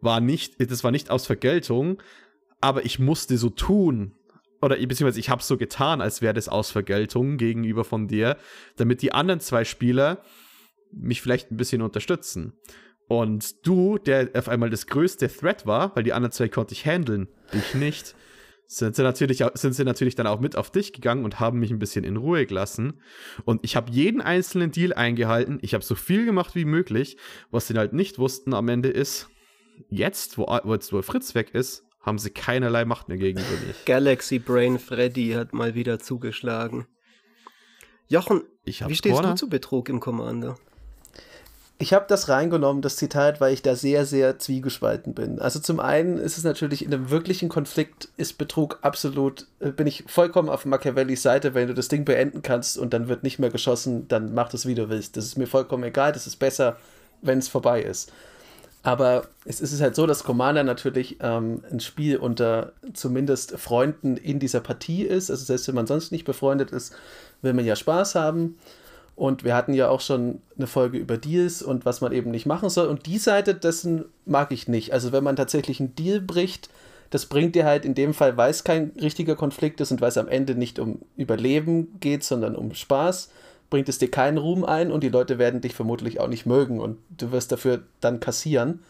war 0.00 0.20
nicht, 0.20 0.60
das 0.68 0.82
war 0.82 0.90
nicht 0.90 1.10
aus 1.10 1.26
Vergeltung, 1.26 2.02
aber 2.60 2.84
ich 2.84 2.98
musste 2.98 3.38
so 3.38 3.50
tun, 3.50 4.14
oder 4.60 4.76
beziehungsweise 4.76 5.20
ich 5.20 5.30
habe 5.30 5.42
so 5.42 5.56
getan, 5.56 6.00
als 6.00 6.22
wäre 6.22 6.34
das 6.34 6.48
aus 6.48 6.70
Vergeltung 6.70 7.36
gegenüber 7.36 7.84
von 7.84 8.08
dir, 8.08 8.36
damit 8.76 9.02
die 9.02 9.12
anderen 9.12 9.40
zwei 9.40 9.64
Spieler 9.64 10.22
mich 10.92 11.22
vielleicht 11.22 11.50
ein 11.50 11.56
bisschen 11.56 11.82
unterstützen. 11.82 12.54
Und 13.08 13.66
du, 13.66 13.98
der 13.98 14.30
auf 14.34 14.48
einmal 14.48 14.70
das 14.70 14.86
größte 14.86 15.28
Threat 15.28 15.66
war, 15.66 15.94
weil 15.96 16.02
die 16.02 16.12
anderen 16.12 16.32
zwei 16.32 16.48
konnte 16.48 16.74
ich 16.74 16.84
handeln, 16.84 17.28
dich 17.52 17.74
nicht, 17.74 18.14
sind 18.70 18.94
sie 18.94 19.02
natürlich, 19.02 19.42
sind 19.54 19.72
sie 19.72 19.84
natürlich 19.84 20.14
dann 20.14 20.26
auch 20.26 20.40
mit 20.40 20.54
auf 20.54 20.70
dich 20.70 20.92
gegangen 20.92 21.24
und 21.24 21.40
haben 21.40 21.58
mich 21.58 21.70
ein 21.70 21.78
bisschen 21.78 22.04
in 22.04 22.18
Ruhe 22.18 22.44
gelassen. 22.44 23.00
Und 23.46 23.64
ich 23.64 23.76
habe 23.76 23.90
jeden 23.90 24.20
einzelnen 24.20 24.70
Deal 24.72 24.92
eingehalten. 24.92 25.58
Ich 25.62 25.72
habe 25.72 25.82
so 25.82 25.94
viel 25.94 26.26
gemacht 26.26 26.54
wie 26.54 26.66
möglich. 26.66 27.16
Was 27.50 27.66
sie 27.66 27.74
halt 27.74 27.94
nicht 27.94 28.18
wussten 28.18 28.52
am 28.52 28.68
Ende 28.68 28.90
ist, 28.90 29.30
jetzt, 29.88 30.36
wo, 30.36 30.46
wo, 30.64 30.74
jetzt, 30.74 30.92
wo 30.92 31.00
Fritz 31.00 31.34
weg 31.34 31.54
ist, 31.54 31.87
haben 32.00 32.18
sie 32.18 32.30
keinerlei 32.30 32.84
Macht 32.84 33.08
mehr 33.08 33.18
gegen 33.18 33.38
mich. 33.38 33.84
Galaxy 33.84 34.38
Brain 34.38 34.78
Freddy 34.78 35.32
hat 35.32 35.52
mal 35.52 35.74
wieder 35.74 35.98
zugeschlagen. 35.98 36.86
Jochen, 38.08 38.42
wie 38.64 38.72
stehst 38.72 39.14
Corner? 39.14 39.30
du 39.30 39.34
zu 39.34 39.48
Betrug 39.48 39.88
im 39.88 40.00
Commander? 40.00 40.56
Ich 41.80 41.92
habe 41.92 42.06
das 42.08 42.28
reingenommen, 42.28 42.82
das 42.82 42.96
Zitat, 42.96 43.40
weil 43.40 43.54
ich 43.54 43.62
da 43.62 43.76
sehr, 43.76 44.04
sehr 44.04 44.40
zwiegespalten 44.40 45.14
bin. 45.14 45.38
Also 45.38 45.60
zum 45.60 45.78
einen 45.78 46.18
ist 46.18 46.36
es 46.36 46.42
natürlich 46.42 46.84
in 46.84 46.92
einem 46.92 47.10
wirklichen 47.10 47.48
Konflikt 47.48 48.08
ist 48.16 48.36
Betrug 48.36 48.80
absolut, 48.82 49.46
äh, 49.60 49.70
bin 49.70 49.86
ich 49.86 50.02
vollkommen 50.08 50.48
auf 50.48 50.64
Machiavellis 50.64 51.22
Seite, 51.22 51.54
wenn 51.54 51.68
du 51.68 51.74
das 51.74 51.86
Ding 51.86 52.04
beenden 52.04 52.42
kannst 52.42 52.78
und 52.78 52.92
dann 52.92 53.06
wird 53.06 53.22
nicht 53.22 53.38
mehr 53.38 53.50
geschossen, 53.50 54.08
dann 54.08 54.34
mach 54.34 54.48
das, 54.48 54.66
wie 54.66 54.74
du 54.74 54.88
willst. 54.88 55.16
Das 55.16 55.24
ist 55.24 55.38
mir 55.38 55.46
vollkommen 55.46 55.84
egal, 55.84 56.10
das 56.10 56.26
ist 56.26 56.36
besser, 56.36 56.78
wenn 57.22 57.38
es 57.38 57.46
vorbei 57.46 57.80
ist. 57.80 58.12
Aber 58.82 59.26
es 59.44 59.60
ist 59.60 59.80
halt 59.80 59.96
so, 59.96 60.06
dass 60.06 60.24
Commander 60.24 60.62
natürlich 60.62 61.18
ähm, 61.20 61.62
ein 61.70 61.80
Spiel 61.80 62.16
unter 62.16 62.72
zumindest 62.94 63.58
Freunden 63.58 64.16
in 64.16 64.38
dieser 64.38 64.60
Partie 64.60 65.02
ist. 65.02 65.30
Also 65.30 65.44
selbst 65.44 65.68
wenn 65.68 65.74
man 65.74 65.86
sonst 65.86 66.12
nicht 66.12 66.24
befreundet 66.24 66.70
ist, 66.70 66.94
will 67.42 67.54
man 67.54 67.64
ja 67.64 67.76
Spaß 67.76 68.14
haben. 68.14 68.56
Und 69.16 69.42
wir 69.42 69.56
hatten 69.56 69.74
ja 69.74 69.88
auch 69.88 70.00
schon 70.00 70.40
eine 70.56 70.68
Folge 70.68 70.96
über 70.96 71.16
Deals 71.16 71.60
und 71.60 71.84
was 71.84 72.00
man 72.00 72.12
eben 72.12 72.30
nicht 72.30 72.46
machen 72.46 72.70
soll. 72.70 72.86
Und 72.86 73.06
die 73.06 73.18
Seite 73.18 73.52
dessen 73.52 74.04
mag 74.24 74.52
ich 74.52 74.68
nicht. 74.68 74.92
Also 74.92 75.10
wenn 75.10 75.24
man 75.24 75.34
tatsächlich 75.34 75.80
einen 75.80 75.96
Deal 75.96 76.20
bricht, 76.20 76.70
das 77.10 77.26
bringt 77.26 77.56
dir 77.56 77.64
halt 77.64 77.84
in 77.84 77.94
dem 77.94 78.14
Fall, 78.14 78.36
weil 78.36 78.50
es 78.50 78.62
kein 78.62 78.92
richtiger 79.00 79.34
Konflikt 79.34 79.80
ist 79.80 79.90
und 79.90 80.00
weil 80.00 80.10
es 80.10 80.18
am 80.18 80.28
Ende 80.28 80.54
nicht 80.54 80.78
um 80.78 81.00
Überleben 81.16 81.98
geht, 81.98 82.22
sondern 82.22 82.54
um 82.54 82.74
Spaß, 82.74 83.30
bringt 83.70 83.88
es 83.88 83.98
dir 83.98 84.10
keinen 84.10 84.38
Ruhm 84.38 84.64
ein 84.64 84.90
und 84.90 85.02
die 85.02 85.08
Leute 85.08 85.38
werden 85.38 85.60
dich 85.60 85.74
vermutlich 85.74 86.20
auch 86.20 86.28
nicht 86.28 86.46
mögen 86.46 86.80
und 86.80 86.98
du 87.10 87.32
wirst 87.32 87.52
dafür 87.52 87.82
dann 88.00 88.20
kassieren. 88.20 88.80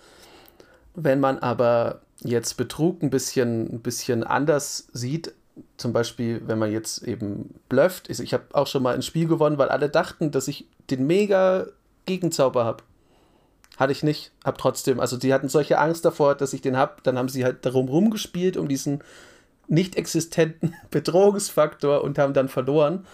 Wenn 0.94 1.20
man 1.20 1.38
aber 1.38 2.00
jetzt 2.22 2.56
Betrug 2.56 3.02
ein 3.02 3.10
bisschen, 3.10 3.72
ein 3.72 3.80
bisschen 3.80 4.24
anders 4.24 4.88
sieht, 4.92 5.32
zum 5.76 5.92
Beispiel, 5.92 6.42
wenn 6.46 6.58
man 6.58 6.70
jetzt 6.70 7.02
eben 7.02 7.54
blufft, 7.68 8.08
ich, 8.10 8.32
habe 8.32 8.44
auch 8.52 8.66
schon 8.66 8.82
mal 8.82 8.94
ein 8.94 9.02
Spiel 9.02 9.26
gewonnen, 9.26 9.58
weil 9.58 9.68
alle 9.68 9.88
dachten, 9.88 10.30
dass 10.30 10.48
ich 10.48 10.66
den 10.90 11.06
mega 11.06 11.66
Gegenzauber 12.06 12.64
habe. 12.64 12.84
Hatte 13.76 13.92
ich 13.92 14.02
nicht, 14.02 14.32
hab 14.44 14.58
trotzdem, 14.58 14.98
also 15.00 15.16
die 15.16 15.32
hatten 15.32 15.48
solche 15.48 15.78
Angst 15.78 16.04
davor, 16.04 16.34
dass 16.34 16.52
ich 16.52 16.60
den 16.60 16.76
hab, 16.76 17.02
dann 17.04 17.18
haben 17.18 17.28
sie 17.28 17.44
halt 17.44 17.64
darum 17.64 17.88
rumgespielt, 17.88 18.56
um 18.56 18.68
diesen 18.68 19.02
nicht 19.68 19.96
existenten 19.96 20.74
Bedrohungsfaktor 20.90 22.02
und 22.02 22.18
haben 22.18 22.34
dann 22.34 22.48
verloren. 22.48 23.06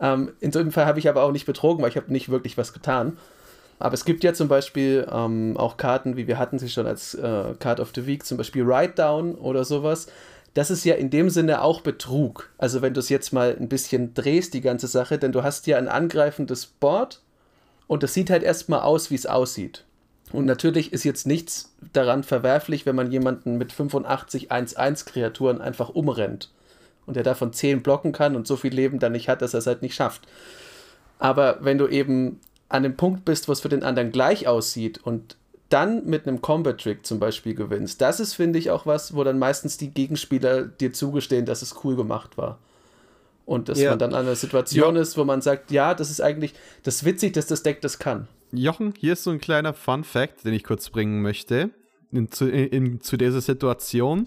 Ähm, 0.00 0.32
in 0.40 0.54
einem 0.54 0.72
Fall 0.72 0.86
habe 0.86 0.98
ich 0.98 1.08
aber 1.08 1.22
auch 1.22 1.32
nicht 1.32 1.46
betrogen, 1.46 1.82
weil 1.82 1.90
ich 1.90 1.96
habe 1.96 2.12
nicht 2.12 2.28
wirklich 2.28 2.56
was 2.56 2.72
getan. 2.72 3.18
Aber 3.78 3.94
es 3.94 4.04
gibt 4.04 4.24
ja 4.24 4.34
zum 4.34 4.48
Beispiel 4.48 5.06
ähm, 5.10 5.56
auch 5.56 5.76
Karten, 5.76 6.16
wie 6.16 6.26
wir 6.26 6.38
hatten 6.38 6.58
sie 6.58 6.68
schon 6.68 6.86
als 6.86 7.14
äh, 7.14 7.54
Card 7.58 7.80
of 7.80 7.92
the 7.94 8.06
Week, 8.06 8.24
zum 8.24 8.36
Beispiel 8.36 8.66
Write 8.66 8.94
Down 8.94 9.34
oder 9.34 9.64
sowas 9.64 10.08
das 10.54 10.70
ist 10.70 10.84
ja 10.84 10.94
in 10.94 11.10
dem 11.10 11.30
Sinne 11.30 11.62
auch 11.62 11.80
Betrug. 11.80 12.50
Also 12.58 12.82
wenn 12.82 12.94
du 12.94 13.00
es 13.00 13.08
jetzt 13.08 13.32
mal 13.32 13.56
ein 13.58 13.68
bisschen 13.68 14.14
drehst, 14.14 14.54
die 14.54 14.60
ganze 14.60 14.86
Sache, 14.86 15.18
denn 15.18 15.32
du 15.32 15.42
hast 15.42 15.66
ja 15.66 15.78
ein 15.78 15.88
angreifendes 15.88 16.66
Board 16.66 17.20
und 17.86 18.02
das 18.02 18.14
sieht 18.14 18.30
halt 18.30 18.42
erstmal 18.42 18.80
aus, 18.80 19.10
wie 19.10 19.14
es 19.14 19.26
aussieht. 19.26 19.84
Und 20.32 20.46
natürlich 20.46 20.92
ist 20.92 21.04
jetzt 21.04 21.26
nichts 21.26 21.74
daran 21.92 22.22
verwerflich, 22.22 22.86
wenn 22.86 22.94
man 22.94 23.10
jemanden 23.10 23.58
mit 23.58 23.72
85 23.72 24.52
1-1 24.52 25.06
Kreaturen 25.06 25.60
einfach 25.60 25.88
umrennt 25.88 26.50
und 27.06 27.14
der 27.14 27.22
davon 27.22 27.52
10 27.52 27.82
blocken 27.82 28.12
kann 28.12 28.36
und 28.36 28.46
so 28.46 28.56
viel 28.56 28.74
Leben 28.74 28.98
dann 28.98 29.12
nicht 29.12 29.28
hat, 29.28 29.42
dass 29.42 29.54
er 29.54 29.58
es 29.58 29.66
halt 29.66 29.82
nicht 29.82 29.94
schafft. 29.94 30.22
Aber 31.18 31.58
wenn 31.60 31.78
du 31.78 31.86
eben 31.86 32.40
an 32.68 32.82
dem 32.82 32.96
Punkt 32.96 33.24
bist, 33.24 33.48
wo 33.48 33.52
es 33.52 33.60
für 33.60 33.68
den 33.68 33.82
anderen 33.82 34.12
gleich 34.12 34.46
aussieht 34.46 34.98
und 34.98 35.36
dann 35.68 36.04
mit 36.06 36.26
einem 36.26 36.40
Combat-Trick 36.40 37.06
zum 37.06 37.20
Beispiel 37.20 37.54
gewinnst, 37.54 38.00
das 38.00 38.20
ist, 38.20 38.34
finde 38.34 38.58
ich, 38.58 38.70
auch 38.70 38.86
was, 38.86 39.14
wo 39.14 39.22
dann 39.22 39.38
meistens 39.38 39.76
die 39.76 39.90
Gegenspieler 39.90 40.64
dir 40.64 40.92
zugestehen, 40.92 41.46
dass 41.46 41.62
es 41.62 41.84
cool 41.84 41.96
gemacht 41.96 42.36
war. 42.36 42.58
Und 43.46 43.68
dass 43.68 43.80
ja. 43.80 43.90
man 43.90 43.98
dann 43.98 44.14
an 44.14 44.26
einer 44.26 44.36
Situation 44.36 44.96
ja. 44.96 45.02
ist, 45.02 45.16
wo 45.16 45.24
man 45.24 45.42
sagt, 45.42 45.70
ja, 45.70 45.94
das 45.94 46.10
ist 46.10 46.20
eigentlich, 46.20 46.54
das 46.82 46.96
ist 46.96 47.04
witzig, 47.04 47.32
dass 47.34 47.46
das 47.46 47.62
Deck 47.62 47.80
das 47.80 47.98
kann. 47.98 48.28
Jochen, 48.52 48.94
hier 48.98 49.12
ist 49.12 49.24
so 49.24 49.30
ein 49.30 49.40
kleiner 49.40 49.74
Fun-Fact, 49.74 50.44
den 50.44 50.54
ich 50.54 50.64
kurz 50.64 50.90
bringen 50.90 51.22
möchte, 51.22 51.70
in, 52.12 52.30
zu, 52.30 52.48
in, 52.48 53.00
zu 53.00 53.16
dieser 53.16 53.40
Situation. 53.40 54.26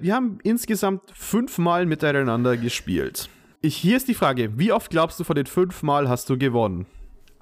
Wir 0.00 0.14
haben 0.14 0.38
insgesamt 0.44 1.02
fünfmal 1.12 1.84
miteinander 1.84 2.56
gespielt. 2.56 3.28
Ich, 3.60 3.76
hier 3.76 3.96
ist 3.96 4.06
die 4.06 4.14
Frage, 4.14 4.56
wie 4.56 4.70
oft 4.72 4.90
glaubst 4.90 5.18
du 5.18 5.24
von 5.24 5.34
den 5.34 5.46
fünfmal 5.46 6.08
hast 6.08 6.30
du 6.30 6.38
gewonnen? 6.38 6.86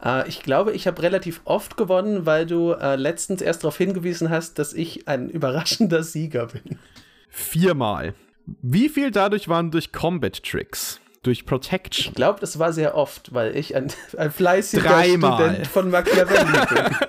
Äh, 0.02 0.26
ich 0.26 0.42
glaube, 0.42 0.72
ich 0.72 0.86
habe 0.86 1.02
relativ 1.02 1.42
oft 1.44 1.76
gewonnen, 1.76 2.24
weil 2.24 2.46
du 2.46 2.72
äh, 2.72 2.96
letztens 2.96 3.42
erst 3.42 3.62
darauf 3.62 3.76
hingewiesen 3.76 4.30
hast, 4.30 4.58
dass 4.58 4.72
ich 4.72 5.06
ein 5.06 5.28
überraschender 5.30 6.02
Sieger 6.02 6.46
bin. 6.46 6.78
Viermal. 7.28 8.14
Wie 8.62 8.88
viel 8.88 9.10
dadurch 9.10 9.48
waren 9.48 9.70
durch 9.70 9.92
Combat 9.92 10.42
Tricks? 10.42 11.00
Durch 11.22 11.44
Protection? 11.44 12.12
Ich 12.12 12.14
glaube, 12.14 12.40
das 12.40 12.58
war 12.58 12.72
sehr 12.72 12.94
oft, 12.94 13.34
weil 13.34 13.54
ich 13.54 13.76
ein, 13.76 13.92
ein 14.16 14.30
fleißiger 14.30 14.82
Dreimal. 14.88 15.34
Student 15.34 15.66
von 15.66 15.90
Machiavelli 15.90 16.66
bin. 16.70 16.96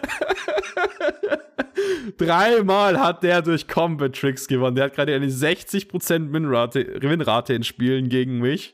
Dreimal 2.18 3.00
hat 3.00 3.24
der 3.24 3.42
durch 3.42 3.68
Combat 3.68 4.14
Tricks 4.16 4.48
gewonnen. 4.48 4.76
Der 4.76 4.86
hat 4.86 4.96
gerade 4.96 5.14
eine 5.14 5.28
60% 5.28 6.32
Win-Rate 6.32 7.54
in 7.54 7.64
Spielen 7.64 8.10
gegen 8.10 8.40
mich, 8.40 8.74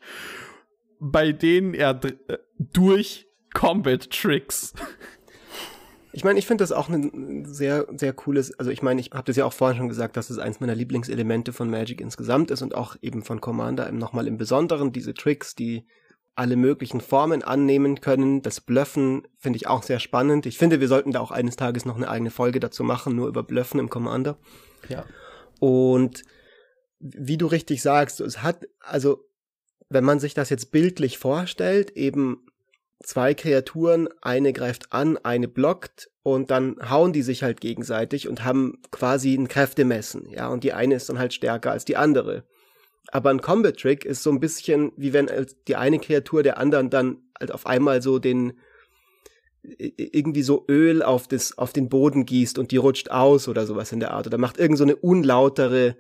bei 1.00 1.32
denen 1.32 1.74
er 1.74 2.00
äh, 2.04 2.38
durch 2.60 3.28
Combat 3.54 4.10
Tricks. 4.10 4.74
Ich 6.16 6.24
meine, 6.24 6.38
ich 6.38 6.46
finde 6.46 6.64
das 6.64 6.72
auch 6.72 6.90
ein 6.90 7.46
sehr, 7.46 7.88
sehr 7.98 8.14
cooles, 8.14 8.58
also 8.60 8.70
ich 8.70 8.84
meine, 8.84 9.02
ich 9.02 9.12
habe 9.12 9.24
das 9.24 9.36
ja 9.36 9.46
auch 9.46 9.54
vorhin 9.54 9.80
schon 9.80 9.90
gesagt, 9.90 10.16
dass 10.16 10.30
es 10.30 10.38
eins 10.38 10.60
meiner 10.60 10.76
Lieblingselemente 10.76 11.54
von 11.54 11.72
Magic 11.72 12.00
insgesamt 12.00 12.52
ist 12.52 12.62
und 12.62 12.76
auch 12.76 12.96
eben 13.02 13.24
von 13.24 13.42
Commander 13.42 13.92
nochmal 13.92 14.28
im 14.28 14.38
Besonderen 14.38 14.92
diese 14.92 15.16
Tricks, 15.16 15.56
die 15.56 15.88
alle 16.36 16.56
möglichen 16.56 17.02
Formen 17.02 17.44
annehmen 17.44 18.02
können. 18.02 18.42
Das 18.42 18.60
Bluffen 18.60 19.28
finde 19.38 19.58
ich 19.58 19.68
auch 19.68 19.84
sehr 19.84 20.00
spannend. 20.00 20.46
Ich 20.46 20.58
finde, 20.58 20.80
wir 20.80 20.88
sollten 20.88 21.12
da 21.12 21.20
auch 21.20 21.32
eines 21.32 21.56
Tages 21.56 21.86
noch 21.86 21.96
eine 21.96 22.10
eigene 22.10 22.32
Folge 22.32 22.60
dazu 22.60 22.84
machen, 22.84 23.16
nur 23.16 23.28
über 23.28 23.44
Bluffen 23.44 23.80
im 23.80 23.90
Commander. 23.90 24.38
Ja. 24.90 25.06
Und 25.60 26.24
wie 27.00 27.38
du 27.38 27.48
richtig 27.48 27.82
sagst, 27.82 28.20
es 28.22 28.42
hat, 28.42 28.68
also 28.80 29.26
wenn 29.90 30.04
man 30.04 30.20
sich 30.20 30.34
das 30.34 30.50
jetzt 30.50 30.72
bildlich 30.72 31.18
vorstellt, 31.18 31.92
eben 31.92 32.46
zwei 33.04 33.34
Kreaturen, 33.34 34.10
eine 34.22 34.54
greift 34.54 34.92
an, 34.92 35.18
eine 35.18 35.48
blockt 35.48 36.10
und 36.24 36.50
dann 36.50 36.78
hauen 36.90 37.14
die 37.14 37.22
sich 37.22 37.44
halt 37.44 37.62
gegenseitig 37.62 38.28
und 38.28 38.44
haben 38.44 38.82
quasi 38.92 39.36
ein 39.36 39.48
Kräftemessen, 39.48 40.30
ja, 40.30 40.48
und 40.48 40.64
die 40.64 40.74
eine 40.74 40.96
ist 40.96 41.10
dann 41.10 41.20
halt 41.20 41.34
stärker 41.34 41.72
als 41.72 41.86
die 41.86 41.98
andere. 41.98 42.46
Aber 43.12 43.30
ein 43.30 43.42
Combat 43.42 43.78
Trick 43.78 44.06
ist 44.06 44.24
so 44.24 44.32
ein 44.32 44.40
bisschen 44.40 44.92
wie 44.96 45.14
wenn 45.14 45.30
die 45.68 45.76
eine 45.76 46.00
Kreatur 46.00 46.44
der 46.44 46.58
anderen 46.58 46.90
dann 46.90 47.18
halt 47.40 47.52
auf 47.52 47.66
einmal 47.66 48.02
so 48.02 48.20
den 48.20 48.54
irgendwie 49.78 50.42
so 50.42 50.66
Öl 50.68 51.02
auf 51.02 51.28
das 51.28 51.58
auf 51.58 51.72
den 51.72 51.88
Boden 51.90 52.26
gießt 52.26 52.58
und 52.58 52.72
die 52.72 52.78
rutscht 52.78 53.12
aus 53.12 53.48
oder 53.48 53.66
sowas 53.66 53.92
in 53.92 54.00
der 54.00 54.12
Art 54.12 54.28
oder 54.28 54.38
macht 54.38 54.58
irgend 54.58 54.78
so 54.78 54.84
eine 54.84 54.96
unlautere 54.96 55.96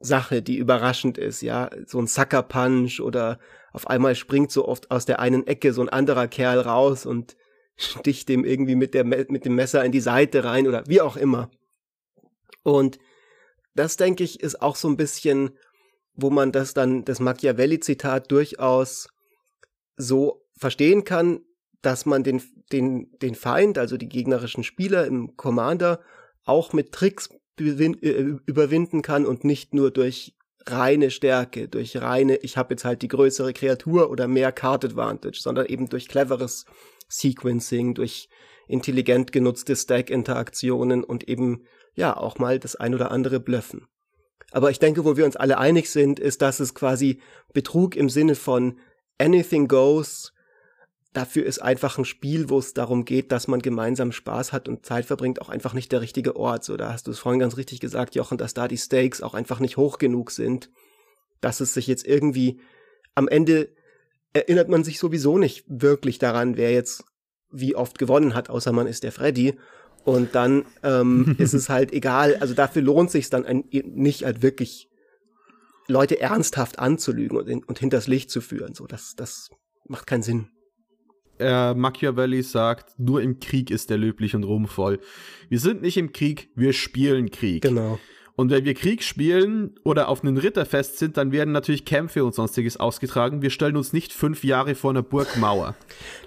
Sache, 0.00 0.42
die 0.42 0.56
überraschend 0.56 1.16
ist, 1.16 1.40
ja, 1.40 1.70
so 1.86 1.98
ein 1.98 2.08
Sucker 2.08 2.42
Punch 2.42 3.00
oder 3.00 3.38
auf 3.72 3.88
einmal 3.88 4.14
springt 4.16 4.50
so 4.50 4.66
oft 4.66 4.90
aus 4.90 5.06
der 5.06 5.20
einen 5.20 5.46
Ecke 5.46 5.72
so 5.72 5.80
ein 5.80 5.88
anderer 5.88 6.28
Kerl 6.28 6.60
raus 6.60 7.06
und 7.06 7.36
sticht 7.76 8.28
dem 8.28 8.44
irgendwie 8.44 8.76
mit 8.76 8.94
der 8.94 9.04
mit 9.04 9.44
dem 9.44 9.54
Messer 9.54 9.84
in 9.84 9.92
die 9.92 10.00
Seite 10.00 10.44
rein 10.44 10.66
oder 10.66 10.84
wie 10.86 11.00
auch 11.00 11.16
immer. 11.16 11.50
Und 12.62 12.98
das 13.74 13.96
denke 13.96 14.24
ich 14.24 14.40
ist 14.40 14.60
auch 14.62 14.76
so 14.76 14.88
ein 14.88 14.96
bisschen, 14.96 15.50
wo 16.14 16.30
man 16.30 16.52
das 16.52 16.74
dann 16.74 17.04
das 17.04 17.20
Machiavelli 17.20 17.80
Zitat 17.80 18.30
durchaus 18.30 19.08
so 19.96 20.46
verstehen 20.56 21.04
kann, 21.04 21.40
dass 21.82 22.06
man 22.06 22.22
den 22.22 22.42
den 22.72 23.10
den 23.20 23.34
Feind, 23.34 23.78
also 23.78 23.96
die 23.96 24.08
gegnerischen 24.08 24.64
Spieler 24.64 25.06
im 25.06 25.36
Commander 25.36 26.00
auch 26.44 26.72
mit 26.72 26.92
Tricks 26.92 27.28
äh, 27.58 28.34
überwinden 28.46 29.02
kann 29.02 29.26
und 29.26 29.44
nicht 29.44 29.74
nur 29.74 29.90
durch 29.90 30.34
reine 30.66 31.10
Stärke, 31.10 31.68
durch 31.68 32.00
reine, 32.00 32.36
ich 32.36 32.56
habe 32.56 32.74
jetzt 32.74 32.84
halt 32.84 33.02
die 33.02 33.08
größere 33.08 33.52
Kreatur 33.52 34.10
oder 34.10 34.28
mehr 34.28 34.50
Card 34.52 34.84
Advantage, 34.84 35.38
sondern 35.40 35.66
eben 35.66 35.88
durch 35.88 36.08
cleveres 36.08 36.64
Sequencing, 37.08 37.94
durch 37.94 38.28
intelligent 38.66 39.30
genutzte 39.30 39.76
Stack-Interaktionen 39.76 41.04
und 41.04 41.28
eben 41.28 41.64
ja 41.94 42.16
auch 42.16 42.38
mal 42.38 42.58
das 42.58 42.76
ein 42.76 42.94
oder 42.94 43.10
andere 43.10 43.40
Blöffen. 43.40 43.86
Aber 44.52 44.70
ich 44.70 44.78
denke, 44.78 45.04
wo 45.04 45.16
wir 45.16 45.24
uns 45.24 45.36
alle 45.36 45.58
einig 45.58 45.90
sind, 45.90 46.20
ist, 46.20 46.42
dass 46.42 46.60
es 46.60 46.74
quasi 46.74 47.20
Betrug 47.52 47.96
im 47.96 48.08
Sinne 48.08 48.34
von 48.34 48.78
anything 49.18 49.68
goes, 49.68 50.32
dafür 51.12 51.46
ist 51.46 51.60
einfach 51.60 51.96
ein 51.96 52.04
Spiel, 52.04 52.50
wo 52.50 52.58
es 52.58 52.74
darum 52.74 53.04
geht, 53.04 53.32
dass 53.32 53.48
man 53.48 53.62
gemeinsam 53.62 54.12
Spaß 54.12 54.52
hat 54.52 54.68
und 54.68 54.84
Zeit 54.84 55.06
verbringt, 55.06 55.40
auch 55.40 55.48
einfach 55.48 55.72
nicht 55.72 55.92
der 55.92 56.00
richtige 56.00 56.36
Ort. 56.36 56.64
So, 56.64 56.76
da 56.76 56.92
hast 56.92 57.06
du 57.06 57.12
es 57.12 57.18
vorhin 57.18 57.40
ganz 57.40 57.56
richtig 57.56 57.80
gesagt, 57.80 58.14
Jochen, 58.14 58.38
dass 58.38 58.54
da 58.54 58.68
die 58.68 58.76
Stakes 58.76 59.22
auch 59.22 59.34
einfach 59.34 59.60
nicht 59.60 59.76
hoch 59.76 59.98
genug 59.98 60.30
sind, 60.30 60.70
dass 61.40 61.60
es 61.60 61.74
sich 61.74 61.86
jetzt 61.86 62.06
irgendwie 62.06 62.60
am 63.14 63.28
Ende 63.28 63.70
erinnert 64.32 64.68
man 64.68 64.82
sich 64.82 64.98
sowieso 64.98 65.38
nicht 65.38 65.64
wirklich 65.68 66.18
daran, 66.18 66.56
wer 66.56 66.72
jetzt 66.72 67.04
wie 67.50 67.76
oft 67.76 67.98
gewonnen 67.98 68.34
hat, 68.34 68.50
außer 68.50 68.72
man 68.72 68.88
ist 68.88 69.04
der 69.04 69.12
Freddy. 69.12 69.56
Und 70.04 70.34
dann 70.34 70.64
ähm, 70.82 71.34
ist 71.38 71.54
es 71.54 71.68
halt 71.68 71.92
egal. 71.92 72.36
Also 72.36 72.54
dafür 72.54 72.82
lohnt 72.82 73.10
sich 73.10 73.30
dann 73.30 73.44
ein, 73.44 73.64
nicht 73.70 74.24
halt 74.24 74.42
wirklich 74.42 74.88
Leute 75.88 76.20
ernsthaft 76.20 76.78
anzulügen 76.78 77.36
und, 77.36 77.68
und 77.68 77.78
hinters 77.78 78.06
Licht 78.06 78.30
zu 78.30 78.40
führen. 78.40 78.74
So, 78.74 78.86
das, 78.86 79.14
das 79.16 79.50
macht 79.86 80.06
keinen 80.06 80.22
Sinn 80.22 80.48
äh, 81.38 81.74
Machiavelli 81.74 82.42
sagt, 82.42 82.98
nur 82.98 83.22
im 83.22 83.40
Krieg 83.40 83.70
ist 83.70 83.90
der 83.90 83.98
löblich 83.98 84.34
und 84.34 84.44
ruhmvoll. 84.44 85.00
Wir 85.48 85.58
sind 85.58 85.82
nicht 85.82 85.96
im 85.96 86.12
Krieg, 86.12 86.50
wir 86.54 86.72
spielen 86.72 87.30
Krieg. 87.30 87.62
Genau. 87.62 87.98
Und 88.36 88.50
wenn 88.50 88.64
wir 88.64 88.74
Krieg 88.74 89.04
spielen 89.04 89.78
oder 89.84 90.08
auf 90.08 90.24
einen 90.24 90.36
Ritterfest 90.36 90.98
sind, 90.98 91.16
dann 91.16 91.30
werden 91.30 91.52
natürlich 91.52 91.84
Kämpfe 91.84 92.24
und 92.24 92.34
sonstiges 92.34 92.76
ausgetragen. 92.78 93.42
Wir 93.42 93.50
stellen 93.50 93.76
uns 93.76 93.92
nicht 93.92 94.12
fünf 94.12 94.42
Jahre 94.42 94.74
vor 94.74 94.90
einer 94.90 95.02
Burgmauer. 95.04 95.76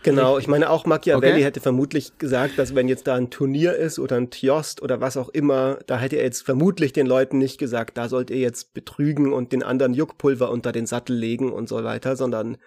Genau, 0.03 0.37
ich 0.37 0.47
meine 0.47 0.69
auch 0.69 0.85
Machiavelli 0.85 1.33
okay. 1.33 1.43
hätte 1.43 1.59
vermutlich 1.59 2.17
gesagt, 2.17 2.57
dass 2.57 2.75
wenn 2.75 2.87
jetzt 2.87 3.07
da 3.07 3.15
ein 3.15 3.29
Turnier 3.29 3.75
ist 3.75 3.99
oder 3.99 4.15
ein 4.15 4.29
Tiost 4.29 4.81
oder 4.81 5.01
was 5.01 5.17
auch 5.17 5.27
immer, 5.29 5.79
da 5.85 5.99
hätte 5.99 6.15
er 6.15 6.23
jetzt 6.23 6.43
vermutlich 6.43 6.93
den 6.93 7.07
Leuten 7.07 7.39
nicht 7.39 7.57
gesagt, 7.57 7.97
da 7.97 8.07
sollt 8.07 8.29
ihr 8.29 8.37
jetzt 8.37 8.73
betrügen 8.73 9.33
und 9.33 9.51
den 9.51 9.61
anderen 9.61 9.93
Juckpulver 9.93 10.49
unter 10.49 10.71
den 10.71 10.85
Sattel 10.85 11.17
legen 11.17 11.51
und 11.51 11.67
so 11.67 11.83
weiter, 11.83 12.15
sondern 12.15 12.57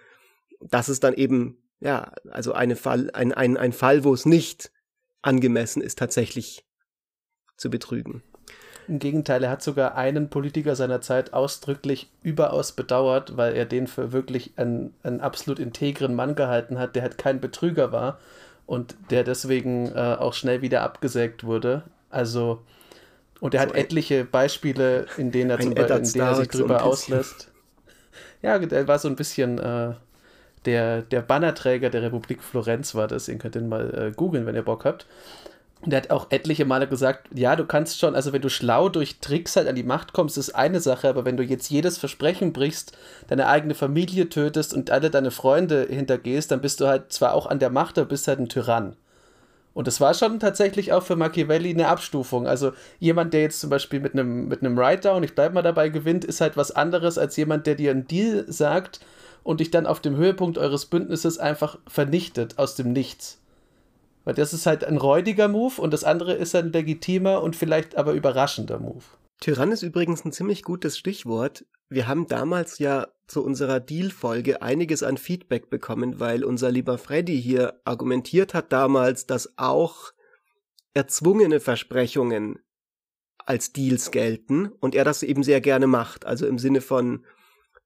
das 0.59 0.87
ist 0.87 1.03
dann 1.03 1.15
eben 1.15 1.57
ja, 1.81 2.13
also 2.29 2.53
eine 2.53 2.75
Fall, 2.75 3.09
ein, 3.11 3.33
ein, 3.33 3.57
ein 3.57 3.73
Fall, 3.73 4.03
wo 4.03 4.13
es 4.13 4.25
nicht 4.25 4.71
angemessen 5.23 5.81
ist, 5.81 5.97
tatsächlich 5.97 6.63
zu 7.57 7.69
betrügen. 7.69 8.23
Im 8.87 8.99
Gegenteil, 8.99 9.43
er 9.43 9.49
hat 9.49 9.61
sogar 9.61 9.95
einen 9.95 10.29
Politiker 10.29 10.75
seiner 10.75 11.01
Zeit 11.01 11.33
ausdrücklich 11.33 12.09
überaus 12.23 12.71
bedauert, 12.71 13.37
weil 13.37 13.55
er 13.55 13.65
den 13.65 13.87
für 13.87 14.11
wirklich 14.11 14.51
einen, 14.55 14.93
einen 15.03 15.21
absolut 15.21 15.59
integren 15.59 16.15
Mann 16.15 16.35
gehalten 16.35 16.79
hat, 16.79 16.95
der 16.95 17.03
halt 17.03 17.17
kein 17.17 17.39
Betrüger 17.39 17.91
war 17.91 18.19
und 18.65 18.95
der 19.09 19.23
deswegen 19.23 19.91
äh, 19.95 20.15
auch 20.17 20.33
schnell 20.33 20.61
wieder 20.61 20.81
abgesägt 20.81 21.43
wurde. 21.43 21.83
Also, 22.09 22.61
und 23.39 23.53
er 23.53 23.61
so 23.61 23.67
hat 23.67 23.75
etliche 23.75 24.25
Beispiele, 24.25 25.05
in 25.17 25.31
denen 25.31 25.49
er, 25.49 25.59
zum 25.59 25.73
Beispiel, 25.73 25.95
in 25.97 26.03
denen 26.03 26.25
er 26.25 26.35
sich 26.35 26.47
drüber 26.47 26.83
auslässt. 26.83 27.49
Ja, 28.41 28.57
der 28.57 28.87
war 28.87 28.97
so 28.97 29.07
ein 29.07 29.15
bisschen 29.15 29.59
äh, 29.59 29.93
der, 30.65 31.01
der 31.01 31.21
Bannerträger 31.21 31.89
der 31.89 32.01
Republik 32.01 32.43
Florenz 32.43 32.95
war 32.95 33.07
das. 33.07 33.27
Ihr 33.27 33.37
könnt 33.37 33.55
den 33.55 33.69
mal 33.69 33.93
äh, 33.93 34.11
googeln, 34.11 34.45
wenn 34.45 34.55
ihr 34.55 34.63
Bock 34.63 34.85
habt. 34.85 35.05
Und 35.81 35.91
er 35.93 36.01
hat 36.01 36.11
auch 36.11 36.27
etliche 36.29 36.65
Male 36.65 36.87
gesagt, 36.87 37.27
ja, 37.33 37.55
du 37.55 37.65
kannst 37.65 37.99
schon, 37.99 38.13
also 38.13 38.33
wenn 38.33 38.41
du 38.41 38.49
schlau 38.49 38.87
durch 38.87 39.19
Tricks 39.19 39.55
halt 39.55 39.67
an 39.67 39.75
die 39.75 39.83
Macht 39.83 40.13
kommst, 40.13 40.37
ist 40.37 40.53
eine 40.53 40.79
Sache, 40.79 41.09
aber 41.09 41.25
wenn 41.25 41.37
du 41.37 41.43
jetzt 41.43 41.71
jedes 41.71 41.97
Versprechen 41.97 42.53
brichst, 42.53 42.95
deine 43.27 43.47
eigene 43.47 43.73
Familie 43.73 44.29
tötest 44.29 44.75
und 44.75 44.91
alle 44.91 45.09
deine 45.09 45.31
Freunde 45.31 45.87
hintergehst, 45.89 46.51
dann 46.51 46.61
bist 46.61 46.81
du 46.81 46.87
halt 46.87 47.11
zwar 47.11 47.33
auch 47.33 47.47
an 47.47 47.57
der 47.57 47.71
Macht, 47.71 47.97
aber 47.97 48.09
bist 48.09 48.27
halt 48.27 48.39
ein 48.39 48.49
Tyrann. 48.49 48.95
Und 49.73 49.87
das 49.87 50.01
war 50.01 50.13
schon 50.13 50.39
tatsächlich 50.39 50.93
auch 50.93 51.01
für 51.01 51.15
Machiavelli 51.15 51.71
eine 51.71 51.87
Abstufung. 51.87 52.45
Also 52.45 52.73
jemand, 52.99 53.33
der 53.33 53.41
jetzt 53.41 53.61
zum 53.61 53.69
Beispiel 53.69 54.01
mit 54.01 54.13
einem 54.13 54.49
mit 54.49 54.61
einem 54.61 54.77
Write-Down, 54.77 55.23
ich 55.23 55.33
bleib 55.33 55.53
mal 55.53 55.61
dabei, 55.61 55.89
gewinnt, 55.89 56.25
ist 56.25 56.41
halt 56.41 56.57
was 56.57 56.71
anderes 56.71 57.17
als 57.17 57.37
jemand, 57.37 57.65
der 57.65 57.75
dir 57.75 57.91
einen 57.91 58.07
Deal 58.07 58.45
sagt, 58.49 58.99
und 59.43 59.59
dich 59.59 59.71
dann 59.71 59.85
auf 59.85 59.99
dem 59.99 60.15
Höhepunkt 60.15 60.57
eures 60.57 60.85
Bündnisses 60.85 61.37
einfach 61.37 61.79
vernichtet 61.87 62.57
aus 62.57 62.75
dem 62.75 62.93
Nichts. 62.93 63.40
Weil 64.23 64.35
das 64.35 64.53
ist 64.53 64.65
halt 64.65 64.83
ein 64.83 64.97
räudiger 64.97 65.47
Move 65.47 65.81
und 65.81 65.91
das 65.91 66.03
andere 66.03 66.33
ist 66.33 66.55
ein 66.55 66.71
legitimer 66.71 67.41
und 67.41 67.55
vielleicht 67.55 67.95
aber 67.95 68.13
überraschender 68.13 68.79
Move. 68.79 69.03
Tyrann 69.39 69.71
ist 69.71 69.81
übrigens 69.81 70.23
ein 70.23 70.31
ziemlich 70.31 70.61
gutes 70.61 70.97
Stichwort. 70.97 71.65
Wir 71.89 72.07
haben 72.07 72.27
damals 72.27 72.77
ja 72.77 73.07
zu 73.27 73.43
unserer 73.43 73.79
Deal-Folge 73.79 74.61
einiges 74.61 75.01
an 75.01 75.17
Feedback 75.17 75.69
bekommen, 75.69 76.19
weil 76.19 76.43
unser 76.43 76.69
lieber 76.71 76.97
Freddy 76.97 77.41
hier 77.41 77.81
argumentiert 77.83 78.53
hat 78.53 78.71
damals, 78.71 79.25
dass 79.25 79.57
auch 79.57 80.11
erzwungene 80.93 81.59
Versprechungen 81.59 82.59
als 83.45 83.73
Deals 83.73 84.11
gelten 84.11 84.67
und 84.67 84.93
er 84.93 85.03
das 85.03 85.23
eben 85.23 85.43
sehr 85.43 85.61
gerne 85.61 85.87
macht. 85.87 86.25
Also 86.25 86.45
im 86.45 86.59
Sinne 86.59 86.81
von, 86.81 87.25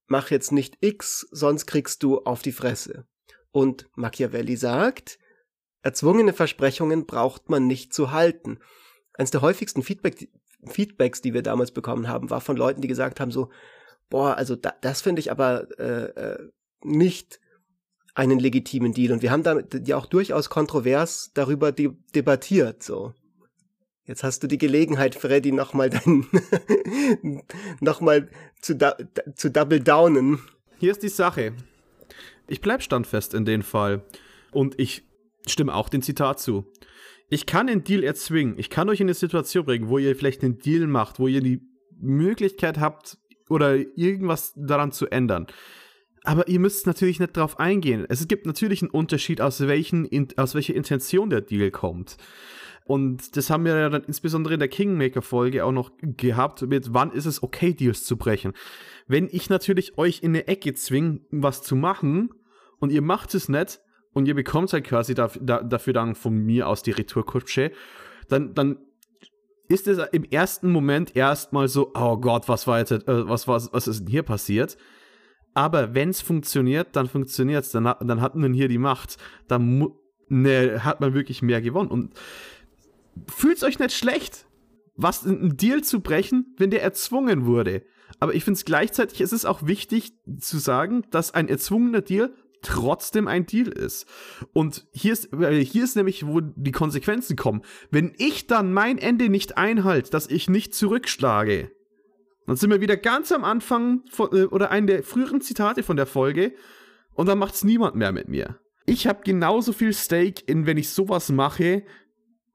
mach 0.07 0.31
jetzt 0.31 0.51
nicht 0.51 0.77
X, 0.81 1.27
sonst 1.31 1.65
kriegst 1.65 2.03
du 2.03 2.19
auf 2.19 2.41
die 2.41 2.51
Fresse. 2.51 3.05
Und 3.51 3.87
Machiavelli 3.95 4.57
sagt, 4.57 5.17
erzwungene 5.85 6.33
Versprechungen 6.33 7.05
braucht 7.05 7.49
man 7.49 7.67
nicht 7.67 7.93
zu 7.93 8.11
halten. 8.11 8.57
Eines 9.13 9.29
der 9.29 9.41
häufigsten 9.41 9.83
Feedback, 9.83 10.29
Feedbacks, 10.65 11.21
die 11.21 11.33
wir 11.33 11.43
damals 11.43 11.71
bekommen 11.71 12.07
haben, 12.07 12.31
war 12.31 12.41
von 12.41 12.57
Leuten, 12.57 12.81
die 12.81 12.87
gesagt 12.87 13.19
haben 13.19 13.31
so, 13.31 13.51
boah, 14.09 14.35
also 14.35 14.55
da, 14.55 14.73
das 14.81 15.01
finde 15.01 15.19
ich 15.19 15.29
aber 15.29 15.67
äh, 15.79 16.05
äh, 16.05 16.49
nicht 16.83 17.39
einen 18.15 18.39
legitimen 18.39 18.93
Deal. 18.93 19.13
Und 19.13 19.21
wir 19.21 19.29
haben 19.29 19.43
da 19.43 19.59
ja 19.85 19.95
auch 19.95 20.07
durchaus 20.07 20.49
kontrovers 20.49 21.31
darüber 21.35 21.71
de 21.71 21.91
debattiert, 22.15 22.81
so. 22.81 23.13
Jetzt 24.05 24.23
hast 24.23 24.41
du 24.41 24.47
die 24.47 24.59
Gelegenheit, 24.59 25.15
Freddy, 25.15 25.51
nochmal 25.51 25.89
dein, 25.89 26.27
nochmal 27.79 28.29
zu, 28.61 28.77
zu 29.35 29.49
double 29.49 29.79
downen. 29.79 30.39
Hier 30.77 30.91
ist 30.91 31.03
die 31.03 31.09
Sache. 31.09 31.53
Ich 32.47 32.61
bleib 32.61 32.83
standfest 32.83 33.33
in 33.33 33.45
dem 33.45 33.63
Fall. 33.63 34.03
Und 34.51 34.79
ich 34.79 35.03
stimme 35.51 35.73
auch 35.73 35.89
dem 35.89 36.01
Zitat 36.01 36.39
zu. 36.39 36.71
Ich 37.29 37.45
kann 37.45 37.67
den 37.67 37.83
Deal 37.83 38.03
erzwingen. 38.03 38.57
Ich 38.57 38.69
kann 38.69 38.89
euch 38.89 38.99
in 38.99 39.07
eine 39.07 39.13
Situation 39.13 39.65
bringen, 39.65 39.89
wo 39.89 39.97
ihr 39.97 40.15
vielleicht 40.15 40.43
einen 40.43 40.59
Deal 40.59 40.87
macht, 40.87 41.19
wo 41.19 41.27
ihr 41.27 41.41
die 41.41 41.61
Möglichkeit 41.99 42.79
habt 42.79 43.17
oder 43.49 43.75
irgendwas 43.97 44.53
daran 44.55 44.91
zu 44.91 45.07
ändern. 45.07 45.47
Aber 46.23 46.47
ihr 46.47 46.59
müsst 46.59 46.87
natürlich 46.87 47.19
nicht 47.19 47.37
darauf 47.37 47.59
eingehen. 47.59 48.05
Es 48.09 48.27
gibt 48.27 48.45
natürlich 48.45 48.81
einen 48.81 48.91
Unterschied, 48.91 49.41
aus, 49.41 49.59
welchen, 49.61 50.09
aus 50.37 50.55
welcher 50.55 50.73
Intention 50.73 51.29
der 51.29 51.41
Deal 51.41 51.71
kommt. 51.71 52.17
Und 52.85 53.35
das 53.35 53.49
haben 53.49 53.65
wir 53.65 53.75
ja 53.75 53.89
dann 53.89 54.03
insbesondere 54.03 54.53
in 54.53 54.59
der 54.59 54.69
Kingmaker-Folge 54.69 55.65
auch 55.65 55.71
noch 55.71 55.91
gehabt, 55.99 56.61
mit 56.63 56.93
wann 56.93 57.11
ist 57.11 57.25
es 57.25 57.41
okay, 57.41 57.73
Deals 57.73 58.05
zu 58.05 58.15
brechen. 58.17 58.53
Wenn 59.07 59.27
ich 59.31 59.49
natürlich 59.49 59.97
euch 59.97 60.21
in 60.21 60.31
eine 60.31 60.47
Ecke 60.47 60.73
zwinge, 60.75 61.21
was 61.31 61.63
zu 61.63 61.75
machen, 61.75 62.29
und 62.79 62.91
ihr 62.91 63.01
macht 63.01 63.33
es 63.33 63.49
nicht, 63.49 63.79
und 64.15 64.27
ihr 64.27 64.33
bekommt 64.33 64.71
halt 64.73 64.85
quasi 64.85 65.13
dafür, 65.13 65.93
dann 65.93 66.15
von 66.15 66.33
mir 66.33 66.67
aus 66.69 66.81
die 66.81 66.91
Retourkutsche, 66.91 67.71
dann, 68.29 68.55
dann 68.55 68.77
ist 69.67 69.87
es 69.87 69.99
im 70.13 70.23
ersten 70.23 70.71
Moment 70.71 71.15
erstmal 71.15 71.67
so, 71.67 71.91
oh 71.93 72.17
Gott, 72.17 72.47
was 72.47 72.65
war 72.65 72.79
jetzt, 72.79 72.91
äh, 72.91 73.01
was, 73.05 73.47
was, 73.47 73.71
was 73.73 73.87
ist 73.87 73.99
denn 73.99 74.07
hier 74.07 74.23
passiert? 74.23 74.77
Aber 75.53 75.93
wenn 75.93 76.09
es 76.09 76.21
funktioniert, 76.21 76.95
dann 76.95 77.07
funktioniert 77.07 77.65
es. 77.65 77.71
Dann, 77.71 77.83
dann 77.83 78.21
hat 78.21 78.35
man 78.35 78.53
hier 78.53 78.67
die 78.67 78.77
Macht. 78.77 79.17
Dann 79.47 79.87
ne, 80.27 80.83
hat 80.83 81.01
man 81.01 81.13
wirklich 81.13 81.41
mehr 81.41 81.61
gewonnen. 81.61 81.89
Und 81.89 82.13
fühlt 83.27 83.63
euch 83.63 83.79
nicht 83.79 83.93
schlecht, 83.93 84.45
was 84.95 85.25
einen 85.25 85.57
Deal 85.57 85.83
zu 85.83 85.99
brechen, 85.99 86.55
wenn 86.57 86.71
der 86.71 86.83
erzwungen 86.83 87.45
wurde. 87.45 87.83
Aber 88.19 88.33
ich 88.33 88.43
finde 88.43 88.57
es 88.57 88.65
gleichzeitig, 88.65 89.19
es 89.19 89.33
ist 89.33 89.45
auch 89.45 89.65
wichtig 89.65 90.13
zu 90.39 90.57
sagen, 90.57 91.03
dass 91.11 91.33
ein 91.33 91.49
erzwungener 91.49 92.01
Deal 92.01 92.33
trotzdem 92.65 93.27
ein 93.27 93.45
Deal 93.45 93.67
ist. 93.67 94.05
Und 94.53 94.87
hier 94.91 95.13
ist, 95.13 95.29
hier 95.31 95.83
ist 95.83 95.95
nämlich, 95.95 96.25
wo 96.25 96.41
die 96.41 96.71
Konsequenzen 96.71 97.35
kommen. 97.35 97.61
Wenn 97.91 98.13
ich 98.17 98.47
dann 98.47 98.73
mein 98.73 98.97
Ende 98.97 99.29
nicht 99.29 99.57
einhalte, 99.57 100.11
dass 100.11 100.27
ich 100.27 100.49
nicht 100.49 100.73
zurückschlage, 100.73 101.71
dann 102.45 102.55
sind 102.55 102.69
wir 102.69 102.81
wieder 102.81 102.97
ganz 102.97 103.31
am 103.31 103.43
Anfang 103.43 104.03
von, 104.09 104.31
äh, 104.33 104.45
oder 104.45 104.71
einen 104.71 104.87
der 104.87 105.03
früheren 105.03 105.41
Zitate 105.41 105.83
von 105.83 105.97
der 105.97 106.05
Folge 106.05 106.53
und 107.13 107.27
dann 107.27 107.39
macht 107.39 107.55
es 107.55 107.63
niemand 107.63 107.95
mehr 107.95 108.11
mit 108.11 108.27
mir. 108.27 108.59
Ich 108.85 109.07
habe 109.07 109.23
genauso 109.23 109.73
viel 109.73 109.93
Stake 109.93 110.43
in, 110.45 110.67
wenn 110.67 110.77
ich 110.77 110.89
sowas 110.89 111.29
mache, 111.29 111.83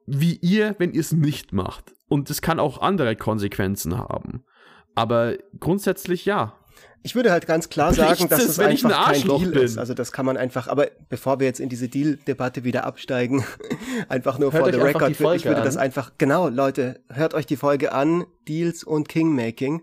wie 0.07 0.37
ihr, 0.37 0.77
wenn 0.79 0.93
ihr 0.93 1.01
es 1.01 1.13
nicht 1.13 1.53
macht. 1.53 1.95
Und 2.09 2.31
es 2.31 2.41
kann 2.41 2.61
auch 2.61 2.81
andere 2.81 3.17
Konsequenzen 3.17 3.99
haben. 3.99 4.45
Aber 4.95 5.37
grundsätzlich 5.59 6.25
ja. 6.25 6.57
Ich 7.03 7.14
würde 7.14 7.32
halt 7.32 7.46
ganz 7.46 7.70
klar 7.70 7.94
sagen, 7.94 8.28
dass 8.28 8.42
es, 8.42 8.51
es 8.51 8.59
einfach 8.59 9.09
ein 9.09 9.22
kein 9.22 9.22
Deal 9.22 9.51
bin. 9.53 9.62
ist. 9.62 9.78
Also 9.78 9.94
das 9.94 10.12
kann 10.12 10.26
man 10.26 10.36
einfach, 10.36 10.68
aber 10.68 10.88
bevor 11.09 11.40
wir 11.40 11.46
jetzt 11.46 11.61
in 11.61 11.70
diese 11.70 11.88
Deal-Debatte 11.88 12.62
wieder 12.62 12.84
absteigen, 12.84 13.44
einfach 14.09 14.38
nur 14.38 14.53
hört 14.53 14.64
for 14.64 14.72
the 14.72 14.78
record, 14.78 15.12
ich 15.12 15.44
würde 15.44 15.59
an. 15.59 15.64
das 15.64 15.76
einfach, 15.76 16.12
genau, 16.18 16.48
Leute, 16.48 17.01
hört 17.09 17.32
euch 17.32 17.46
die 17.46 17.57
Folge 17.57 17.92
an, 17.92 18.26
Deals 18.46 18.84
und 18.84 19.09
Kingmaking. 19.09 19.82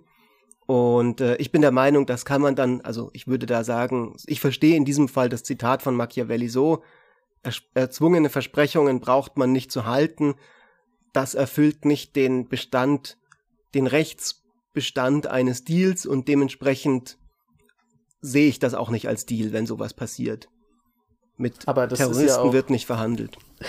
Und 0.68 1.22
äh, 1.22 1.38
ich 1.38 1.52
bin 1.52 1.62
der 1.62 1.72
Meinung, 1.72 2.06
das 2.06 2.26
kann 2.26 2.42
man 2.42 2.56
dann, 2.56 2.82
also 2.82 3.10
ich 3.14 3.26
würde 3.26 3.46
da 3.46 3.64
sagen, 3.64 4.16
ich 4.28 4.40
verstehe 4.40 4.76
in 4.76 4.86
diesem 4.86 5.08
Fall 5.08 5.30
das 5.30 5.44
Zitat 5.44 5.82
von 5.82 5.96
Machiavelli 5.96 6.50
so, 6.50 6.84
erzwungene 7.74 8.30
Versprechungen 8.30 9.00
braucht 9.00 9.38
man 9.38 9.52
nicht 9.52 9.72
zu 9.72 9.86
halten, 9.86 10.36
das 11.14 11.34
erfüllt 11.34 11.86
nicht 11.86 12.16
den 12.16 12.48
Bestand, 12.50 13.18
den 13.74 13.88
Rechtsbestand 14.78 15.28
eines 15.28 15.64
Deals 15.64 16.06
und 16.06 16.28
dementsprechend 16.28 17.18
sehe 18.22 18.48
ich 18.48 18.60
das 18.60 18.74
auch 18.74 18.90
nicht 18.90 19.08
als 19.08 19.26
Deal, 19.26 19.52
wenn 19.52 19.66
sowas 19.66 19.94
passiert. 19.94 20.50
Mit 21.36 21.62
Terroristen 21.62 22.26
ja 22.26 22.54
wird 22.54 22.70
nicht 22.70 22.86
verhandelt. 22.86 23.38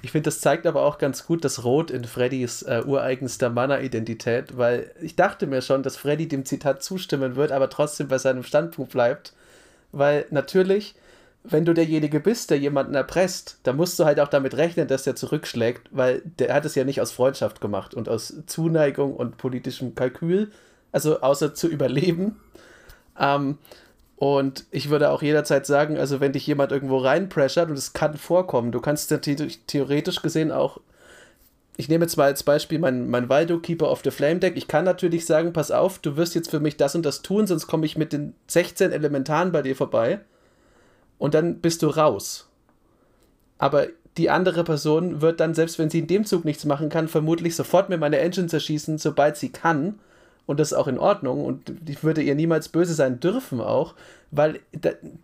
Ich 0.00 0.10
finde, 0.10 0.24
das 0.24 0.40
zeigt 0.40 0.66
aber 0.66 0.82
auch 0.82 0.96
ganz 0.96 1.26
gut 1.26 1.44
das 1.44 1.64
Rot 1.64 1.90
in 1.90 2.04
Freddys 2.04 2.62
äh, 2.62 2.82
ureigenster 2.84 3.50
Mana-Identität, 3.50 4.56
weil 4.56 4.92
ich 5.02 5.16
dachte 5.16 5.46
mir 5.46 5.60
schon, 5.60 5.82
dass 5.82 5.96
Freddy 5.96 6.26
dem 6.26 6.46
Zitat 6.46 6.82
zustimmen 6.82 7.36
wird, 7.36 7.52
aber 7.52 7.68
trotzdem 7.68 8.08
bei 8.08 8.16
seinem 8.16 8.42
Standpunkt 8.42 8.90
bleibt. 8.90 9.34
Weil 9.92 10.26
natürlich, 10.30 10.94
wenn 11.44 11.64
du 11.64 11.74
derjenige 11.74 12.20
bist, 12.20 12.50
der 12.50 12.58
jemanden 12.58 12.94
erpresst, 12.94 13.58
dann 13.64 13.76
musst 13.76 13.98
du 13.98 14.04
halt 14.04 14.20
auch 14.20 14.28
damit 14.28 14.56
rechnen, 14.56 14.86
dass 14.86 15.02
der 15.02 15.16
zurückschlägt, 15.16 15.88
weil 15.90 16.22
der 16.38 16.54
hat 16.54 16.64
es 16.64 16.74
ja 16.74 16.84
nicht 16.84 17.00
aus 17.00 17.10
Freundschaft 17.10 17.60
gemacht 17.60 17.94
und 17.94 18.08
aus 18.08 18.34
Zuneigung 18.46 19.14
und 19.16 19.38
politischem 19.38 19.94
Kalkül, 19.94 20.52
also 20.92 21.20
außer 21.20 21.54
zu 21.54 21.68
überleben. 21.68 22.36
Ähm, 23.18 23.58
und 24.16 24.66
ich 24.70 24.88
würde 24.88 25.10
auch 25.10 25.20
jederzeit 25.20 25.66
sagen, 25.66 25.98
also 25.98 26.20
wenn 26.20 26.32
dich 26.32 26.46
jemand 26.46 26.70
irgendwo 26.70 26.98
reinpressert, 26.98 27.68
und 27.68 27.76
es 27.76 27.92
kann 27.92 28.16
vorkommen, 28.16 28.70
du 28.70 28.80
kannst 28.80 29.12
theoretisch 29.66 30.22
gesehen 30.22 30.52
auch, 30.52 30.78
ich 31.76 31.88
nehme 31.88 32.04
jetzt 32.04 32.16
mal 32.16 32.24
als 32.26 32.44
Beispiel 32.44 32.78
mein, 32.78 33.10
mein 33.10 33.28
Waldo 33.28 33.58
Keeper 33.58 33.90
of 33.90 34.02
the 34.04 34.12
Flame 34.12 34.38
Deck, 34.38 34.56
ich 34.56 34.68
kann 34.68 34.84
natürlich 34.84 35.26
sagen, 35.26 35.52
pass 35.52 35.72
auf, 35.72 35.98
du 35.98 36.16
wirst 36.16 36.36
jetzt 36.36 36.50
für 36.50 36.60
mich 36.60 36.76
das 36.76 36.94
und 36.94 37.04
das 37.04 37.22
tun, 37.22 37.48
sonst 37.48 37.66
komme 37.66 37.84
ich 37.84 37.98
mit 37.98 38.12
den 38.12 38.34
16 38.46 38.92
Elementaren 38.92 39.50
bei 39.50 39.62
dir 39.62 39.74
vorbei 39.74 40.20
und 41.22 41.34
dann 41.34 41.60
bist 41.60 41.84
du 41.84 41.86
raus. 41.86 42.48
Aber 43.56 43.86
die 44.16 44.28
andere 44.28 44.64
Person 44.64 45.20
wird 45.20 45.38
dann, 45.38 45.54
selbst 45.54 45.78
wenn 45.78 45.88
sie 45.88 46.00
in 46.00 46.08
dem 46.08 46.24
Zug 46.24 46.44
nichts 46.44 46.64
machen 46.64 46.88
kann, 46.88 47.06
vermutlich 47.06 47.54
sofort 47.54 47.88
mir 47.88 47.96
meine 47.96 48.18
Engine 48.18 48.48
zerschießen, 48.48 48.98
sobald 48.98 49.36
sie 49.36 49.50
kann 49.50 50.00
und 50.46 50.58
das 50.58 50.72
ist 50.72 50.76
auch 50.76 50.88
in 50.88 50.98
Ordnung 50.98 51.44
und 51.44 51.72
ich 51.88 52.02
würde 52.02 52.22
ihr 52.22 52.34
niemals 52.34 52.70
böse 52.70 52.94
sein 52.94 53.20
dürfen 53.20 53.60
auch, 53.60 53.94
weil 54.32 54.58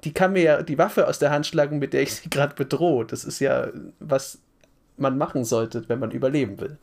die 0.04 0.12
kann 0.12 0.34
mir 0.34 0.42
ja 0.42 0.62
die 0.62 0.78
Waffe 0.78 1.08
aus 1.08 1.18
der 1.18 1.32
Hand 1.32 1.48
schlagen, 1.48 1.80
mit 1.80 1.92
der 1.92 2.02
ich 2.02 2.14
sie 2.14 2.30
gerade 2.30 2.54
bedrohe. 2.54 3.04
Das 3.04 3.24
ist 3.24 3.40
ja, 3.40 3.66
was 3.98 4.38
man 4.98 5.18
machen 5.18 5.44
sollte, 5.44 5.88
wenn 5.88 5.98
man 5.98 6.12
überleben 6.12 6.60
will. 6.60 6.78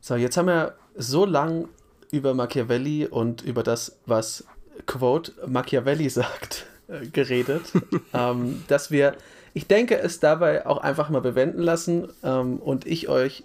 So, 0.00 0.14
jetzt 0.14 0.36
haben 0.36 0.46
wir 0.46 0.74
so 0.94 1.24
lang 1.24 1.66
über 2.12 2.34
Machiavelli 2.34 3.08
und 3.08 3.42
über 3.42 3.64
das, 3.64 3.98
was 4.06 4.44
Quote 4.86 5.32
Machiavelli 5.48 6.08
sagt, 6.08 6.66
äh, 6.90 7.06
geredet, 7.06 7.62
ähm, 8.14 8.64
dass 8.68 8.90
wir, 8.90 9.14
ich 9.54 9.66
denke, 9.66 9.98
es 9.98 10.20
dabei 10.20 10.66
auch 10.66 10.78
einfach 10.78 11.08
mal 11.10 11.20
bewenden 11.20 11.62
lassen 11.62 12.08
ähm, 12.22 12.58
und 12.58 12.86
ich 12.86 13.08
euch 13.08 13.44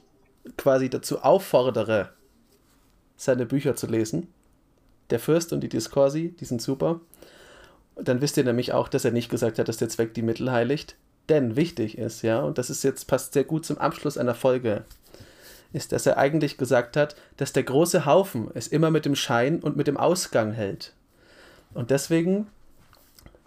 quasi 0.58 0.89
dazu 0.89 1.22
auffordere, 1.22 2.10
seine 3.18 3.46
Bücher 3.46 3.76
zu 3.76 3.88
lesen. 3.88 4.28
Der 5.10 5.20
Fürst 5.20 5.54
und 5.54 5.62
die 5.62 5.70
Discorsi, 5.70 6.36
die 6.39 6.46
sind 6.46 6.62
super. 6.62 7.00
Dann 7.96 8.22
wisst 8.22 8.38
ihr 8.38 8.43
nämlich 8.43 8.74
auch, 8.74 8.88
dass 8.88 9.06
er 9.06 9.12
nicht 9.12 9.30
gesagt 9.30 9.60
hat, 9.60 9.68
dass 9.68 9.78
der 9.78 9.89
Zweck 9.89 10.14
die 10.14 10.22
Mittel 10.22 10.52
heiligt. 10.52 10.96
Denn 11.30 11.56
wichtig 11.56 11.98
ist, 11.98 12.22
ja, 12.22 12.41
und 12.41 12.58
das 12.58 12.70
ist 12.70 12.84
jetzt 12.84 13.06
passt 13.06 13.34
sehr 13.34 13.43
gut 13.43 13.66
zum 13.66 13.78
Abschluss 13.78 14.18
einer 14.18 14.36
Folge, 14.36 14.84
ist, 15.74 15.91
dass 15.91 16.06
er 16.06 16.18
eigentlich 16.18 16.58
gesagt 16.58 16.98
hat, 16.98 17.16
dass 17.38 17.54
der 17.54 17.64
große 17.64 18.06
Haufen 18.06 18.50
es 18.54 18.68
immer 18.68 18.91
mit 18.91 19.06
dem 19.06 19.16
Schein 19.16 19.60
und 19.60 19.76
mit 19.76 19.88
dem 19.88 19.98
Ausgang 19.98 20.52
hält. 20.52 20.93
Und 21.74 21.91
deswegen 21.91 22.48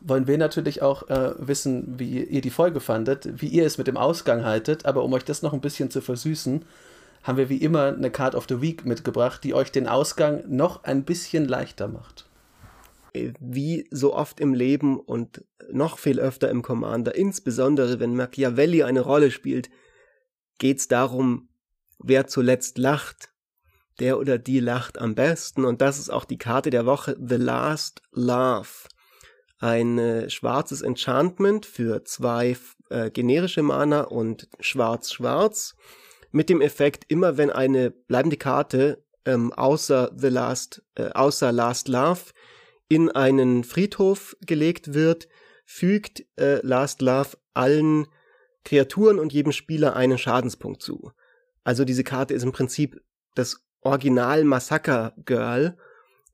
wollen 0.01 0.27
wir 0.27 0.39
natürlich 0.39 0.83
auch 0.83 1.09
äh, 1.09 1.35
wissen, 1.39 1.99
wie 1.99 2.23
ihr 2.23 2.41
die 2.41 2.51
Folge 2.51 2.81
fandet, 2.81 3.41
wie 3.41 3.49
ihr 3.49 3.67
es 3.67 3.79
mit 3.79 3.87
dem 3.87 3.97
Ausgang 3.97 4.45
haltet, 4.45 4.87
aber 4.87 5.03
um 5.03 5.13
euch 5.13 5.25
das 5.25 5.43
noch 5.43 5.53
ein 5.53 5.61
bisschen 5.61 5.91
zu 5.91 6.01
versüßen, 6.01 6.65
haben 7.23 7.39
wir 7.39 7.49
wie 7.49 7.59
immer 7.59 7.87
eine 7.87 8.11
Card 8.11 8.35
of 8.35 8.47
the 8.49 8.61
Week 8.61 8.85
mitgebracht, 8.85 9.43
die 9.43 9.55
euch 9.55 9.73
den 9.73 9.89
Ausgang 9.89 10.45
noch 10.49 10.85
ein 10.85 11.05
bisschen 11.05 11.47
leichter 11.47 11.89
macht. 11.89 12.27
Wie 13.41 13.89
so 13.91 14.15
oft 14.15 14.39
im 14.39 14.55
Leben 14.55 15.01
und 15.01 15.45
noch 15.73 15.99
viel 15.99 16.21
öfter 16.21 16.49
im 16.49 16.63
Commander, 16.63 17.15
insbesondere 17.15 17.99
wenn 17.99 18.15
Machiavelli 18.15 18.85
eine 18.85 19.01
Rolle 19.01 19.31
spielt, 19.31 19.71
geht 20.59 20.79
es 20.79 20.89
darum, 20.89 21.49
wer 21.99 22.27
zuletzt 22.27 22.79
lacht. 22.79 23.31
Der 23.99 24.21
oder 24.21 24.39
die 24.39 24.61
lacht 24.61 24.99
am 24.99 25.17
besten 25.17 25.65
und 25.65 25.81
das 25.81 25.99
ist 25.99 26.11
auch 26.11 26.25
die 26.25 26.39
Karte 26.39 26.71
der 26.71 26.87
Woche, 26.87 27.17
The 27.21 27.35
Last 27.35 28.01
Laugh. 28.13 28.87
Ein 29.59 29.99
äh, 29.99 30.31
schwarzes 30.31 30.83
Enchantment 30.83 31.67
für 31.67 32.05
zwei 32.05 32.57
äh, 32.91 33.11
generische 33.11 33.63
Mana 33.63 34.03
und 34.03 34.49
schwarz-schwarz 34.61 35.75
mit 36.31 36.49
dem 36.49 36.61
Effekt, 36.61 37.05
immer 37.09 37.37
wenn 37.37 37.51
eine 37.51 37.91
bleibende 37.91 38.37
Karte 38.37 39.03
ähm, 39.25 39.53
außer 39.53 40.13
The 40.17 40.29
Last, 40.29 40.83
äh, 40.95 41.11
außer 41.11 41.53
Last 41.53 41.89
Love 41.89 42.21
in 42.89 43.11
einen 43.11 43.65
Friedhof 43.65 44.37
gelegt 44.47 44.95
wird, 44.95 45.29
fügt 45.65 46.25
äh, 46.37 46.65
Last 46.67 47.03
Love 47.03 47.37
allen 47.53 48.07
Kreaturen 48.65 49.19
und 49.19 49.33
jedem 49.33 49.53
Spieler 49.53 49.97
einen 49.97 50.19
Schadenspunkt 50.19 50.83
zu. 50.83 51.13
Also 51.65 51.85
diese 51.85 52.05
Karte 52.05 52.35
ist 52.35 52.43
im 52.43 52.53
Prinzip 52.53 53.01
das 53.35 53.63
Original 53.83 54.45
Massaker 54.45 55.15
Girl 55.25 55.77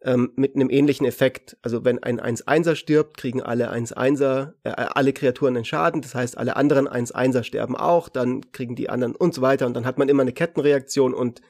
ähm, 0.05 0.33
mit 0.37 0.55
einem 0.55 0.71
ähnlichen 0.71 1.07
Effekt. 1.07 1.57
Also 1.63 1.85
wenn 1.85 2.03
ein 2.03 2.21
1-1er 2.21 2.77
stirbt, 2.77 3.17
kriegen 3.17 3.43
alle 3.43 3.73
1-1er, 3.73 4.53
äh, 4.63 4.71
alle 4.71 5.13
Kreaturen 5.13 5.57
einen 5.57 5.65
Schaden, 5.65 6.03
das 6.03 6.15
heißt 6.15 6.37
alle 6.37 6.57
anderen 6.57 6.87
1-1er 6.87 7.43
sterben 7.43 7.77
auch, 7.77 8.09
dann 8.09 8.53
kriegen 8.53 8.77
die 8.77 8.91
anderen 8.91 9.17
und 9.17 9.35
so 9.35 9.43
weiter 9.43 9.67
und 9.67 9.75
dann 9.75 9.87
hat 9.87 9.99
man 9.99 10.09
immer 10.09 10.23
eine 10.23 10.33
Kettenreaktion 10.33 11.15
und 11.15 11.41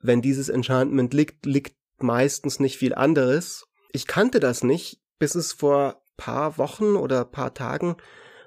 wenn 0.00 0.22
dieses 0.22 0.48
Enchantment 0.48 1.14
liegt, 1.14 1.46
liegt 1.46 1.76
meistens 1.98 2.60
nicht 2.60 2.76
viel 2.76 2.94
anderes. 2.94 3.66
Ich 3.92 4.06
kannte 4.06 4.40
das 4.40 4.62
nicht, 4.62 5.00
bis 5.18 5.34
es 5.34 5.52
vor 5.52 6.02
paar 6.16 6.58
Wochen 6.58 6.96
oder 6.96 7.24
paar 7.24 7.54
Tagen 7.54 7.96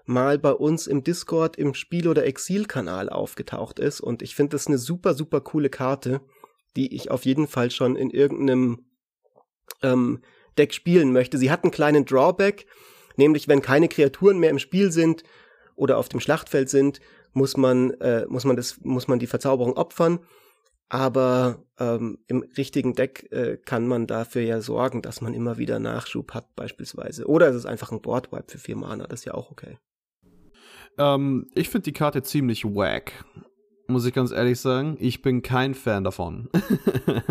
mal 0.06 0.38
bei 0.38 0.52
uns 0.52 0.88
im 0.88 1.04
Discord 1.04 1.56
im 1.56 1.74
Spiel- 1.74 2.08
oder 2.08 2.26
Exil-Kanal 2.26 3.10
aufgetaucht 3.10 3.80
ist 3.80 4.02
und 4.02 4.22
ich 4.22 4.36
finde 4.36 4.56
das 4.56 4.68
eine 4.68 4.78
super, 4.78 5.14
super 5.14 5.40
coole 5.40 5.70
Karte, 5.70 6.22
die 6.76 6.94
ich 6.94 7.12
auf 7.12 7.26
jeden 7.26 7.48
Fall 7.48 7.72
schon 7.72 7.96
in 7.96 8.10
irgendeinem 8.10 8.86
ähm, 9.82 10.22
Deck 10.58 10.74
spielen 10.74 11.12
möchte. 11.12 11.38
Sie 11.38 11.52
hat 11.52 11.64
einen 11.64 11.72
kleinen 11.72 12.06
Drawback, 12.06 12.66
nämlich 13.18 13.48
wenn 13.48 13.62
keine 13.62 13.88
Kreaturen 13.88 14.40
mehr 14.40 14.50
im 14.50 14.60
Spiel 14.60 14.92
sind 14.92 15.24
oder 15.76 15.98
auf 15.98 16.10
dem 16.10 16.20
Schlachtfeld 16.20 16.70
sind, 16.70 17.00
muss 17.34 17.58
man, 17.58 17.92
äh, 18.02 18.26
muss 18.28 18.44
man, 18.44 18.56
das, 18.56 18.80
muss 18.82 19.08
man 19.08 19.20
die 19.20 19.28
Verzauberung 19.28 19.74
opfern. 19.74 20.20
Aber 20.90 21.64
ähm, 21.80 22.18
im 22.28 22.44
richtigen 22.58 22.96
Deck 22.96 23.32
äh, 23.32 23.56
kann 23.56 23.88
man 23.88 24.08
dafür 24.08 24.42
ja 24.42 24.60
sorgen, 24.60 25.02
dass 25.02 25.22
man 25.22 25.34
immer 25.34 25.58
wieder 25.58 25.80
Nachschub 25.80 26.34
hat, 26.34 26.54
beispielsweise. 26.58 27.28
Oder 27.28 27.48
es 27.48 27.56
ist 27.56 27.66
einfach 27.66 27.94
ein 27.94 28.02
Boardwipe 28.02 28.52
für 28.52 28.58
vier 28.58 28.76
Mana, 28.76 29.08
das 29.08 29.22
ist 29.22 29.26
ja 29.26 29.34
auch 29.34 29.52
okay. 29.52 29.78
Ähm, 30.98 31.50
ich 31.56 31.70
finde 31.70 31.86
die 31.86 31.94
Karte 31.94 32.24
ziemlich 32.24 32.66
wack 32.66 33.14
muss 33.92 34.06
ich 34.06 34.14
ganz 34.14 34.32
ehrlich 34.32 34.60
sagen. 34.60 34.98
Ich 35.00 35.22
bin 35.22 35.42
kein 35.42 35.76
Fan 35.76 36.04
davon. 36.04 36.50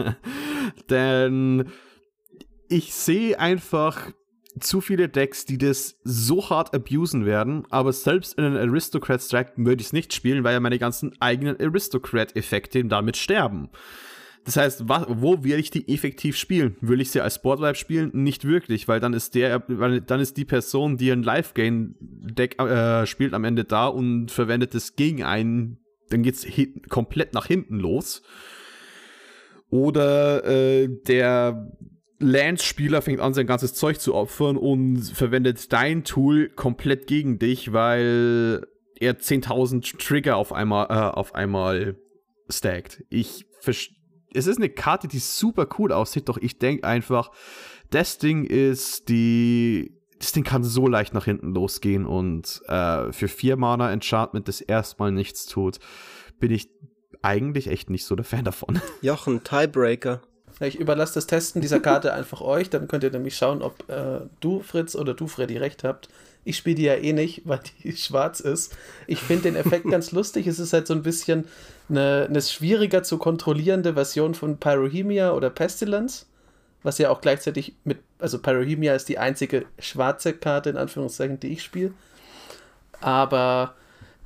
Denn 0.90 1.68
ich 2.70 2.94
sehe 2.94 3.38
einfach 3.38 4.12
zu 4.58 4.80
viele 4.80 5.08
Decks, 5.08 5.44
die 5.44 5.58
das 5.58 5.98
so 6.04 6.50
hart 6.50 6.74
abusen 6.74 7.26
werden, 7.26 7.64
aber 7.70 7.92
selbst 7.92 8.38
in 8.38 8.44
einen 8.44 8.56
Aristocrat 8.56 9.20
Strike 9.20 9.52
würde 9.56 9.80
ich 9.80 9.88
es 9.88 9.92
nicht 9.92 10.12
spielen, 10.14 10.44
weil 10.44 10.54
ja 10.54 10.60
meine 10.60 10.78
ganzen 10.78 11.12
eigenen 11.20 11.60
Aristocrat-Effekte 11.60 12.84
damit 12.84 13.16
sterben. 13.16 13.70
Das 14.44 14.56
heißt, 14.56 14.88
wo 14.88 15.44
will 15.44 15.58
ich 15.58 15.70
die 15.70 15.92
effektiv 15.92 16.36
spielen? 16.36 16.76
Will 16.80 17.00
ich 17.00 17.10
sie 17.10 17.20
als 17.20 17.42
Boardwipe 17.42 17.74
spielen? 17.74 18.10
Nicht 18.14 18.46
wirklich, 18.46 18.88
weil 18.88 18.98
dann 18.98 19.12
ist 19.12 19.34
der, 19.34 19.58
dann 19.58 20.20
ist 20.20 20.36
die 20.36 20.46
Person, 20.46 20.96
die 20.96 21.10
ein 21.10 21.22
Live-Gain-Deck 21.22 22.60
äh, 22.60 23.06
spielt, 23.06 23.34
am 23.34 23.44
Ende 23.44 23.64
da 23.64 23.86
und 23.86 24.30
verwendet 24.30 24.74
es 24.74 24.96
gegen 24.96 25.24
einen. 25.24 25.78
Dann 26.08 26.22
geht's 26.22 26.46
komplett 26.88 27.34
nach 27.34 27.46
hinten 27.46 27.78
los. 27.78 28.22
Oder 29.68 30.44
äh, 30.44 30.88
der 30.88 31.70
Lance-Spieler 32.20 33.02
fängt 33.02 33.20
an, 33.20 33.34
sein 33.34 33.46
ganzes 33.46 33.74
Zeug 33.74 34.00
zu 34.00 34.14
opfern 34.14 34.56
und 34.56 35.02
verwendet 35.02 35.72
dein 35.72 36.04
Tool 36.04 36.48
komplett 36.50 37.06
gegen 37.06 37.38
dich, 37.38 37.72
weil 37.72 38.66
er 38.98 39.18
10.000 39.18 39.98
Trigger 39.98 40.36
auf 40.36 40.52
einmal, 40.52 40.86
äh, 40.90 41.16
auf 41.16 41.34
einmal 41.34 41.96
stackt. 42.48 43.02
Ich 43.08 43.46
es 44.32 44.46
ist 44.46 44.58
eine 44.58 44.68
Karte, 44.68 45.08
die 45.08 45.18
super 45.18 45.68
cool 45.78 45.92
aussieht, 45.92 46.28
doch 46.28 46.38
ich 46.38 46.58
denke 46.58 46.86
einfach, 46.86 47.30
das 47.90 48.18
Ding 48.18 48.44
ist 48.44 49.08
die. 49.08 49.96
Das 50.18 50.32
Ding 50.32 50.44
kann 50.44 50.62
so 50.62 50.86
leicht 50.86 51.14
nach 51.14 51.24
hinten 51.24 51.54
losgehen 51.54 52.04
und 52.04 52.60
äh, 52.66 53.10
für 53.10 53.26
vier 53.26 53.56
Mana 53.56 53.90
Enchantment, 53.90 54.48
das 54.48 54.60
erstmal 54.60 55.12
nichts 55.12 55.46
tut, 55.46 55.78
bin 56.38 56.50
ich 56.50 56.68
eigentlich 57.22 57.68
echt 57.68 57.88
nicht 57.88 58.04
so 58.04 58.14
der 58.16 58.26
Fan 58.26 58.44
davon. 58.44 58.78
Jochen, 59.00 59.42
Tiebreaker. 59.42 60.20
Ich 60.66 60.78
überlasse 60.78 61.14
das 61.14 61.26
Testen 61.26 61.62
dieser 61.62 61.80
Karte 61.80 62.12
einfach 62.14 62.40
euch, 62.40 62.70
dann 62.70 62.88
könnt 62.88 63.04
ihr 63.04 63.10
nämlich 63.10 63.36
schauen, 63.36 63.62
ob 63.62 63.88
äh, 63.88 64.20
du, 64.40 64.60
Fritz, 64.60 64.94
oder 64.94 65.14
du, 65.14 65.26
Freddy, 65.26 65.56
recht 65.56 65.84
habt. 65.84 66.08
Ich 66.44 66.56
spiele 66.56 66.76
die 66.76 66.84
ja 66.84 66.94
eh 66.94 67.12
nicht, 67.12 67.42
weil 67.44 67.60
die 67.82 67.96
schwarz 67.96 68.40
ist. 68.40 68.76
Ich 69.06 69.20
finde 69.20 69.44
den 69.44 69.56
Effekt 69.56 69.86
ganz 69.90 70.12
lustig. 70.12 70.46
Es 70.46 70.58
ist 70.58 70.72
halt 70.72 70.86
so 70.86 70.94
ein 70.94 71.02
bisschen 71.02 71.46
eine, 71.88 72.26
eine 72.28 72.42
schwieriger 72.42 73.02
zu 73.02 73.18
kontrollierende 73.18 73.94
Version 73.94 74.34
von 74.34 74.58
Pyrohemia 74.58 75.32
oder 75.32 75.50
Pestilence, 75.50 76.26
was 76.82 76.98
ja 76.98 77.10
auch 77.10 77.20
gleichzeitig 77.20 77.74
mit, 77.84 77.98
also 78.18 78.38
Pyrohemia 78.38 78.94
ist 78.94 79.08
die 79.08 79.18
einzige 79.18 79.66
schwarze 79.78 80.32
Karte 80.32 80.70
in 80.70 80.76
Anführungszeichen, 80.76 81.40
die 81.40 81.52
ich 81.52 81.62
spiele. 81.62 81.92
Aber 83.00 83.74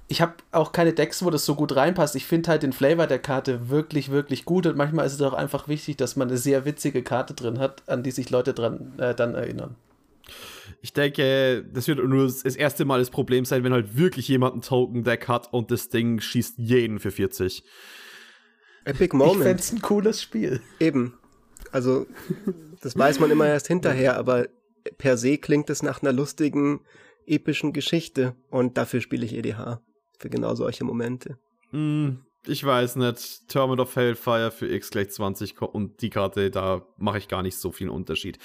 ich 0.06 0.20
habe 0.20 0.34
auch 0.52 0.72
keine 0.72 0.92
Decks, 0.92 1.24
wo 1.24 1.30
das 1.30 1.46
so 1.46 1.54
gut 1.54 1.74
reinpasst. 1.76 2.14
Ich 2.14 2.26
finde 2.26 2.50
halt 2.50 2.62
den 2.62 2.72
Flavor 2.72 3.06
der 3.06 3.18
Karte 3.18 3.70
wirklich, 3.70 4.10
wirklich 4.10 4.44
gut 4.44 4.66
und 4.66 4.76
manchmal 4.76 5.06
ist 5.06 5.14
es 5.14 5.22
auch 5.22 5.32
einfach 5.32 5.66
wichtig, 5.66 5.96
dass 5.96 6.16
man 6.16 6.28
eine 6.28 6.36
sehr 6.36 6.64
witzige 6.64 7.02
Karte 7.02 7.34
drin 7.34 7.58
hat, 7.58 7.82
an 7.88 8.02
die 8.02 8.10
sich 8.10 8.30
Leute 8.30 8.52
dran 8.52 8.92
äh, 8.98 9.14
dann 9.14 9.34
erinnern. 9.34 9.76
Ich 10.82 10.92
denke, 10.92 11.64
das 11.72 11.88
wird 11.88 11.98
nur 12.06 12.24
das 12.24 12.44
erste 12.44 12.84
Mal 12.84 12.98
das 12.98 13.10
Problem 13.10 13.44
sein, 13.44 13.64
wenn 13.64 13.72
halt 13.72 13.96
wirklich 13.96 14.28
jemand 14.28 14.56
ein 14.56 14.62
Token-Deck 14.62 15.28
hat 15.28 15.52
und 15.52 15.70
das 15.70 15.88
Ding 15.88 16.20
schießt 16.20 16.58
jeden 16.58 16.98
für 16.98 17.10
40. 17.10 17.64
Epic 18.84 19.16
Moment. 19.16 19.36
Ich 19.36 19.42
fände 19.42 19.62
ein 19.76 19.82
cooles 19.82 20.20
Spiel. 20.20 20.60
Eben. 20.78 21.14
Also, 21.72 22.06
das 22.82 22.96
weiß 22.96 23.20
man 23.20 23.30
immer 23.30 23.46
erst 23.46 23.68
hinterher, 23.68 24.18
aber 24.18 24.46
per 24.98 25.16
se 25.16 25.38
klingt 25.38 25.70
es 25.70 25.82
nach 25.82 26.02
einer 26.02 26.12
lustigen, 26.12 26.80
epischen 27.26 27.72
Geschichte 27.72 28.34
und 28.50 28.76
dafür 28.76 29.00
spiele 29.00 29.24
ich 29.24 29.34
EDH. 29.34 29.80
Für 30.24 30.30
genau 30.30 30.54
solche 30.54 30.84
Momente. 30.84 31.36
Mm, 31.70 32.12
ich 32.46 32.64
weiß 32.64 32.96
nicht, 32.96 33.46
Terminal 33.46 33.80
of 33.80 33.94
Hellfire 33.94 34.50
für 34.50 34.66
X 34.66 34.88
gleich 34.88 35.10
20 35.10 35.60
und 35.60 36.00
die 36.00 36.08
Karte, 36.08 36.50
da 36.50 36.80
mache 36.96 37.18
ich 37.18 37.28
gar 37.28 37.42
nicht 37.42 37.58
so 37.58 37.72
viel 37.72 37.90
Unterschied. 37.90 38.38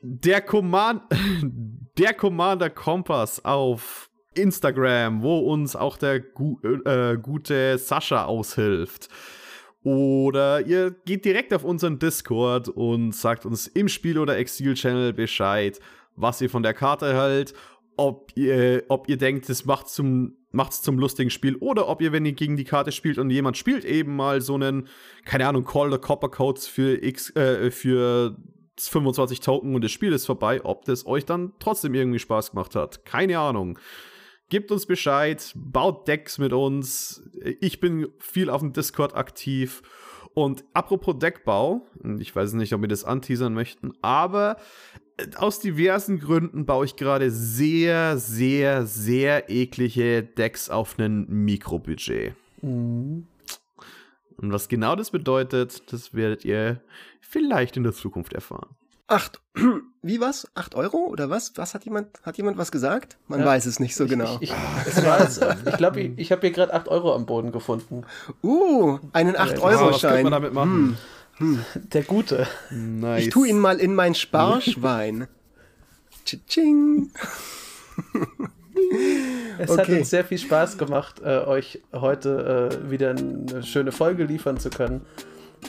der, 0.01 0.41
Command 0.41 1.03
der 1.97 2.15
Commander 2.15 2.71
Kompass 2.71 3.45
auf 3.45 4.11
Instagram, 4.35 5.23
wo 5.23 5.39
uns 5.39 5.77
auch 5.77 5.97
der 5.97 6.21
gu 6.21 6.59
äh, 6.63 7.17
gute 7.17 7.79
Sascha 7.79 8.25
aushilft. 8.25 9.09
Oder 9.85 10.65
ihr 10.67 10.93
geht 11.05 11.25
direkt 11.25 11.53
auf 11.53 11.65
unseren 11.65 11.99
Discord 11.99 12.69
und 12.69 13.13
sagt 13.13 13.45
uns 13.45 13.67
im 13.67 13.89
Spiel- 13.89 14.19
oder 14.19 14.39
Exil-Channel 14.39 15.13
Bescheid, 15.13 15.81
was 16.15 16.41
ihr 16.41 16.51
von 16.51 16.63
der 16.63 16.75
Karte 16.75 17.15
hält, 17.15 17.53
ob 17.97 18.33
ihr, 18.37 18.85
ob 18.89 19.09
ihr 19.09 19.17
denkt, 19.17 19.49
es 19.51 19.65
macht 19.65 19.89
zum, 19.89 20.37
macht's 20.51 20.83
zum 20.83 20.99
lustigen 20.99 21.31
Spiel 21.31 21.57
oder 21.57 21.89
ob 21.89 22.01
ihr, 22.01 22.13
wenn 22.13 22.25
ihr 22.25 22.33
gegen 22.33 22.57
die 22.57 22.65
Karte 22.65 22.93
spielt 22.93 23.19
und 23.19 23.31
jemand 23.31 23.57
spielt 23.57 23.85
eben 23.85 24.15
mal 24.15 24.41
so 24.41 24.55
einen, 24.55 24.89
keine 25.25 25.49
Ahnung, 25.49 25.65
Call 25.65 25.91
the 25.91 25.99
Copper 25.99 26.29
Codes 26.29 26.67
für 26.67 27.03
X, 27.03 27.35
äh, 27.35 27.71
für 27.71 28.37
25 28.79 29.41
Token 29.41 29.75
und 29.75 29.83
das 29.83 29.91
Spiel 29.91 30.13
ist 30.13 30.27
vorbei, 30.27 30.65
ob 30.65 30.85
das 30.85 31.07
euch 31.07 31.27
dann 31.27 31.53
trotzdem 31.59 31.95
irgendwie 31.95 32.19
Spaß 32.19 32.51
gemacht 32.53 32.75
hat. 32.75 33.05
Keine 33.05 33.39
Ahnung. 33.39 33.79
Gebt 34.53 34.71
uns 34.71 34.85
Bescheid, 34.85 35.51
baut 35.55 36.07
Decks 36.07 36.37
mit 36.37 36.53
uns. 36.53 37.23
Ich 37.63 37.81
bin 37.81 38.09
viel 38.19 38.51
auf 38.51 38.61
dem 38.61 38.75
Discord 38.75 39.17
aktiv. 39.17 39.83
Und 40.35 40.63
apropos 40.75 41.19
Deckbau, 41.19 41.87
ich 42.19 42.37
weiß 42.37 42.53
nicht, 42.53 42.75
ob 42.75 42.83
wir 42.83 42.89
das 42.89 43.05
anteasern 43.05 43.55
möchten, 43.55 43.95
aber 44.03 44.59
aus 45.37 45.59
diversen 45.59 46.19
Gründen 46.19 46.67
baue 46.67 46.85
ich 46.85 46.97
gerade 46.97 47.31
sehr, 47.31 48.19
sehr, 48.19 48.85
sehr 48.85 49.49
eklige 49.49 50.23
Decks 50.23 50.69
auf 50.69 50.99
ein 50.99 51.27
Mikrobudget. 51.31 52.35
Mhm. 52.61 53.27
Und 54.37 54.53
was 54.53 54.69
genau 54.69 54.97
das 54.97 55.13
bedeutet, 55.13 55.91
das 55.91 56.13
werdet 56.13 56.45
ihr 56.45 56.83
vielleicht 57.23 57.79
in 57.79 57.85
der 57.85 57.95
Zukunft 57.95 58.35
erfahren. 58.35 58.77
Acht, 59.13 59.43
wie 60.03 60.21
was? 60.21 60.49
Acht 60.55 60.75
Euro 60.75 60.97
oder 60.97 61.29
was? 61.29 61.53
Was 61.57 61.75
hat 61.75 61.85
jemand, 61.85 62.09
hat 62.23 62.39
jemand 62.39 62.57
was 62.57 62.73
gesagt? 62.73 63.19
Man 63.29 63.41
ja. 63.41 63.47
weiß 63.47 63.67
es 63.67 63.79
nicht 63.79 63.95
so 63.95 64.07
genau. 64.07 64.39
Ich, 64.41 64.51
ich, 64.87 64.97
ich 65.67 65.77
glaube, 65.77 66.01
ich, 66.01 66.13
ich 66.17 66.33
habe 66.33 66.41
hier 66.41 66.51
gerade 66.51 66.73
acht 66.73 66.89
Euro 66.89 67.15
am 67.15 67.27
Boden 67.27 67.53
gefunden. 67.53 68.05
Uh, 68.43 68.99
einen 69.13 69.37
acht 69.37 69.59
Euro 69.59 69.93
Schein. 69.93 70.15
Was 70.15 70.23
man 70.23 70.33
damit 70.33 70.55
machen? 70.55 70.97
Hm. 71.35 71.57
Hm. 71.57 71.65
Der 71.93 72.05
gute. 72.05 72.47
Nice. 72.71 73.25
Ich 73.25 73.29
tue 73.29 73.49
ihn 73.49 73.59
mal 73.59 73.79
in 73.79 73.95
mein 73.95 74.15
Sparschwein. 74.15 75.29
Tsching. 76.25 77.11
Es 79.59 79.69
okay. 79.69 79.81
hat 79.81 79.89
uns 79.91 80.09
sehr 80.09 80.25
viel 80.25 80.39
Spaß 80.39 80.79
gemacht, 80.79 81.21
äh, 81.23 81.41
euch 81.45 81.83
heute 81.93 82.81
äh, 82.83 82.91
wieder 82.91 83.11
eine 83.11 83.63
schöne 83.63 83.93
Folge 83.93 84.25
liefern 84.25 84.59
zu 84.59 84.71
können. 84.71 85.03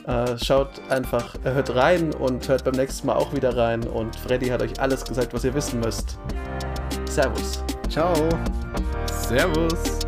Äh, 0.08 0.38
schaut 0.38 0.82
einfach, 0.90 1.36
hört 1.44 1.76
rein 1.76 2.14
und 2.14 2.48
hört 2.48 2.64
beim 2.66 2.76
nächsten 2.76 3.08
Mal 3.08 3.16
auch 3.16 3.34
wieder 3.34 3.56
rein. 3.56 3.84
Und 3.84 4.16
Freddy 4.16 4.48
hat 4.48 4.62
euch 4.62 4.80
alles 4.80 5.06
gesagt, 5.06 5.34
was 5.34 5.44
ihr 5.44 5.54
wissen 5.54 5.80
müsst. 5.80 6.18
Servus. 7.10 7.64
Ciao. 7.90 8.14
Servus. 9.28 10.00